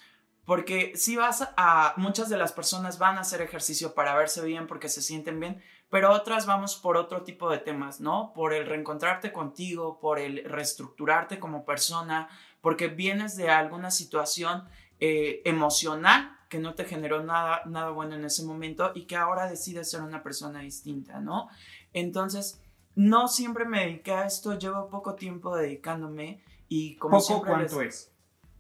Porque 0.45 0.93
si 0.97 1.17
vas 1.17 1.49
a, 1.57 1.95
muchas 1.97 2.29
de 2.29 2.37
las 2.37 2.53
personas 2.53 2.99
van 2.99 3.19
a 3.19 3.21
hacer 3.21 3.41
ejercicio 3.43 3.95
para 3.95 4.15
verse 4.17 4.45
bien 4.45 4.67
porque 4.67 4.89
se 4.89 5.03
sienten 5.03 5.39
bien, 5.39 5.63
pero 5.91 6.11
otras 6.13 6.47
vamos 6.47 6.77
por 6.77 6.97
otro 6.97 7.23
tipo 7.23 7.51
de 7.51 7.59
temas, 7.59 8.01
¿no? 8.01 8.33
Por 8.35 8.53
el 8.55 8.67
reencontrarte 8.67 9.33
contigo, 9.33 10.01
por 10.01 10.19
el 10.19 10.45
reestructurarte 10.45 11.39
como 11.39 11.65
persona, 11.65 12.29
porque 12.61 12.89
vienes 12.89 13.37
de 13.37 13.51
alguna 13.51 13.91
situación 13.91 14.69
eh, 14.99 15.41
emocional 15.45 16.37
que 16.49 16.59
no 16.59 16.75
te 16.75 16.85
generó 16.85 17.23
nada, 17.23 17.63
nada 17.67 17.91
bueno 17.91 18.17
en 18.17 18.25
ese 18.25 18.45
momento 18.45 18.91
y 18.95 19.07
que 19.07 19.17
ahora 19.17 19.49
decides 19.49 19.89
ser 19.91 20.03
una 20.03 20.23
persona 20.23 20.61
distinta, 20.61 21.21
¿no? 21.21 21.49
Entonces, 21.93 22.61
no 22.97 23.29
siempre 23.29 23.65
me 23.67 23.81
dediqué 23.87 24.13
a 24.13 24.27
esto, 24.27 24.59
llevo 24.59 24.89
poco 24.89 25.15
tiempo 25.15 25.57
dedicándome 25.57 26.43
y 26.69 26.97
como 26.97 27.19
¿Poco 27.19 27.25
siempre 27.27 27.57
les- 27.59 27.73
cuánto 27.73 27.83
es? 27.89 28.13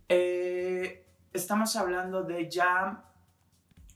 eh, 0.08 1.04
estamos 1.32 1.76
hablando 1.76 2.22
de 2.24 2.48
ya 2.50 3.04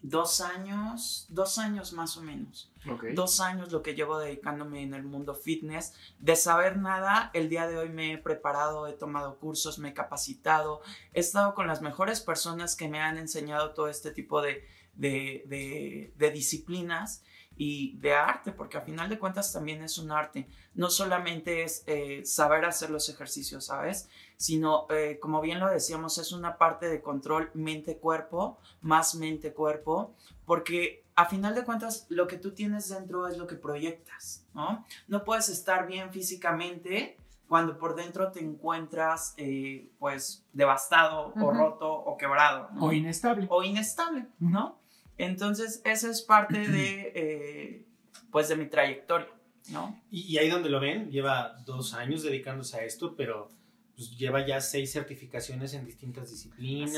dos 0.03 0.41
años, 0.43 1.27
dos 1.31 1.57
años 1.59 1.93
más 1.95 2.17
o 2.17 2.23
menos. 2.23 2.71
Dos 3.15 3.41
años 3.41 3.73
lo 3.73 3.83
que 3.83 3.95
llevo 3.95 4.19
dedicándome 4.19 4.83
en 4.83 4.93
el 4.93 5.03
mundo 5.05 5.35
fitness. 5.35 5.95
De 6.19 6.37
saber 6.37 6.77
nada, 6.77 7.31
el 7.33 7.49
día 7.49 7.67
de 7.67 7.79
hoy 7.79 7.89
me 7.89 8.13
he 8.13 8.19
preparado, 8.19 8.87
he 8.87 8.93
tomado 8.93 9.39
cursos, 9.39 9.79
me 9.79 9.89
he 9.91 9.95
capacitado, 9.95 10.83
he 11.15 11.21
estado 11.21 11.55
con 11.55 11.67
las 11.67 11.81
mejores 11.81 12.21
personas 12.21 12.77
que 12.77 12.89
me 12.89 13.01
han 13.01 13.17
enseñado 13.17 13.73
todo 13.73 13.89
este 13.89 14.11
tipo 14.11 14.43
de, 14.43 14.67
de, 14.93 15.45
de- 15.47 16.13
de 16.17 16.31
disciplinas 16.31 17.23
y 17.57 17.97
de 17.99 18.15
arte, 18.15 18.53
porque 18.53 18.79
a 18.79 18.81
final 18.81 19.09
de 19.09 19.19
cuentas 19.19 19.53
también 19.53 19.83
es 19.83 19.99
un 19.99 20.11
arte. 20.11 20.49
No 20.75 20.91
solamente 20.91 21.63
es 21.63 21.85
eh, 21.87 22.25
saber 22.25 22.65
hacer 22.65 22.91
los 22.91 23.09
ejercicios, 23.09 23.67
¿sabes? 23.67 24.09
Sino, 24.37 24.87
eh, 24.91 25.19
como 25.21 25.41
bien 25.41 25.61
lo 25.61 25.71
decíamos, 25.71 26.19
es 26.19 26.33
una 26.33 26.59
parte 26.59 26.89
de 26.89 27.01
control 27.01 27.51
mente-cuerpo, 27.55 28.59
más 28.81 29.15
mente-cuerpo, 29.15 30.15
porque 30.45 31.05
a 31.17 31.27
final 31.27 31.55
de 31.55 31.65
cuentas 31.65 32.07
lo 32.09 32.27
que 32.27 32.39
tú 32.39 32.53
tienes 32.53 32.89
dentro 32.89 33.29
es 33.29 33.39
lo 33.39 33.47
que 33.47 33.55
proyectas, 33.55 34.45
¿no? 34.53 34.85
No 35.07 35.25
puedes 35.25 35.49
estar 35.49 35.87
bien 35.87 36.13
físicamente 36.13 37.17
cuando 37.47 37.79
por 37.79 37.95
dentro 37.95 38.33
te 38.33 38.41
encuentras, 38.41 39.35
eh, 39.37 39.89
pues, 39.99 40.45
devastado 40.53 41.33
o 41.41 41.53
roto 41.53 41.93
o 41.93 42.17
quebrado, 42.17 42.69
¿no? 42.73 42.87
O 42.87 42.93
inestable. 42.93 43.47
o 43.49 43.63
inestable, 43.63 44.27
¿no? 44.41 44.79
Entonces, 45.19 45.81
esa 45.85 46.11
es 46.11 46.23
parte 46.23 46.59
de, 46.69 47.13
eh, 47.15 47.87
pues, 48.31 48.49
de 48.49 48.57
mi 48.57 48.67
trayectoria, 48.67 49.29
¿no? 49.71 50.01
Y, 50.11 50.23
y 50.23 50.39
ahí 50.39 50.49
donde 50.51 50.69
lo 50.69 50.81
ven, 50.81 51.11
lleva 51.11 51.57
dos 51.65 51.95
años 51.95 52.23
dedicándose 52.23 52.77
a 52.79 52.85
esto, 52.85 53.15
pero 53.17 53.49
pues, 53.97 54.17
lleva 54.19 54.45
ya 54.47 54.61
seis 54.61 54.93
certificaciones 54.93 55.73
en 55.75 55.85
distintas 55.87 56.31
disciplinas. 56.31 56.93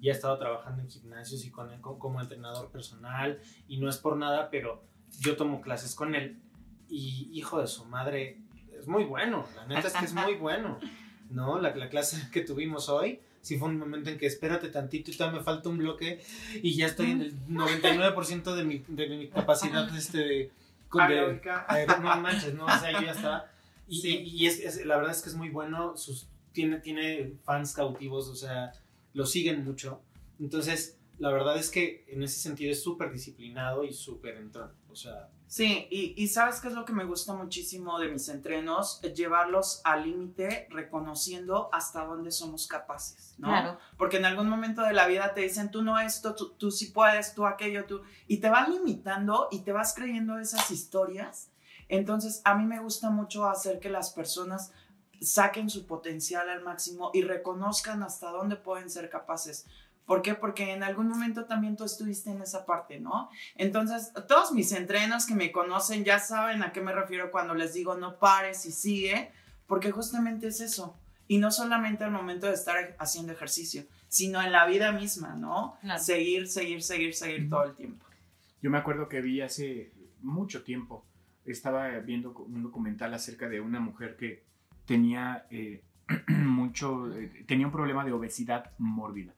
Ya 0.00 0.12
ha 0.12 0.14
estado 0.14 0.38
trabajando 0.38 0.82
en 0.82 0.90
gimnasios 0.90 1.44
y 1.46 1.50
con, 1.50 1.80
con- 1.80 1.98
como 1.98 2.20
entrenador 2.20 2.70
personal. 2.70 3.40
Y 3.66 3.78
no 3.78 3.88
es 3.88 3.96
por 3.96 4.16
nada, 4.16 4.50
pero 4.50 4.84
yo 5.20 5.36
tomo 5.36 5.60
clases 5.62 5.94
con 5.94 6.14
él. 6.14 6.38
Y 6.90 7.30
hijo 7.32 7.60
de 7.60 7.66
su 7.66 7.84
madre, 7.86 8.40
es 8.78 8.86
muy 8.86 9.04
bueno. 9.04 9.46
La 9.56 9.66
neta 9.66 9.88
es 9.88 9.94
que 9.94 10.04
es 10.04 10.12
muy 10.12 10.34
bueno. 10.38 10.78
¿No? 11.30 11.58
La, 11.60 11.74
la 11.74 11.88
clase 11.88 12.30
que 12.30 12.42
tuvimos 12.42 12.88
hoy. 12.90 13.20
Sí 13.40 13.56
fue 13.58 13.68
un 13.68 13.78
momento 13.78 14.10
en 14.10 14.18
que 14.18 14.26
espérate 14.26 14.68
tantito 14.68 15.10
y 15.10 15.16
todavía 15.16 15.38
me 15.38 15.44
falta 15.44 15.68
un 15.68 15.78
bloque 15.78 16.20
y 16.62 16.74
ya 16.74 16.86
estoy 16.86 17.12
en 17.12 17.22
el 17.22 17.34
99% 17.48 18.54
de 18.54 18.64
mi, 18.64 18.84
de 18.88 19.08
mi 19.08 19.28
capacidad 19.28 19.94
este, 19.96 20.18
de, 20.18 20.50
de-. 21.08 21.40
Ay, 21.68 21.86
no 22.02 22.20
manches, 22.20 22.54
no, 22.54 22.64
o 22.66 22.68
sea, 22.78 22.92
yo 22.92 23.02
ya 23.06 23.12
estaba. 23.12 23.50
Y, 23.86 24.00
Sí. 24.00 24.08
y- 24.18 24.42
y 24.44 24.46
es, 24.46 24.58
es- 24.60 24.84
la 24.84 24.96
verdad 24.96 25.12
es 25.12 25.22
que 25.22 25.30
es 25.30 25.34
muy 25.34 25.48
bueno, 25.50 25.96
sus, 25.96 26.26
tiene, 26.52 26.78
tiene 26.80 27.32
fans 27.44 27.72
cautivos, 27.74 28.28
o 28.28 28.34
sea, 28.34 28.72
lo 29.14 29.24
siguen 29.24 29.64
mucho. 29.64 30.02
Entonces, 30.40 30.98
la 31.18 31.30
verdad 31.30 31.56
es 31.56 31.70
que 31.70 32.04
en 32.08 32.22
ese 32.22 32.38
sentido 32.40 32.70
es 32.72 32.82
súper 32.82 33.10
disciplinado 33.12 33.84
y 33.84 33.92
súper 33.92 34.36
entrón. 34.36 34.70
Sea, 34.98 35.28
Sí, 35.48 35.88
y, 35.90 36.12
y 36.22 36.28
sabes 36.28 36.60
qué 36.60 36.68
es 36.68 36.74
lo 36.74 36.84
que 36.84 36.92
me 36.92 37.06
gusta 37.06 37.32
muchísimo 37.32 37.98
de 37.98 38.10
mis 38.10 38.28
entrenos, 38.28 39.00
llevarlos 39.00 39.80
al 39.82 40.04
límite 40.04 40.68
reconociendo 40.70 41.70
hasta 41.72 42.04
dónde 42.04 42.30
somos 42.32 42.66
capaces, 42.66 43.34
¿no? 43.38 43.48
Claro. 43.48 43.78
Porque 43.96 44.18
en 44.18 44.26
algún 44.26 44.50
momento 44.50 44.82
de 44.82 44.92
la 44.92 45.06
vida 45.06 45.32
te 45.32 45.40
dicen, 45.40 45.70
tú 45.70 45.82
no 45.82 45.98
esto, 45.98 46.34
tú, 46.34 46.50
tú 46.58 46.70
sí 46.70 46.90
puedes, 46.90 47.34
tú 47.34 47.46
aquello, 47.46 47.86
tú, 47.86 48.02
y 48.26 48.40
te 48.40 48.50
van 48.50 48.70
limitando 48.70 49.48
y 49.50 49.60
te 49.60 49.72
vas 49.72 49.94
creyendo 49.94 50.38
esas 50.38 50.70
historias. 50.70 51.50
Entonces, 51.88 52.42
a 52.44 52.54
mí 52.54 52.66
me 52.66 52.80
gusta 52.80 53.08
mucho 53.08 53.48
hacer 53.48 53.80
que 53.80 53.88
las 53.88 54.10
personas 54.10 54.72
saquen 55.22 55.70
su 55.70 55.86
potencial 55.86 56.50
al 56.50 56.62
máximo 56.62 57.10
y 57.14 57.22
reconozcan 57.22 58.02
hasta 58.02 58.30
dónde 58.30 58.56
pueden 58.56 58.90
ser 58.90 59.08
capaces. 59.08 59.66
¿Por 60.08 60.22
qué? 60.22 60.34
Porque 60.34 60.72
en 60.72 60.82
algún 60.82 61.06
momento 61.06 61.44
también 61.44 61.76
tú 61.76 61.84
estuviste 61.84 62.30
en 62.30 62.40
esa 62.40 62.64
parte, 62.64 62.98
¿no? 62.98 63.28
Entonces, 63.56 64.10
todos 64.26 64.52
mis 64.52 64.72
entrenos 64.72 65.26
que 65.26 65.34
me 65.34 65.52
conocen 65.52 66.02
ya 66.02 66.18
saben 66.18 66.62
a 66.62 66.72
qué 66.72 66.80
me 66.80 66.92
refiero 66.94 67.30
cuando 67.30 67.54
les 67.54 67.74
digo 67.74 67.94
no 67.94 68.18
pares 68.18 68.64
y 68.64 68.72
sigue, 68.72 69.30
porque 69.66 69.90
justamente 69.90 70.46
es 70.46 70.62
eso. 70.62 70.98
Y 71.26 71.36
no 71.36 71.50
solamente 71.50 72.04
al 72.04 72.10
momento 72.10 72.46
de 72.46 72.54
estar 72.54 72.96
haciendo 72.98 73.34
ejercicio, 73.34 73.84
sino 74.08 74.40
en 74.40 74.50
la 74.50 74.64
vida 74.64 74.92
misma, 74.92 75.36
¿no? 75.36 75.76
Claro. 75.82 76.02
Seguir, 76.02 76.48
seguir, 76.48 76.82
seguir, 76.82 77.12
seguir 77.12 77.50
todo 77.50 77.64
el 77.64 77.76
tiempo. 77.76 78.06
Yo 78.62 78.70
me 78.70 78.78
acuerdo 78.78 79.10
que 79.10 79.20
vi 79.20 79.42
hace 79.42 79.92
mucho 80.22 80.62
tiempo, 80.62 81.04
estaba 81.44 81.86
viendo 81.98 82.30
un 82.30 82.62
documental 82.62 83.12
acerca 83.12 83.46
de 83.50 83.60
una 83.60 83.78
mujer 83.78 84.16
que 84.16 84.42
tenía 84.86 85.44
eh, 85.50 85.82
mucho, 86.28 87.12
eh, 87.12 87.44
tenía 87.46 87.66
un 87.66 87.72
problema 87.72 88.06
de 88.06 88.12
obesidad 88.12 88.70
mórbida 88.78 89.34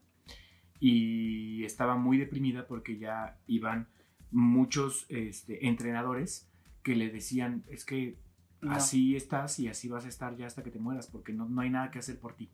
y 0.81 1.63
estaba 1.63 1.95
muy 1.95 2.17
deprimida 2.17 2.65
porque 2.67 2.97
ya 2.97 3.39
iban 3.45 3.87
muchos 4.31 5.05
este, 5.09 5.67
entrenadores 5.67 6.49
que 6.83 6.95
le 6.95 7.11
decían, 7.11 7.63
es 7.69 7.85
que 7.85 8.17
No. 8.61 8.71
así 8.71 9.15
estás 9.15 9.59
y 9.59 9.67
así 9.67 9.87
vas 9.89 10.05
a 10.05 10.09
estar 10.09 10.35
ya 10.35 10.47
hasta 10.47 10.63
que 10.63 10.71
te 10.71 10.79
mueras, 10.79 11.05
porque 11.07 11.33
no, 11.33 11.47
no 11.47 11.61
hay 11.61 11.69
nada 11.69 11.91
que 11.91 11.99
hacer 11.99 12.19
por 12.19 12.33
ti. 12.35 12.49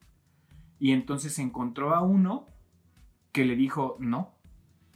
Y 0.77 0.91
entonces 0.91 1.39
encontró 1.39 1.95
a 1.95 2.03
uno 2.03 2.47
que 3.31 3.45
le 3.45 3.55
dijo, 3.55 3.95
no, 3.99 4.35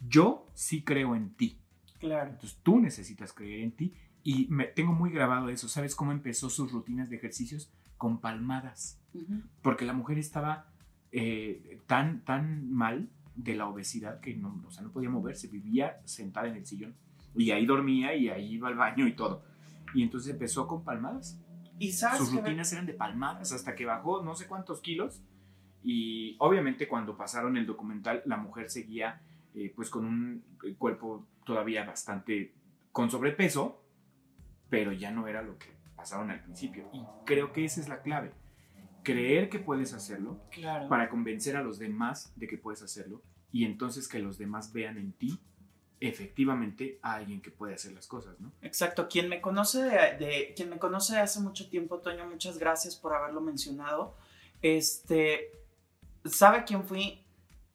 yo 0.06 0.46
sí 0.52 0.84
creo 0.84 1.16
en 1.16 1.34
ti. 1.34 1.58
Claro. 2.00 2.32
Entonces 2.32 2.58
tú 2.62 2.80
necesitas 2.80 3.32
creer 3.32 3.60
en 3.60 3.72
ti. 3.72 3.94
Y 4.22 4.46
me 4.48 4.66
tengo 4.66 4.92
muy 4.92 5.10
grabado 5.10 5.48
eso. 5.48 5.68
¿Sabes 5.68 5.94
cómo 5.96 6.12
empezó 6.12 6.50
sus 6.50 6.70
rutinas 6.70 7.08
de 7.08 7.16
ejercicios? 7.16 7.72
Con 7.96 8.20
palmadas. 8.20 9.00
Porque 9.62 9.84
la 9.84 9.92
mujer 9.94 10.18
estaba 10.18 10.72
eh, 11.12 11.80
tan, 11.86 12.24
tan 12.24 12.70
mal 12.70 13.08
de 13.34 13.54
la 13.54 13.66
obesidad 13.66 14.20
que 14.20 14.34
no, 14.34 14.62
o 14.66 14.70
sea, 14.70 14.82
no 14.82 14.92
podía 14.92 15.10
moverse, 15.10 15.48
vivía 15.48 16.00
sentada 16.04 16.48
en 16.48 16.56
el 16.56 16.66
sillón. 16.66 16.94
Y 17.34 17.50
ahí 17.50 17.64
dormía 17.64 18.14
y 18.14 18.28
ahí 18.28 18.54
iba 18.54 18.68
al 18.68 18.74
baño 18.74 19.06
y 19.06 19.14
todo. 19.14 19.42
Y 19.94 20.02
entonces 20.02 20.32
empezó 20.32 20.66
con 20.66 20.84
palmadas. 20.84 21.38
Y 21.78 21.92
sabes 21.92 22.18
Sus 22.18 22.32
rutinas 22.32 22.72
eran 22.72 22.86
de 22.86 22.94
palmadas 22.94 23.52
hasta 23.52 23.74
que 23.74 23.86
bajó 23.86 24.22
no 24.22 24.34
sé 24.34 24.46
cuántos 24.46 24.80
kilos. 24.80 25.22
Y 25.82 26.36
obviamente 26.38 26.86
cuando 26.86 27.16
pasaron 27.16 27.56
el 27.56 27.66
documental, 27.66 28.22
la 28.26 28.36
mujer 28.36 28.70
seguía 28.70 29.20
eh, 29.54 29.72
pues 29.74 29.90
con 29.90 30.04
un 30.04 30.44
eh, 30.64 30.74
cuerpo 30.76 31.26
todavía 31.44 31.84
bastante 31.84 32.54
con 32.92 33.10
sobrepeso, 33.10 33.82
pero 34.68 34.92
ya 34.92 35.10
no 35.10 35.26
era 35.26 35.42
lo 35.42 35.58
que 35.58 35.68
pasaron 35.96 36.30
al 36.30 36.40
principio. 36.40 36.88
Y 36.92 37.02
creo 37.24 37.52
que 37.52 37.64
esa 37.64 37.80
es 37.80 37.88
la 37.88 38.02
clave. 38.02 38.32
Creer 39.02 39.48
que 39.48 39.58
puedes 39.58 39.92
hacerlo 39.94 40.40
Claro. 40.50 40.88
para 40.88 41.08
convencer 41.08 41.56
a 41.56 41.62
los 41.62 41.78
demás 41.78 42.32
de 42.36 42.46
que 42.46 42.56
puedes 42.58 42.82
hacerlo 42.82 43.22
y 43.50 43.64
entonces 43.64 44.08
que 44.08 44.18
los 44.18 44.38
demás 44.38 44.72
vean 44.72 44.96
en 44.98 45.12
ti 45.12 45.38
efectivamente 46.00 46.98
a 47.02 47.14
alguien 47.14 47.40
que 47.40 47.50
puede 47.50 47.74
hacer 47.74 47.92
las 47.92 48.06
cosas, 48.08 48.38
¿no? 48.40 48.52
Exacto, 48.62 49.08
quien 49.08 49.28
me 49.28 49.40
conoce 49.40 49.82
de, 49.82 49.90
de- 50.18 50.52
quien 50.56 50.68
me 50.68 50.78
conoce 50.78 51.16
hace 51.18 51.40
mucho 51.40 51.68
tiempo, 51.68 51.98
Toño, 51.98 52.28
muchas 52.28 52.58
gracias 52.58 52.96
por 52.96 53.14
haberlo 53.14 53.40
mencionado. 53.40 54.16
Este 54.62 55.52
sabe 56.24 56.64
quién 56.64 56.84
fui 56.84 57.24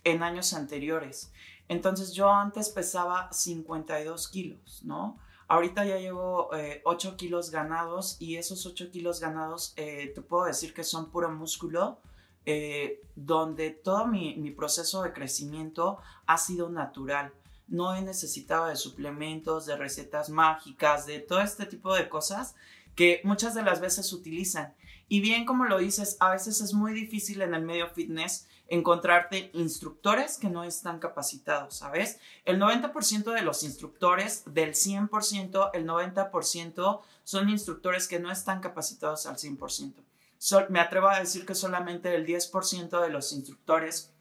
en 0.04 0.24
años 0.24 0.54
anteriores. 0.54 1.32
Entonces 1.70 2.14
yo 2.14 2.30
antes 2.32 2.70
pesaba 2.70 3.32
52 3.32 4.28
kilos, 4.30 4.82
¿no? 4.84 5.20
Ahorita 5.48 5.86
ya 5.86 5.98
llevo 5.98 6.54
eh, 6.56 6.82
8 6.84 7.16
kilos 7.16 7.52
ganados 7.52 8.18
y 8.20 8.36
esos 8.36 8.66
8 8.66 8.92
kilos 8.92 9.20
ganados 9.20 9.74
eh, 9.78 10.12
te 10.14 10.22
puedo 10.22 10.46
decir 10.46 10.74
que 10.74 10.84
son 10.84 11.10
puro 11.10 11.32
músculo, 11.32 12.00
eh, 12.46 13.02
donde 13.16 13.72
todo 13.72 14.08
mi, 14.08 14.36
mi 14.36 14.52
proceso 14.52 15.04
de 15.04 15.14
crecimiento 15.14 16.00
ha 16.26 16.38
sido 16.38 16.70
natural 16.70 17.34
no 17.68 17.96
he 17.96 18.02
necesitado 18.02 18.68
de 18.68 18.76
suplementos, 18.76 19.66
de 19.66 19.76
recetas 19.76 20.30
mágicas, 20.30 21.06
de 21.06 21.20
todo 21.20 21.42
este 21.42 21.66
tipo 21.66 21.94
de 21.94 22.10
cosas 22.10 22.56
que 22.96 23.22
muchas 23.24 23.54
de 23.54 23.64
las 23.64 23.82
veces 23.82 24.12
utilizan. 24.14 24.74
Y 25.10 25.22
bien 25.22 25.46
como 25.46 25.66
lo 25.66 25.78
dices, 25.78 26.18
a 26.20 26.32
veces 26.32 26.62
es 26.62 26.74
muy 26.74 26.94
difícil 26.94 27.42
en 27.42 27.54
el 27.54 27.64
medio 27.64 27.90
fitness 27.90 28.48
encontrarte 28.70 29.50
instructores 29.54 30.38
que 30.38 30.50
no 30.50 30.64
están 30.64 31.00
capacitados, 31.00 31.76
¿sabes? 31.78 32.20
El 32.46 32.60
90% 32.60 33.32
de 33.34 33.42
los 33.42 33.64
instructores, 33.64 34.44
del 34.46 34.74
100%, 34.74 35.72
el 35.74 35.88
90% 35.88 37.02
son 37.24 37.50
instructores 37.50 38.08
que 38.08 38.20
no 38.20 38.32
están 38.32 38.60
capacitados 38.62 39.26
al 39.26 39.38
100%. 39.38 39.94
Sol- 40.38 40.68
me 40.70 40.80
atrevo 40.80 41.08
a 41.08 41.20
decir 41.20 41.46
que 41.46 41.56
solamente 41.56 42.14
el 42.14 42.26
10% 42.26 43.02
de 43.02 43.10
los 43.10 43.32
instructores 43.34 44.14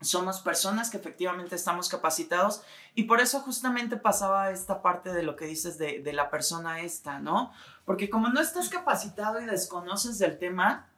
somos 0.00 0.40
personas 0.40 0.90
que 0.90 0.96
efectivamente 0.96 1.56
estamos 1.56 1.88
capacitados 1.88 2.62
y 2.94 3.04
por 3.04 3.20
eso 3.20 3.40
justamente 3.40 3.96
pasaba 3.96 4.50
esta 4.52 4.80
parte 4.80 5.12
de 5.12 5.24
lo 5.24 5.34
que 5.34 5.46
dices 5.46 5.76
de, 5.76 6.00
de 6.00 6.12
la 6.12 6.30
persona 6.30 6.82
esta, 6.82 7.18
¿no? 7.18 7.52
Porque 7.84 8.08
como 8.08 8.28
no 8.28 8.40
estás 8.40 8.68
capacitado 8.68 9.40
y 9.40 9.46
desconoces 9.46 10.18
del 10.20 10.38
tema, 10.38 10.88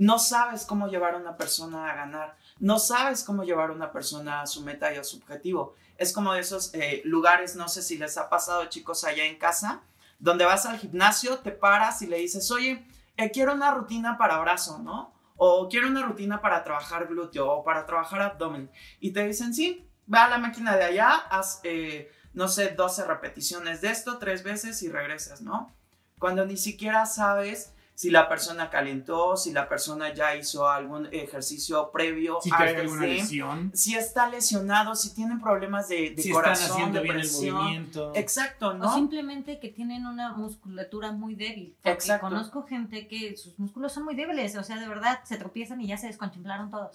no 0.00 0.18
sabes 0.18 0.64
cómo 0.64 0.88
llevar 0.88 1.12
a 1.12 1.18
una 1.18 1.36
persona 1.36 1.90
a 1.90 1.94
ganar, 1.94 2.34
no 2.58 2.78
sabes 2.78 3.22
cómo 3.22 3.44
llevar 3.44 3.68
a 3.68 3.74
una 3.74 3.92
persona 3.92 4.40
a 4.40 4.46
su 4.46 4.62
meta 4.62 4.90
y 4.94 4.96
a 4.96 5.04
su 5.04 5.18
objetivo. 5.18 5.74
Es 5.98 6.14
como 6.14 6.32
de 6.32 6.40
esos 6.40 6.72
eh, 6.72 7.02
lugares, 7.04 7.54
no 7.54 7.68
sé 7.68 7.82
si 7.82 7.98
les 7.98 8.16
ha 8.16 8.30
pasado 8.30 8.64
chicos 8.64 9.04
allá 9.04 9.26
en 9.26 9.36
casa, 9.36 9.82
donde 10.18 10.46
vas 10.46 10.64
al 10.64 10.78
gimnasio, 10.78 11.40
te 11.40 11.50
paras 11.50 12.00
y 12.00 12.06
le 12.06 12.16
dices, 12.16 12.50
oye, 12.50 12.82
eh, 13.18 13.30
quiero 13.30 13.52
una 13.52 13.72
rutina 13.72 14.16
para 14.16 14.38
brazo, 14.38 14.78
¿no? 14.78 15.12
O 15.36 15.68
quiero 15.68 15.88
una 15.88 16.02
rutina 16.02 16.40
para 16.40 16.64
trabajar 16.64 17.06
glúteo 17.06 17.50
o 17.50 17.62
para 17.62 17.84
trabajar 17.84 18.22
abdomen. 18.22 18.70
Y 19.00 19.12
te 19.12 19.26
dicen, 19.26 19.52
sí, 19.52 19.86
ve 20.06 20.16
a 20.16 20.28
la 20.28 20.38
máquina 20.38 20.76
de 20.76 20.84
allá, 20.84 21.10
haz, 21.28 21.60
eh, 21.62 22.10
no 22.32 22.48
sé, 22.48 22.70
12 22.70 23.04
repeticiones 23.04 23.82
de 23.82 23.90
esto, 23.90 24.16
tres 24.16 24.44
veces 24.44 24.82
y 24.82 24.88
regresas, 24.88 25.42
¿no? 25.42 25.70
Cuando 26.18 26.46
ni 26.46 26.56
siquiera 26.56 27.04
sabes 27.04 27.74
si 28.00 28.08
la 28.08 28.30
persona 28.30 28.70
calentó, 28.70 29.36
si 29.36 29.52
la 29.52 29.68
persona 29.68 30.14
ya 30.14 30.34
hizo 30.34 30.66
algún 30.66 31.06
ejercicio 31.12 31.90
previo 31.92 32.38
Si 32.42 32.48
trae 32.48 32.68
antes 32.70 32.82
alguna 32.84 33.02
de, 33.02 33.08
lesión. 33.08 33.70
si 33.74 33.94
está 33.94 34.26
lesionado, 34.26 34.94
si 34.94 35.12
tienen 35.14 35.38
problemas 35.38 35.86
de, 35.88 36.12
de 36.16 36.22
si 36.22 36.30
están 36.30 36.42
corazón, 36.42 36.70
haciendo 36.70 36.94
de 36.98 37.02
bien 37.02 37.14
el 37.16 37.20
presión. 37.20 37.56
movimiento. 37.56 38.12
Exacto, 38.14 38.68
O 38.68 38.72
¿no? 38.72 38.94
simplemente 38.94 39.58
que 39.60 39.68
tienen 39.68 40.06
una 40.06 40.32
musculatura 40.32 41.12
muy 41.12 41.34
débil. 41.34 41.74
Porque 41.82 41.90
Exacto. 41.90 42.26
conozco 42.28 42.62
gente 42.66 43.06
que 43.06 43.36
sus 43.36 43.58
músculos 43.58 43.92
son 43.92 44.04
muy 44.04 44.14
débiles, 44.14 44.56
o 44.56 44.62
sea, 44.64 44.78
de 44.78 44.88
verdad 44.88 45.20
se 45.24 45.36
tropiezan 45.36 45.82
y 45.82 45.86
ya 45.88 45.98
se 45.98 46.06
desconchimplaron 46.06 46.70
todos. 46.70 46.92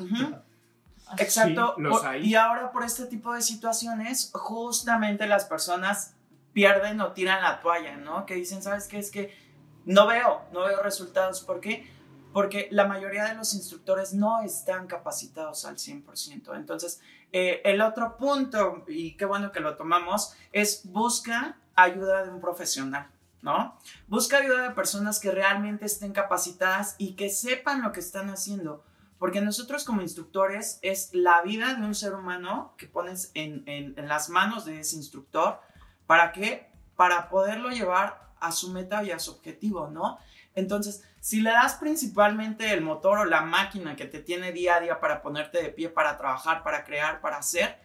Exacto. 1.19 1.73
Sí, 1.75 1.81
los 1.83 2.01
O- 2.01 2.07
hay. 2.07 2.23
Y 2.29 2.33
ahora 2.35 2.71
por 2.71 2.83
este 2.83 3.05
tipo 3.05 3.31
de 3.33 3.43
situaciones, 3.43 4.31
justamente 4.33 5.27
las 5.27 5.45
personas 5.45 6.13
pierden 6.53 6.99
o 7.01 7.11
tiran 7.11 7.43
la 7.43 7.61
toalla, 7.61 7.95
¿no? 7.97 8.25
Que 8.25 8.33
dicen, 8.33 8.63
¿sabes 8.63 8.87
qué? 8.87 8.97
Es 8.97 9.11
que 9.11 9.44
no 9.85 10.07
veo, 10.07 10.41
no 10.51 10.61
veo 10.65 10.81
resultados. 10.83 11.41
¿Por 11.41 11.59
qué? 11.61 11.89
Porque 12.33 12.67
la 12.71 12.85
mayoría 12.85 13.25
de 13.25 13.35
los 13.35 13.53
instructores 13.53 14.13
no 14.13 14.41
están 14.41 14.87
capacitados 14.87 15.63
al 15.65 15.77
100%. 15.77 16.55
Entonces, 16.55 16.99
eh, 17.31 17.61
el 17.63 17.81
otro 17.81 18.17
punto, 18.17 18.83
y 18.87 19.15
qué 19.15 19.25
bueno 19.25 19.51
que 19.51 19.59
lo 19.61 19.77
tomamos, 19.77 20.33
es 20.51 20.81
busca 20.91 21.57
ayuda 21.75 22.23
de 22.25 22.31
un 22.31 22.41
profesional, 22.41 23.09
¿no? 23.41 23.77
Busca 24.07 24.37
ayuda 24.37 24.63
de 24.63 24.71
personas 24.75 25.19
que 25.19 25.31
realmente 25.31 25.85
estén 25.85 26.11
capacitadas 26.13 26.95
y 26.97 27.13
que 27.15 27.29
sepan 27.29 27.81
lo 27.81 27.91
que 27.91 27.99
están 28.01 28.29
haciendo. 28.29 28.83
Porque 29.17 29.39
nosotros 29.39 29.85
como 29.85 30.01
instructores 30.01 30.77
es 30.81 31.09
la 31.13 31.41
vida 31.41 31.73
de 31.73 31.85
un 31.85 31.95
ser 31.95 32.13
humano 32.15 32.73
que 32.77 32.85
pones 32.87 33.31
en, 33.33 33.63
en- 33.65 33.93
en 33.97 34.07
las 34.09 34.29
manos 34.29 34.65
de 34.65 34.81
ese 34.81 34.97
instructor. 34.97 35.61
¿Para 36.05 36.33
qué? 36.33 36.69
Para 36.97 37.29
poderlo 37.29 37.69
llevar 37.69 38.24
a 38.39 38.51
su 38.51 38.71
meta 38.71 39.03
y 39.03 39.11
a 39.11 39.19
su 39.19 39.31
objetivo, 39.31 39.89
¿no? 39.89 40.19
Entonces, 40.53 41.03
si 41.19 41.41
le 41.41 41.51
das 41.51 41.75
principalmente 41.75 42.71
el 42.71 42.81
motor 42.81 43.19
o 43.19 43.25
la 43.25 43.41
máquina 43.41 43.95
que 43.95 44.05
te 44.05 44.19
tiene 44.19 44.51
día 44.51 44.75
a 44.75 44.79
día 44.79 44.99
para 44.99 45.21
ponerte 45.21 45.61
de 45.61 45.69
pie, 45.69 45.89
para 45.89 46.17
trabajar, 46.17 46.63
para 46.63 46.83
crear, 46.83 47.21
para 47.21 47.37
hacer, 47.37 47.79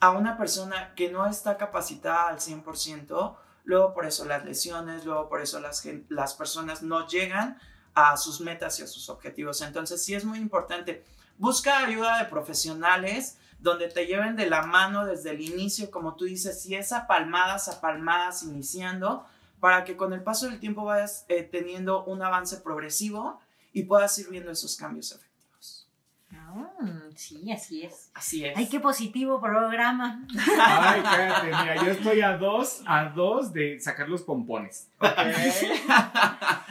a 0.00 0.10
una 0.10 0.36
persona 0.36 0.94
que 0.94 1.10
no 1.10 1.26
está 1.26 1.56
capacitada 1.56 2.28
al 2.28 2.38
100%, 2.38 3.36
luego 3.64 3.94
por 3.94 4.06
eso 4.06 4.24
las 4.24 4.44
lesiones, 4.44 5.04
luego 5.04 5.28
por 5.28 5.40
eso 5.40 5.60
las, 5.60 5.86
las 6.08 6.34
personas 6.34 6.82
no 6.82 7.06
llegan 7.06 7.58
a 7.94 8.16
sus 8.16 8.40
metas 8.40 8.78
y 8.78 8.82
a 8.82 8.86
sus 8.86 9.08
objetivos. 9.08 9.62
Entonces 9.62 10.04
sí 10.04 10.14
es 10.14 10.24
muy 10.24 10.38
importante. 10.38 11.04
Busca 11.38 11.78
ayuda 11.78 12.18
de 12.18 12.26
profesionales 12.26 13.38
donde 13.58 13.88
te 13.88 14.06
lleven 14.06 14.36
de 14.36 14.48
la 14.48 14.62
mano 14.62 15.06
desde 15.06 15.30
el 15.30 15.40
inicio, 15.40 15.90
como 15.90 16.14
tú 16.14 16.26
dices, 16.26 16.60
si 16.60 16.74
es 16.74 16.92
a 16.92 17.06
palmadas, 17.06 17.68
a 17.68 17.80
palmadas 17.80 18.42
iniciando, 18.42 19.26
para 19.60 19.84
que 19.84 19.96
con 19.96 20.12
el 20.12 20.22
paso 20.22 20.48
del 20.48 20.60
tiempo 20.60 20.84
vayas 20.84 21.24
eh, 21.28 21.42
teniendo 21.42 22.04
un 22.04 22.22
avance 22.22 22.58
progresivo 22.58 23.40
y 23.72 23.84
puedas 23.84 24.18
ir 24.18 24.28
viendo 24.30 24.50
esos 24.50 24.76
cambios 24.76 25.12
efectivos. 25.12 25.86
Ah, 26.32 26.70
sí, 27.14 27.50
así 27.52 27.82
es. 27.82 28.10
Así 28.14 28.44
es. 28.44 28.56
Ay, 28.56 28.68
qué 28.68 28.80
positivo 28.80 29.40
programa. 29.40 30.26
Ay, 30.58 31.02
cállate, 31.02 31.46
mira, 31.46 31.76
yo 31.84 31.90
estoy 31.90 32.20
a 32.20 32.36
dos, 32.36 32.82
a 32.86 33.10
dos 33.10 33.52
de 33.52 33.80
sacar 33.80 34.08
los 34.08 34.22
pompones. 34.22 34.88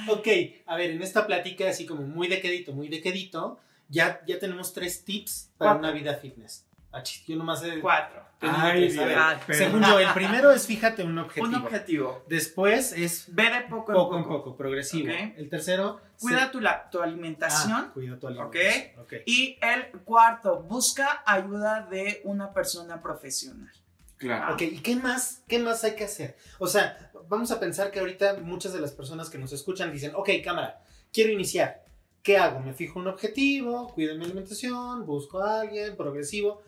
Ok, 0.08 0.28
a 0.68 0.76
ver, 0.76 0.92
en 0.92 1.02
esta 1.02 1.26
plática 1.26 1.68
así 1.70 1.86
como 1.86 2.04
muy 2.04 2.28
de 2.28 2.40
quedito, 2.42 2.74
muy 2.74 2.90
de 2.90 3.02
quedito, 3.02 3.60
ya, 3.90 4.22
ya 4.28 4.38
tenemos 4.40 4.74
tres 4.74 5.04
tips 5.04 5.52
para 5.58 5.72
Cuatro. 5.72 5.88
una 5.90 5.98
vida 5.98 6.16
fitness. 6.16 6.66
Ah, 6.96 7.04
yo 7.28 7.36
nomás 7.36 7.62
he 7.64 7.80
Cuatro. 7.82 8.24
Ay, 8.42 8.90
Dios. 8.90 9.04
pero- 9.48 9.58
según 9.58 9.84
yo, 9.84 10.00
el 10.00 10.10
primero 10.14 10.52
es 10.52 10.68
fíjate 10.68 11.04
un 11.04 11.18
objetivo. 11.18 11.48
Un 11.48 11.56
objetivo. 11.56 12.24
Después 12.28 12.92
es 12.94 13.26
Ve 13.34 13.44
de 13.50 13.62
poco 13.62 13.92
en 13.92 13.96
poco 13.96 13.96
poco. 13.96 14.18
en 14.18 14.24
poco, 14.26 14.56
progresivo. 14.58 15.12
El 15.12 15.50
tercero, 15.50 16.00
Cuida 16.20 16.52
tu, 16.52 16.62
la- 16.62 16.90
tu 16.90 17.02
alimentación. 17.02 17.74
Ah, 17.88 17.92
cuida 17.94 18.18
tu 18.20 18.28
alimentación. 18.28 19.00
Ok. 19.02 19.14
Y 19.26 19.58
el 19.62 20.00
cuarto, 20.04 20.62
busca 20.64 21.24
ayuda 21.26 21.88
de 21.90 22.22
una 22.24 22.54
persona 22.54 23.02
profesional. 23.02 23.72
Claro. 24.18 24.54
Ok, 24.54 24.62
¿y 24.62 24.80
qué 24.80 24.96
más, 24.96 25.44
qué 25.48 25.60
más 25.60 25.84
hay 25.84 25.96
que 25.96 26.06
hacer? 26.06 26.38
O 26.60 26.68
sea, 26.68 27.12
vamos 27.28 27.52
a 27.52 27.60
pensar 27.60 27.92
que 27.92 28.00
ahorita 28.00 28.36
muchas 28.42 28.72
de 28.74 28.80
las 28.80 28.92
personas 28.94 29.30
que 29.30 29.38
nos 29.38 29.52
escuchan 29.52 29.92
dicen, 29.92 30.14
ok, 30.16 30.30
cámara, 30.44 30.82
quiero 31.12 31.32
iniciar. 31.32 31.84
¿Qué 32.24 32.38
hago? 32.38 32.60
Me 32.60 32.74
fijo 32.74 33.00
un 33.00 33.08
objetivo, 33.08 33.94
cuido 33.94 34.16
mi 34.16 34.24
alimentación, 34.26 35.06
busco 35.06 35.44
a 35.44 35.62
alguien, 35.62 35.96
progresivo. 35.98 36.64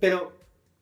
Pero, 0.00 0.32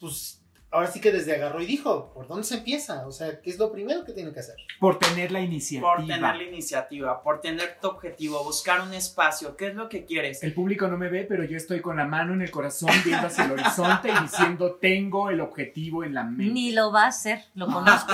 pues, 0.00 0.38
ahora 0.70 0.88
sí 0.88 1.00
que 1.00 1.12
desde 1.12 1.34
agarró 1.34 1.62
y 1.62 1.66
dijo, 1.66 2.12
¿por 2.12 2.28
dónde 2.28 2.44
se 2.44 2.56
empieza? 2.56 3.06
O 3.06 3.12
sea, 3.12 3.40
¿qué 3.40 3.50
es 3.50 3.58
lo 3.58 3.72
primero 3.72 4.04
que 4.04 4.12
tiene 4.12 4.32
que 4.32 4.40
hacer? 4.40 4.56
Por 4.78 4.98
tener 4.98 5.32
la 5.32 5.40
iniciativa. 5.40 5.94
Por 5.96 6.06
tener 6.06 6.36
la 6.36 6.42
iniciativa, 6.42 7.22
por 7.22 7.40
tener 7.40 7.78
tu 7.80 7.88
objetivo, 7.88 8.44
buscar 8.44 8.82
un 8.82 8.92
espacio. 8.92 9.56
¿Qué 9.56 9.68
es 9.68 9.74
lo 9.74 9.88
que 9.88 10.04
quieres? 10.04 10.42
El 10.42 10.54
público 10.54 10.86
no 10.88 10.98
me 10.98 11.08
ve, 11.08 11.24
pero 11.24 11.44
yo 11.44 11.56
estoy 11.56 11.80
con 11.80 11.96
la 11.96 12.04
mano 12.04 12.34
en 12.34 12.42
el 12.42 12.50
corazón 12.50 12.90
viendo 13.04 13.26
hacia 13.26 13.44
el 13.44 13.52
horizonte 13.52 14.10
y 14.10 14.22
diciendo, 14.22 14.74
tengo 14.74 15.30
el 15.30 15.40
objetivo 15.40 16.04
en 16.04 16.14
la 16.14 16.24
mente. 16.24 16.52
Ni 16.52 16.72
lo 16.72 16.92
va 16.92 17.04
a 17.04 17.08
hacer, 17.08 17.44
lo 17.54 17.66
conozco. 17.66 18.12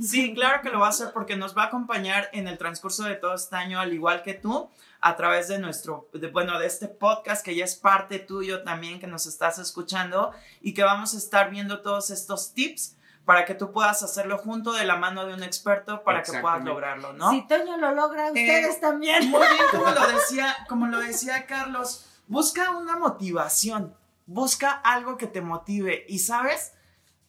sí, 0.00 0.34
claro 0.34 0.62
que 0.62 0.70
lo 0.70 0.80
va 0.80 0.86
a 0.86 0.90
hacer 0.90 1.08
porque 1.12 1.36
nos 1.36 1.56
va 1.56 1.64
a 1.64 1.66
acompañar 1.66 2.28
en 2.32 2.48
el 2.48 2.56
transcurso 2.58 3.04
de 3.04 3.16
todo 3.16 3.34
este 3.34 3.56
año, 3.56 3.78
al 3.78 3.92
igual 3.92 4.22
que 4.22 4.34
tú, 4.34 4.70
a 5.00 5.16
través 5.16 5.48
de 5.48 5.58
nuestro, 5.58 6.08
de, 6.12 6.28
bueno, 6.28 6.58
de 6.58 6.66
este 6.66 6.88
podcast 6.88 7.44
que 7.44 7.54
ya 7.54 7.64
es 7.64 7.76
parte 7.76 8.18
tuyo 8.18 8.62
también, 8.64 8.98
que 9.00 9.06
nos 9.06 9.26
estás 9.26 9.58
escuchando 9.58 10.32
y 10.60 10.74
que 10.74 10.82
vamos 10.82 11.14
a 11.14 11.18
estar 11.18 11.50
viendo 11.50 11.82
todos 11.82 12.10
estos 12.10 12.52
tips 12.54 12.96
para 13.24 13.44
que 13.44 13.54
tú 13.54 13.72
puedas 13.72 14.02
hacerlo 14.02 14.38
junto 14.38 14.72
de 14.72 14.84
la 14.84 14.96
mano 14.96 15.26
de 15.26 15.34
un 15.34 15.42
experto 15.42 16.02
para 16.04 16.22
que 16.22 16.38
puedas 16.38 16.64
lograrlo, 16.64 17.12
¿no? 17.12 17.30
Si 17.30 17.46
Toño 17.48 17.76
lo 17.76 17.92
logra, 17.92 18.28
ustedes 18.28 18.76
Eh, 18.76 18.78
también. 18.80 19.30
Muy 19.30 19.40
bien, 19.40 19.62
como 19.70 19.90
lo 19.90 20.06
decía, 20.14 20.56
como 20.68 20.86
lo 20.86 21.00
decía 21.00 21.46
Carlos, 21.46 22.06
busca 22.28 22.70
una 22.70 22.96
motivación, 22.96 23.96
busca 24.26 24.70
algo 24.70 25.16
que 25.16 25.26
te 25.26 25.40
motive 25.40 26.04
y 26.08 26.20
sabes, 26.20 26.72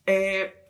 Eh, 0.05 0.63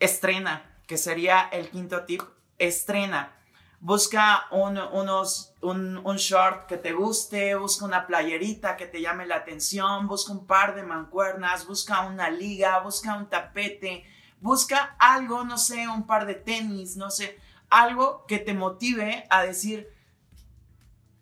estrena, 0.00 0.64
que 0.86 0.96
sería 0.96 1.48
el 1.52 1.70
quinto 1.70 2.04
tip, 2.04 2.22
estrena. 2.58 3.36
Busca 3.80 4.46
un, 4.50 4.76
unos, 4.76 5.52
un, 5.62 5.98
un 5.98 6.16
short 6.16 6.66
que 6.66 6.76
te 6.76 6.92
guste, 6.92 7.54
busca 7.54 7.84
una 7.84 8.06
playerita 8.08 8.76
que 8.76 8.86
te 8.86 9.00
llame 9.00 9.24
la 9.24 9.36
atención, 9.36 10.08
busca 10.08 10.32
un 10.32 10.46
par 10.46 10.74
de 10.74 10.82
mancuernas, 10.82 11.66
busca 11.66 12.00
una 12.00 12.28
liga, 12.28 12.80
busca 12.80 13.14
un 13.14 13.28
tapete, 13.28 14.04
busca 14.40 14.96
algo, 14.98 15.44
no 15.44 15.58
sé, 15.58 15.86
un 15.86 16.06
par 16.06 16.26
de 16.26 16.34
tenis, 16.34 16.96
no 16.96 17.10
sé, 17.10 17.38
algo 17.70 18.24
que 18.26 18.38
te 18.38 18.52
motive 18.52 19.24
a 19.30 19.42
decir, 19.42 19.88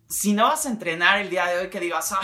si 0.09 0.33
no 0.33 0.45
vas 0.45 0.65
a 0.65 0.69
entrenar 0.69 1.19
el 1.19 1.29
día 1.29 1.45
de 1.45 1.59
hoy, 1.59 1.69
que 1.69 1.79
digas, 1.79 2.11
"Ah, 2.13 2.21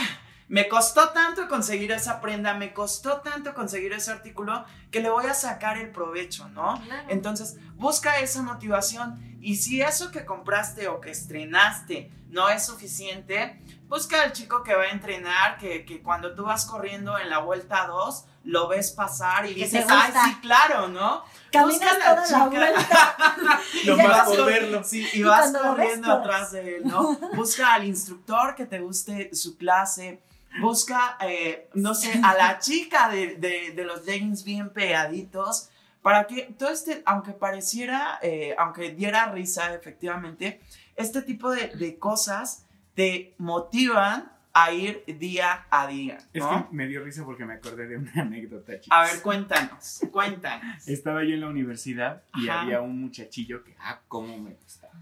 me 0.48 0.68
costó 0.68 1.10
tanto 1.10 1.48
conseguir 1.48 1.92
esa 1.92 2.22
prenda, 2.22 2.54
me 2.54 2.74
costó 2.74 3.22
tanto 3.22 3.54
conseguir 3.54 3.94
ese 3.94 4.12
artículo, 4.12 4.66
que 4.92 5.00
le 5.00 5.10
voy 5.10 5.26
a 5.26 5.34
sacar 5.34 5.78
el 5.78 5.92
provecho, 5.92 6.48
¿no? 6.50 6.82
Claro. 6.86 7.08
Entonces, 7.10 7.58
busca 7.76 8.20
esa 8.20 8.42
motivación 8.42 9.33
y 9.44 9.58
si 9.58 9.82
eso 9.82 10.10
que 10.12 10.26
compraste 10.26 10.88
o 10.88 11.00
que 11.02 11.12
estrenaste 11.12 12.12
no 12.30 12.50
es 12.50 12.66
suficiente, 12.66 13.62
busca 13.88 14.24
al 14.24 14.32
chico 14.34 14.64
que 14.64 14.74
va 14.74 14.84
a 14.84 14.90
entrenar, 14.90 15.58
que, 15.58 15.86
que 15.86 16.02
cuando 16.02 16.34
tú 16.34 16.44
vas 16.46 16.66
corriendo 16.66 17.18
en 17.20 17.30
la 17.30 17.38
vuelta 17.40 17.86
2, 17.86 18.26
lo 18.46 18.68
ves 18.68 18.92
pasar 18.92 19.46
y 19.46 19.54
Que 19.54 19.66
dices, 19.66 19.86
ay, 19.88 20.12
sí, 20.26 20.36
claro, 20.42 20.88
¿no? 20.88 21.24
Caminas 21.52 21.80
Busca 21.80 22.00
toda 22.00 22.16
la 22.16 22.26
chica- 22.26 22.46
vuelta. 22.50 23.16
Lo 23.86 23.96
Y 23.96 24.08
vas 24.08 24.28
por 24.28 24.36
con- 24.38 24.46
verlo. 24.48 24.84
Sí, 24.84 25.08
y 25.14 25.20
Y 25.20 25.24
vas 25.24 25.52
lo 25.52 25.60
ves, 25.60 25.68
corriendo 25.70 26.08
corres. 26.10 26.26
atrás 26.26 26.52
de 26.52 26.76
él, 26.78 26.84
¿no? 26.86 27.18
Busca 27.36 27.74
al 27.74 27.84
instructor 27.86 28.56
que 28.56 28.66
te 28.66 28.80
guste 28.80 29.34
su 29.36 29.56
clase. 29.58 30.22
Busca, 30.60 31.18
eh, 31.22 31.70
no 31.74 31.94
sé, 31.96 32.20
a 32.24 32.34
la 32.36 32.60
chica 32.60 33.10
de, 33.10 33.36
de- 33.36 33.72
de 33.76 33.84
los 33.86 34.04
leggings 34.06 34.44
bien 34.44 34.72
pegaditos. 34.72 35.70
Para 36.04 36.28
que 36.28 36.54
todo 36.58 36.70
este, 36.70 37.02
aunque 37.06 37.32
pareciera, 37.32 38.20
eh, 38.22 38.54
aunque 38.60 38.94
diera 38.94 39.32
risa, 39.32 39.74
efectivamente, 39.74 40.60
este 40.96 41.24
tipo 41.24 41.50
de, 41.50 41.70
de 41.70 41.98
cosas 41.98 42.68
te 42.94 43.34
motivan 43.40 44.32
a 44.54 44.72
ir 44.72 45.04
día 45.08 45.66
a 45.72 45.88
día. 45.88 46.18
Es 46.32 46.44
¿no? 46.44 46.70
que 46.70 46.76
me 46.76 46.88
dio 46.88 47.04
risa 47.04 47.26
porque 47.26 47.46
me 47.46 47.54
acordé 47.54 47.88
de 47.88 47.98
una 47.98 48.12
anécdota, 48.22 48.80
chicos. 48.80 48.96
A 48.98 49.04
ver, 49.04 49.22
cuéntanos, 49.22 50.02
cuéntanos. 50.12 50.88
Estaba 50.88 51.24
yo 51.24 51.34
en 51.34 51.42
la 51.42 51.48
universidad 51.48 52.24
y 52.36 52.48
Ajá. 52.48 52.62
había 52.62 52.82
un 52.82 53.02
muchachillo 53.02 53.64
que, 53.64 53.76
ah, 53.80 54.02
cómo 54.08 54.38
me 54.38 54.52
gustaba. 54.54 54.94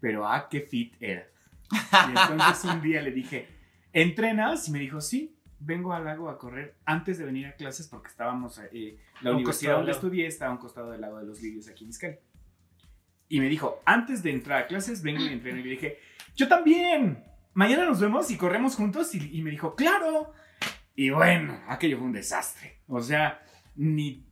Pero, 0.00 0.26
ah, 0.26 0.48
qué 0.48 0.62
fit 0.62 0.94
era. 1.00 1.26
Y 1.70 2.10
entonces 2.18 2.64
un 2.64 2.80
día 2.80 3.02
le 3.02 3.12
dije, 3.12 3.46
¿entrenas? 3.92 4.68
Y 4.68 4.72
me 4.72 4.78
dijo, 4.78 5.00
sí, 5.00 5.36
vengo 5.64 5.92
al 5.92 6.04
lago 6.04 6.28
a 6.28 6.38
correr 6.38 6.76
antes 6.84 7.18
de 7.18 7.24
venir 7.24 7.46
a 7.46 7.52
clases 7.52 7.88
porque 7.88 8.08
estábamos, 8.08 8.60
eh, 8.72 8.98
la 9.20 9.30
un 9.30 9.36
universidad 9.36 9.76
donde 9.76 9.92
estudié 9.92 10.26
estaba 10.26 10.50
a 10.50 10.54
un 10.54 10.60
costado 10.60 10.90
del 10.90 11.00
lago 11.00 11.18
de 11.18 11.26
los 11.26 11.40
lirios 11.40 11.68
aquí 11.68 11.84
en 11.84 11.90
Izcali. 11.90 12.16
Y 13.28 13.40
me 13.40 13.48
dijo, 13.48 13.80
antes 13.86 14.22
de 14.22 14.30
entrar 14.30 14.64
a 14.64 14.66
clases, 14.66 15.02
vengo 15.02 15.22
y 15.22 15.28
entreno. 15.32 15.60
Y 15.60 15.64
le 15.64 15.70
dije, 15.70 15.98
yo 16.36 16.48
también. 16.48 17.24
Mañana 17.54 17.84
nos 17.84 18.00
vemos 18.00 18.30
y 18.30 18.36
corremos 18.36 18.76
juntos. 18.76 19.14
Y, 19.14 19.38
y 19.38 19.42
me 19.42 19.50
dijo, 19.50 19.74
claro. 19.74 20.32
Y 20.94 21.10
bueno, 21.10 21.58
aquello 21.68 21.98
fue 21.98 22.06
un 22.06 22.12
desastre. 22.12 22.80
O 22.86 23.00
sea, 23.00 23.42
ni, 23.76 24.26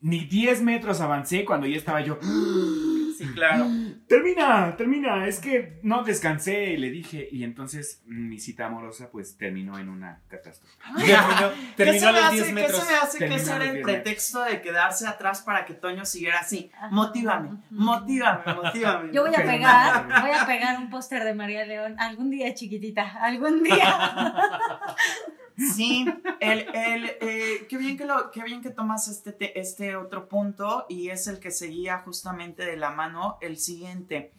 ni 0.00 0.24
10 0.24 0.62
metros 0.62 1.00
avancé 1.00 1.44
cuando 1.44 1.66
ya 1.66 1.76
estaba 1.76 2.00
yo. 2.00 2.18
Sí, 2.22 3.26
claro. 3.34 3.66
Termina, 4.08 4.74
termina, 4.76 5.26
es 5.26 5.38
que 5.38 5.78
no 5.82 6.02
descansé, 6.02 6.78
le 6.78 6.90
dije. 6.90 7.28
Y 7.30 7.44
entonces 7.44 8.02
mi 8.06 8.38
cita 8.38 8.64
amorosa 8.66 9.10
pues 9.10 9.36
terminó 9.36 9.78
en 9.78 9.90
una 9.90 10.22
catástrofe. 10.28 10.74
Terminó, 10.96 11.50
¿Qué 11.76 11.84
terminó 11.84 12.00
se 12.00 12.06
a 12.06 12.12
me 12.12 12.18
los 12.18 12.24
hace, 12.24 12.34
10 12.36 12.46
qué 12.46 12.52
metros. 12.54 12.82
se 12.82 12.90
me 12.92 12.98
hace 12.98 13.18
que 13.18 13.34
ese 13.34 13.52
a 13.52 13.56
era 13.56 13.64
el 13.66 13.72
10 13.72 13.84
metros. 13.84 14.02
pretexto 14.02 14.42
de 14.44 14.62
quedarse 14.62 15.06
atrás 15.06 15.42
para 15.42 15.66
que 15.66 15.74
Toño 15.74 16.06
siguiera 16.06 16.38
así? 16.38 16.70
Motívame, 16.90 17.58
motívame, 17.70 18.54
motívame. 18.54 19.12
Yo 19.12 19.26
voy 19.26 19.34
a 19.34 19.44
pegar, 19.44 20.06
voy 20.22 20.30
a 20.30 20.46
pegar 20.46 20.78
un 20.78 20.88
póster 20.88 21.22
de 21.24 21.34
María 21.34 21.66
León 21.66 21.96
algún 21.98 22.30
día, 22.30 22.54
chiquitita, 22.54 23.06
algún 23.22 23.62
día. 23.62 24.34
Sí, 25.58 26.06
el, 26.40 26.60
el, 26.72 27.04
eh, 27.20 27.66
qué, 27.68 27.76
bien 27.78 27.96
que 27.96 28.04
lo, 28.04 28.30
qué 28.30 28.42
bien 28.44 28.62
que 28.62 28.70
tomas 28.70 29.08
este, 29.08 29.32
te- 29.32 29.58
este 29.58 29.96
otro 29.96 30.28
punto 30.28 30.86
y 30.88 31.10
es 31.10 31.26
el 31.26 31.40
que 31.40 31.50
seguía 31.50 31.98
justamente 31.98 32.64
de 32.64 32.76
la 32.76 32.90
mano 32.90 33.38
el 33.40 33.58
siguiente. 33.58 34.32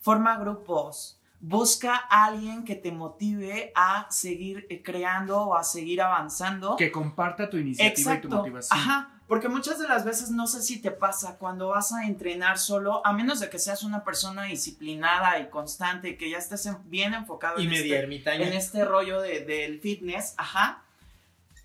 Forma 0.00 0.36
grupos. 0.38 1.18
Busca 1.40 1.94
a 2.10 2.26
alguien 2.26 2.64
que 2.64 2.74
te 2.76 2.92
motive 2.92 3.72
a 3.74 4.06
seguir 4.10 4.66
eh, 4.70 4.82
creando 4.82 5.40
o 5.42 5.54
a 5.54 5.64
seguir 5.64 6.00
avanzando. 6.02 6.76
Que 6.76 6.90
comparta 6.92 7.48
tu 7.48 7.56
iniciativa 7.56 8.14
y 8.14 8.20
tu 8.20 8.28
motivación. 8.28 8.78
Ajá, 8.78 9.15
porque 9.28 9.48
muchas 9.48 9.78
de 9.78 9.88
las 9.88 10.04
veces 10.04 10.30
no 10.30 10.46
sé 10.46 10.62
si 10.62 10.80
te 10.80 10.90
pasa 10.90 11.36
cuando 11.38 11.68
vas 11.68 11.92
a 11.92 12.06
entrenar 12.06 12.58
solo, 12.58 13.04
a 13.06 13.12
menos 13.12 13.40
de 13.40 13.50
que 13.50 13.58
seas 13.58 13.82
una 13.82 14.04
persona 14.04 14.44
disciplinada 14.44 15.38
y 15.40 15.48
constante 15.48 16.16
que 16.16 16.30
ya 16.30 16.38
estés 16.38 16.66
en- 16.66 16.78
bien 16.90 17.12
enfocado 17.14 17.58
Y 17.58 17.64
en, 17.64 17.70
media 17.70 18.00
este, 18.00 18.34
en 18.34 18.52
este 18.52 18.84
rollo 18.84 19.20
de- 19.20 19.44
del 19.44 19.80
fitness, 19.80 20.34
ajá, 20.36 20.82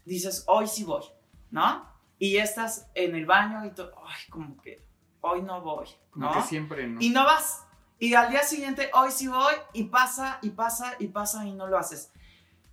dices, 0.06 0.44
hoy 0.48 0.68
sí 0.68 0.84
voy, 0.84 1.04
¿no? 1.52 1.86
Y 2.20 2.34
ya 2.34 2.44
estás 2.44 2.88
en 2.96 3.16
el 3.16 3.26
baño 3.26 3.66
y 3.66 3.72
tú, 3.72 3.84
ay, 4.06 4.30
como 4.30 4.62
que 4.62 4.82
hoy 5.22 5.42
no 5.42 5.62
voy, 5.62 5.88
Como 6.12 6.28
¿no? 6.28 6.34
que 6.34 6.42
siempre 6.42 6.88
no. 6.88 7.02
Y 7.02 7.10
no 7.10 7.24
vas. 7.26 7.64
Y 8.00 8.16
al 8.16 8.32
día 8.32 8.42
siguiente, 8.44 8.90
hoy 8.96 9.12
sí 9.12 9.28
voy, 9.28 9.54
y 9.74 9.84
pasa, 9.86 10.40
y 10.42 10.50
pasa, 10.50 10.96
y 11.00 11.08
pasa, 11.08 11.46
y 11.46 11.54
no 11.54 11.68
lo 11.68 11.78
haces. 11.78 12.10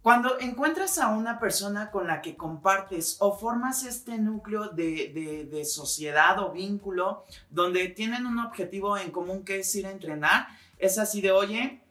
Cuando 0.02 0.38
encuentras 0.38 0.98
a 0.98 1.08
una 1.08 1.38
persona 1.38 1.90
con 1.90 2.06
la 2.06 2.22
que 2.22 2.36
compartes 2.36 3.16
o 3.20 3.36
formas 3.36 3.84
este 3.84 4.16
núcleo 4.18 4.68
de, 4.68 5.10
de- 5.12 5.44
de 5.50 5.64
sociedad 5.64 6.38
o 6.38 6.52
vínculo 6.52 7.24
donde 7.50 7.88
tienen 7.88 8.24
un 8.26 8.38
objetivo 8.38 8.96
en 8.96 9.10
común 9.10 9.44
que 9.44 9.58
es 9.60 9.74
ir 9.74 9.86
a 9.86 9.90
entrenar, 9.90 10.46
es 10.78 10.98
así 10.98 11.20
de, 11.20 11.32
oye, 11.32 11.82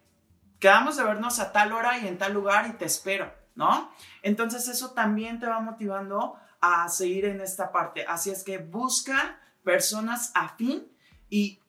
quedamos 0.60 0.98
de 0.98 1.04
vernos 1.04 1.40
a 1.40 1.52
tal 1.52 1.74
hora 1.74 2.00
y 2.00 2.08
en 2.08 2.18
tal 2.18 2.34
lugar 2.34 2.68
y 2.68 2.74
te 2.74 2.86
espero, 2.86 3.32
¿no? 3.56 3.92
Entonces 4.24 4.68
eso 4.70 4.92
también 4.92 5.40
te 5.40 5.46
va 5.46 5.60
motivando 5.60 6.36
a 6.62 6.88
seguir 6.90 7.26
en 7.26 7.42
esta 7.42 7.72
parte. 7.72 8.06
Así 8.08 8.32
es 8.32 8.44
que 8.44 8.58
busca 8.58 9.38
personas 9.64 10.32
afín 10.34 10.88
y 11.30 11.60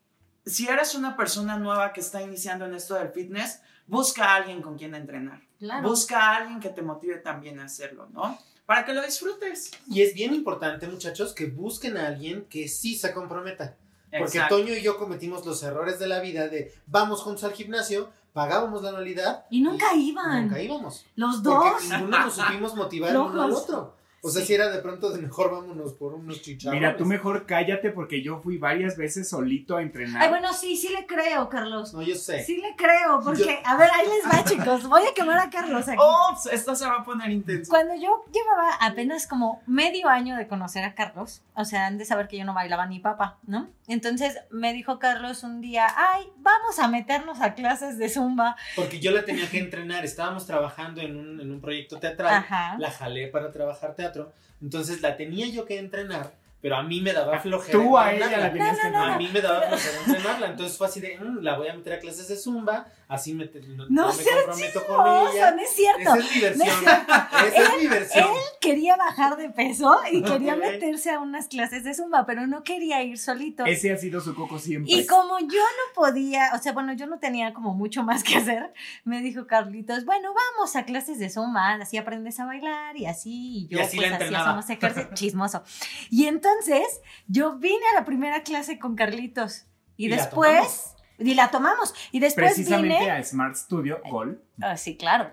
si 0.45 0.67
eres 0.67 0.95
una 0.95 1.15
persona 1.17 1.57
nueva 1.59 1.91
que 1.93 1.99
está 1.99 2.21
iniciando 2.23 2.65
en 2.65 2.73
esto 2.73 2.95
del 2.95 3.09
fitness, 3.09 3.61
busca 3.85 4.23
a 4.31 4.35
alguien 4.37 4.61
con 4.63 4.77
quien 4.77 4.95
entrenar. 4.95 5.41
Claro. 5.59 5.89
Busca 5.89 6.19
a 6.19 6.37
alguien 6.37 6.59
que 6.59 6.69
te 6.69 6.81
motive 6.81 7.17
también 7.17 7.59
a 7.59 7.65
hacerlo, 7.65 8.07
¿no? 8.11 8.37
Para 8.65 8.85
que 8.85 8.93
lo 8.93 9.03
disfrutes. 9.03 9.71
Y 9.89 10.01
es 10.01 10.13
bien 10.13 10.33
importante, 10.33 10.87
muchachos, 10.87 11.33
que 11.33 11.47
busquen 11.47 11.97
a 11.97 12.07
alguien 12.07 12.45
que 12.49 12.67
sí 12.67 12.95
se 12.95 13.13
comprometa. 13.13 13.75
Porque 14.09 14.37
Exacto. 14.37 14.57
Toño 14.57 14.73
y 14.73 14.81
yo 14.81 14.97
cometimos 14.97 15.45
los 15.45 15.61
errores 15.63 15.99
de 15.99 16.07
la 16.07 16.19
vida 16.19 16.47
de 16.47 16.73
vamos 16.87 17.21
juntos 17.21 17.43
al 17.43 17.53
gimnasio, 17.53 18.09
pagábamos 18.33 18.81
la 18.81 18.89
anualidad. 18.89 19.45
Y 19.49 19.61
nunca 19.61 19.93
iban. 19.95 20.43
Nunca 20.43 20.61
íbamos. 20.61 21.05
Los 21.15 21.41
Porque 21.41 21.69
dos. 21.69 21.89
ninguno 21.89 22.19
nos 22.19 22.33
supimos 22.35 22.75
motivar 22.75 23.11
el 23.11 23.17
uno 23.17 23.43
al 23.43 23.51
otro. 23.51 23.95
O 24.21 24.29
sea, 24.29 24.41
Sí. 24.41 24.47
si 24.47 24.53
era 24.55 24.69
de 24.69 24.79
pronto 24.79 25.11
de 25.11 25.21
mejor 25.21 25.51
vámonos 25.51 25.93
por 25.93 26.13
unos 26.13 26.41
chicharrones. 26.41 26.81
Mira, 26.81 26.97
tú 26.97 27.05
mejor 27.05 27.45
cállate 27.45 27.91
porque 27.91 28.21
yo 28.21 28.39
fui 28.41 28.57
varias 28.57 28.97
veces 28.97 29.29
solito 29.29 29.77
a 29.77 29.81
entrenar. 29.81 30.21
Ay, 30.21 30.29
bueno, 30.29 30.53
sí, 30.53 30.75
sí 30.75 30.89
le 30.89 31.05
creo, 31.05 31.47
Carlos. 31.49 31.93
No, 31.93 32.01
yo 32.01 32.15
sé. 32.15 32.43
Sí 32.43 32.57
le 32.57 32.75
creo, 32.75 33.21
porque, 33.23 33.59
a 33.63 33.77
ver, 33.77 33.89
ahí 33.93 34.07
les 34.07 34.25
va, 34.31 34.43
chicos. 34.45 34.87
Voy 34.89 35.03
a 35.09 35.13
quemar 35.13 35.39
a 35.39 35.49
Carlos 35.49 35.87
aquí. 35.87 35.97
Oh, 36.01 36.35
esto 36.51 36.75
se 36.75 36.85
va 36.85 36.97
a 36.97 37.03
poner 37.03 37.29
intenso. 37.29 37.69
Cuando 37.69 37.95
yo 37.95 38.25
llevaba 38.31 38.73
apenas 38.81 39.25
como 39.27 39.61
medio 39.67 40.09
año 40.09 40.35
de 40.35 40.47
conocer 40.47 40.83
a 40.83 40.95
Carlos, 40.95 41.41
o 41.55 41.63
sea, 41.65 41.87
han 41.87 41.97
de 41.97 42.05
saber 42.05 42.27
que 42.27 42.37
yo 42.37 42.45
no 42.45 42.53
bailaba 42.53 42.85
ni 42.87 42.99
papá, 42.99 43.39
¿no? 43.47 43.69
Entonces 43.87 44.37
me 44.51 44.73
dijo 44.73 44.99
Carlos 44.99 45.43
un 45.43 45.61
día, 45.61 45.87
ay, 45.95 46.29
vamos 46.37 46.77
a 46.79 46.87
meternos 46.87 47.39
a 47.41 47.53
clases 47.55 47.97
de 47.97 48.09
zumba. 48.09 48.55
Porque 48.75 48.99
yo 48.99 49.11
la 49.11 49.23
tenía 49.23 49.49
que 49.49 49.59
entrenar. 49.59 50.03
Estábamos 50.05 50.45
trabajando 50.45 51.01
en 51.01 51.15
un, 51.17 51.39
en 51.39 51.51
un 51.51 51.61
proyecto 51.61 51.99
teatral. 51.99 52.33
Ajá. 52.33 52.75
La 52.77 52.91
jalé 52.91 53.27
para 53.27 53.51
trabajar 53.51 53.95
teatro. 53.95 54.08
Teatro, 54.11 54.33
entonces 54.61 55.01
la 55.01 55.15
tenía 55.17 55.47
yo 55.47 55.65
que 55.65 55.77
entrenar, 55.79 56.31
pero 56.61 56.75
a 56.75 56.83
mí 56.83 57.01
me 57.01 57.13
daba 57.13 57.39
flojera. 57.39 57.77
Tú 57.77 57.97
a 57.97 58.13
ella 58.13 58.37
la 58.37 58.51
tenías 58.51 58.75
que 58.79 58.81
A 58.83 58.87
entrenar. 58.87 59.17
mí 59.17 59.29
me 59.33 59.41
daba 59.41 59.61
flojera 59.61 59.97
entrenarla, 60.05 60.47
entonces 60.47 60.77
fue 60.77 60.87
así 60.87 60.99
de, 60.99 61.17
"Mm, 61.19 61.39
la 61.41 61.57
voy 61.57 61.67
a 61.69 61.73
meter 61.73 61.93
a 61.93 61.99
clases 61.99 62.27
de 62.27 62.35
zumba, 62.35 62.87
así 63.09 63.33
me, 63.33 63.45
no, 63.45 63.87
No 63.89 64.07
no 64.07 64.13
me 64.13 64.23
comprometo 64.23 64.85
con 64.85 64.97
chismoso, 64.97 65.33
ella. 65.33 65.51
no 65.51 65.61
es 65.61 65.69
cierto. 65.71 66.15
Esa 66.15 66.19
es 66.19 66.35
mi 66.35 66.41
versión, 66.41 66.69
esa 66.69 67.63
es 67.63 67.81
mi 67.81 67.87
versión. 67.87 68.27
Quería 68.61 68.95
bajar 68.95 69.35
de 69.35 69.49
peso 69.49 69.99
y 70.11 70.21
quería 70.21 70.55
meterse 70.55 71.09
a 71.09 71.19
unas 71.19 71.47
clases 71.47 71.83
de 71.83 71.95
zumba, 71.95 72.27
pero 72.27 72.45
no 72.45 72.63
quería 72.63 73.01
ir 73.01 73.17
solito. 73.17 73.65
Ese 73.65 73.91
ha 73.91 73.97
sido 73.97 74.21
su 74.21 74.35
coco 74.35 74.59
siempre. 74.59 74.93
Y 74.93 75.07
como 75.07 75.39
yo 75.39 75.47
no 75.47 75.93
podía, 75.95 76.51
o 76.53 76.59
sea, 76.59 76.71
bueno, 76.71 76.93
yo 76.93 77.07
no 77.07 77.17
tenía 77.17 77.51
como 77.53 77.73
mucho 77.73 78.03
más 78.03 78.23
que 78.23 78.37
hacer, 78.37 78.73
me 79.03 79.21
dijo 79.21 79.47
Carlitos, 79.47 80.05
bueno, 80.05 80.29
vamos 80.33 80.75
a 80.75 80.85
clases 80.85 81.17
de 81.17 81.31
zumba, 81.31 81.73
así 81.73 81.97
aprendes 81.97 82.39
a 82.39 82.45
bailar 82.45 82.95
y 82.95 83.07
así, 83.07 83.63
y 83.63 83.67
yo 83.69 83.79
Y 83.79 83.81
así 83.81 83.97
pues 83.97 84.11
así 84.13 84.35
hacemos 84.35 84.69
ejercicio, 84.69 85.09
chismoso. 85.15 85.63
Y 86.11 86.27
entonces 86.27 87.01
yo 87.27 87.57
vine 87.57 87.81
a 87.91 87.95
la 87.95 88.05
primera 88.05 88.43
clase 88.43 88.77
con 88.77 88.95
Carlitos 88.95 89.65
y, 89.97 90.09
después. 90.09 90.93
Y 91.19 91.33
la 91.35 91.51
tomamos, 91.51 91.93
y 92.11 92.19
después 92.19 92.53
Precisamente 92.53 92.97
vine, 92.99 93.11
a 93.11 93.23
Smart 93.23 93.55
Studio, 93.55 93.99
Gol. 94.09 94.41
ah, 94.61 94.77
sí, 94.77 94.95
claro, 94.97 95.31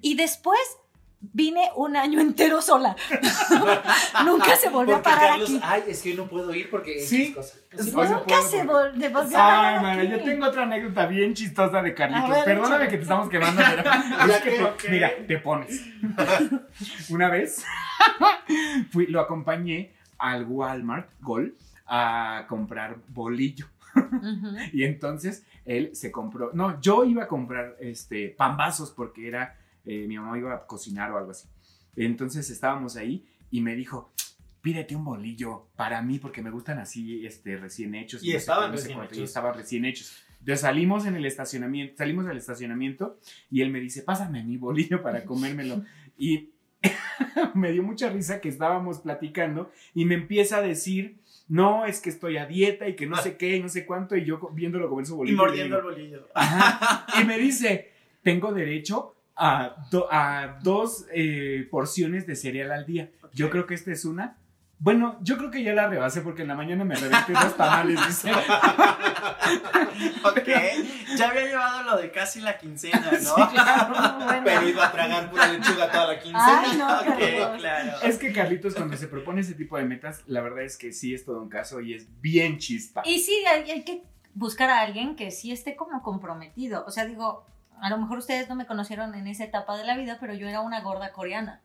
y 0.00 0.14
después 0.16 0.58
vine 1.20 1.68
un 1.74 1.96
año 1.96 2.20
entero 2.20 2.62
sola. 2.62 2.94
Nunca 4.24 4.54
se 4.56 4.68
volvió 4.68 4.94
Porque 4.94 5.10
a 5.10 5.14
parar 5.14 5.28
Carlos, 5.30 5.50
aquí. 5.50 5.60
ay, 5.64 5.82
es 5.88 6.02
que 6.02 6.10
hoy 6.10 6.16
no 6.16 6.26
puedo 6.28 6.54
ir 6.54 6.70
porque 6.70 7.00
Sí. 7.00 7.34
Sí, 7.76 7.92
no 7.92 8.04
Nunca 8.04 8.40
se 8.42 8.62
volvió 8.64 9.16
a 9.18 9.22
parar 9.22 9.84
Ay, 9.84 9.98
aquí. 10.06 10.10
yo 10.10 10.22
tengo 10.22 10.46
otra 10.46 10.62
anécdota 10.62 11.06
bien 11.06 11.34
chistosa 11.34 11.82
de 11.82 11.92
Carlitos. 11.94 12.30
Ver, 12.30 12.44
Perdóname 12.44 12.88
que 12.88 12.96
te 12.98 13.02
estamos 13.02 13.28
quemando, 13.28 13.60
pero 13.68 14.32
es 14.32 14.40
que, 14.42 14.62
Ok. 14.64 14.84
mira, 14.90 15.10
te 15.26 15.38
pones. 15.38 15.82
Una 17.10 17.28
vez 17.28 17.64
fui, 18.90 19.06
lo 19.06 19.20
acompañé 19.20 19.92
al 20.18 20.44
Walmart 20.46 21.10
Gol 21.20 21.56
a 21.86 22.44
comprar 22.48 22.96
bolillo. 23.08 23.66
Y 24.72 24.84
entonces 24.84 25.44
él 25.64 25.90
se 25.94 26.10
compró. 26.10 26.50
No, 26.52 26.80
yo 26.80 27.04
iba 27.04 27.24
a 27.24 27.28
comprar 27.28 27.76
este 27.80 28.28
pambazos 28.30 28.90
porque 28.90 29.28
era. 29.28 29.56
eh, 29.84 30.06
mi 30.06 30.18
mamá 30.18 30.38
iba 30.38 30.54
a 30.54 30.66
cocinar 30.66 31.10
o 31.12 31.18
algo 31.18 31.30
así. 31.30 31.48
Entonces 31.96 32.48
estábamos 32.50 32.96
ahí 32.96 33.24
y 33.50 33.60
me 33.60 33.74
dijo. 33.74 34.12
Pídete 34.60 34.96
un 34.96 35.04
bolillo 35.04 35.68
para 35.76 36.02
mí 36.02 36.18
porque 36.18 36.42
me 36.42 36.50
gustan 36.50 36.78
así 36.80 37.24
este, 37.24 37.56
recién 37.56 37.94
hechos. 37.94 38.22
Y 38.24 38.32
sé 38.32 38.36
estaban 38.38 38.72
recién 38.72 38.96
cuánto, 38.96 39.14
y 39.14 39.18
hechos. 39.18 39.30
estaban 39.30 39.54
recién 39.54 39.84
hechos. 39.84 40.24
Entonces 40.40 40.60
salimos 40.60 41.06
en 41.06 41.14
el 41.14 41.24
estacionamiento, 41.26 41.96
salimos 41.96 42.26
del 42.26 42.36
estacionamiento 42.36 43.18
y 43.50 43.62
él 43.62 43.70
me 43.70 43.80
dice, 43.80 44.02
pásame 44.02 44.42
mi 44.44 44.56
bolillo 44.56 45.00
para 45.00 45.24
comérmelo. 45.24 45.84
Y 46.18 46.50
me 47.54 47.72
dio 47.72 47.82
mucha 47.82 48.10
risa 48.10 48.40
que 48.40 48.48
estábamos 48.48 48.98
platicando 48.98 49.70
y 49.94 50.04
me 50.04 50.16
empieza 50.16 50.58
a 50.58 50.62
decir, 50.62 51.18
no, 51.48 51.86
es 51.86 52.00
que 52.00 52.10
estoy 52.10 52.36
a 52.36 52.46
dieta 52.46 52.88
y 52.88 52.94
que 52.94 53.06
no 53.06 53.16
sé 53.16 53.36
qué 53.36 53.56
y 53.56 53.62
no 53.62 53.68
sé 53.68 53.86
cuánto, 53.86 54.16
y 54.16 54.24
yo 54.24 54.38
viéndolo 54.52 54.88
comer 54.88 55.06
su 55.06 55.14
Y 55.14 55.16
bolillo. 55.16 55.36
mordiendo 55.38 55.76
el 55.78 55.82
bolillo. 55.82 56.28
"Ajá". 56.34 57.06
Y 57.20 57.24
me 57.24 57.38
dice, 57.38 57.90
tengo 58.22 58.52
derecho 58.52 59.14
a, 59.36 59.86
do- 59.90 60.08
a 60.12 60.58
dos 60.62 61.06
eh, 61.12 61.66
porciones 61.70 62.26
de 62.26 62.36
cereal 62.36 62.72
al 62.72 62.84
día. 62.86 63.10
Yo 63.32 63.50
creo 63.50 63.66
que 63.66 63.74
esta 63.74 63.92
es 63.92 64.04
una. 64.04 64.36
Bueno, 64.80 65.18
yo 65.22 65.36
creo 65.38 65.50
que 65.50 65.64
ya 65.64 65.72
la 65.72 65.88
rebasé 65.88 66.20
porque 66.20 66.42
en 66.42 66.48
la 66.48 66.54
mañana 66.54 66.84
me 66.84 66.94
reventé 66.94 67.32
dos 67.32 67.56
tamales, 67.56 67.98
dice. 68.06 68.30
Ok. 70.24 70.48
Ya 71.16 71.28
había 71.30 71.42
llevado 71.46 71.82
lo 71.82 71.96
de 71.96 72.10
casi 72.12 72.40
la 72.40 72.56
quincena, 72.58 73.10
¿no? 73.22 73.36
Muy 74.18 74.24
bueno. 74.24 74.42
Pero 74.44 74.68
iba 74.68 74.86
a 74.86 74.92
tragar 74.92 75.30
pura 75.30 75.48
lechuga 75.52 75.90
toda 75.90 76.06
la 76.08 76.18
quincena. 76.20 76.62
Ay, 76.64 76.76
no, 76.76 76.86
Ok, 76.98 77.18
Carlos. 77.18 77.60
claro. 77.60 77.92
Es 78.02 78.18
que 78.18 78.32
Carlitos 78.32 78.74
cuando 78.74 78.96
se 78.96 79.08
propone 79.08 79.40
ese 79.40 79.54
tipo 79.54 79.76
de 79.76 79.84
metas, 79.84 80.22
la 80.26 80.40
verdad 80.40 80.62
es 80.62 80.76
que 80.76 80.92
sí 80.92 81.14
es 81.14 81.24
todo 81.24 81.42
un 81.42 81.48
caso 81.48 81.80
y 81.80 81.94
es 81.94 82.06
bien 82.20 82.58
chispa. 82.58 83.02
Y 83.04 83.18
sí, 83.20 83.44
hay, 83.46 83.68
hay 83.70 83.84
que 83.84 84.04
buscar 84.34 84.70
a 84.70 84.80
alguien 84.80 85.16
que 85.16 85.30
sí 85.30 85.50
esté 85.50 85.74
como 85.74 86.02
comprometido. 86.02 86.84
O 86.86 86.90
sea, 86.90 87.04
digo, 87.06 87.44
a 87.80 87.90
lo 87.90 87.98
mejor 87.98 88.18
ustedes 88.18 88.48
no 88.48 88.54
me 88.54 88.66
conocieron 88.66 89.14
en 89.14 89.26
esa 89.26 89.44
etapa 89.44 89.76
de 89.76 89.84
la 89.84 89.96
vida, 89.96 90.18
pero 90.20 90.34
yo 90.34 90.46
era 90.48 90.60
una 90.60 90.80
gorda 90.82 91.12
coreana. 91.12 91.62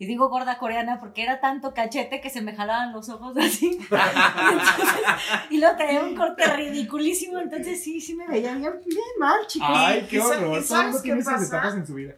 Y 0.00 0.06
digo 0.06 0.28
gorda 0.28 0.58
coreana 0.58 1.00
porque 1.00 1.24
era 1.24 1.40
tanto 1.40 1.74
cachete 1.74 2.20
que 2.20 2.30
se 2.30 2.40
me 2.40 2.54
jalaban 2.54 2.92
los 2.92 3.08
ojos 3.08 3.36
así. 3.36 3.78
Entonces, 3.90 5.02
y 5.50 5.58
luego 5.58 5.76
traía 5.76 6.02
un 6.04 6.14
corte 6.14 6.44
ridiculísimo. 6.54 7.38
Entonces 7.40 7.82
sí, 7.82 8.00
sí 8.00 8.14
me 8.14 8.26
veía 8.28 8.54
bien, 8.54 8.74
bien 8.86 9.04
mal, 9.18 9.40
chicos. 9.48 9.68
Ay, 9.72 10.06
qué 10.08 10.18
¿Y 10.18 10.20
sa- 10.20 10.26
horror. 10.28 10.62
sabes 10.62 11.02
qué 11.02 11.16
pasa? 11.16 11.44
etapas 11.44 11.74
en 11.74 11.86
su 11.86 11.94
vida. 11.94 12.14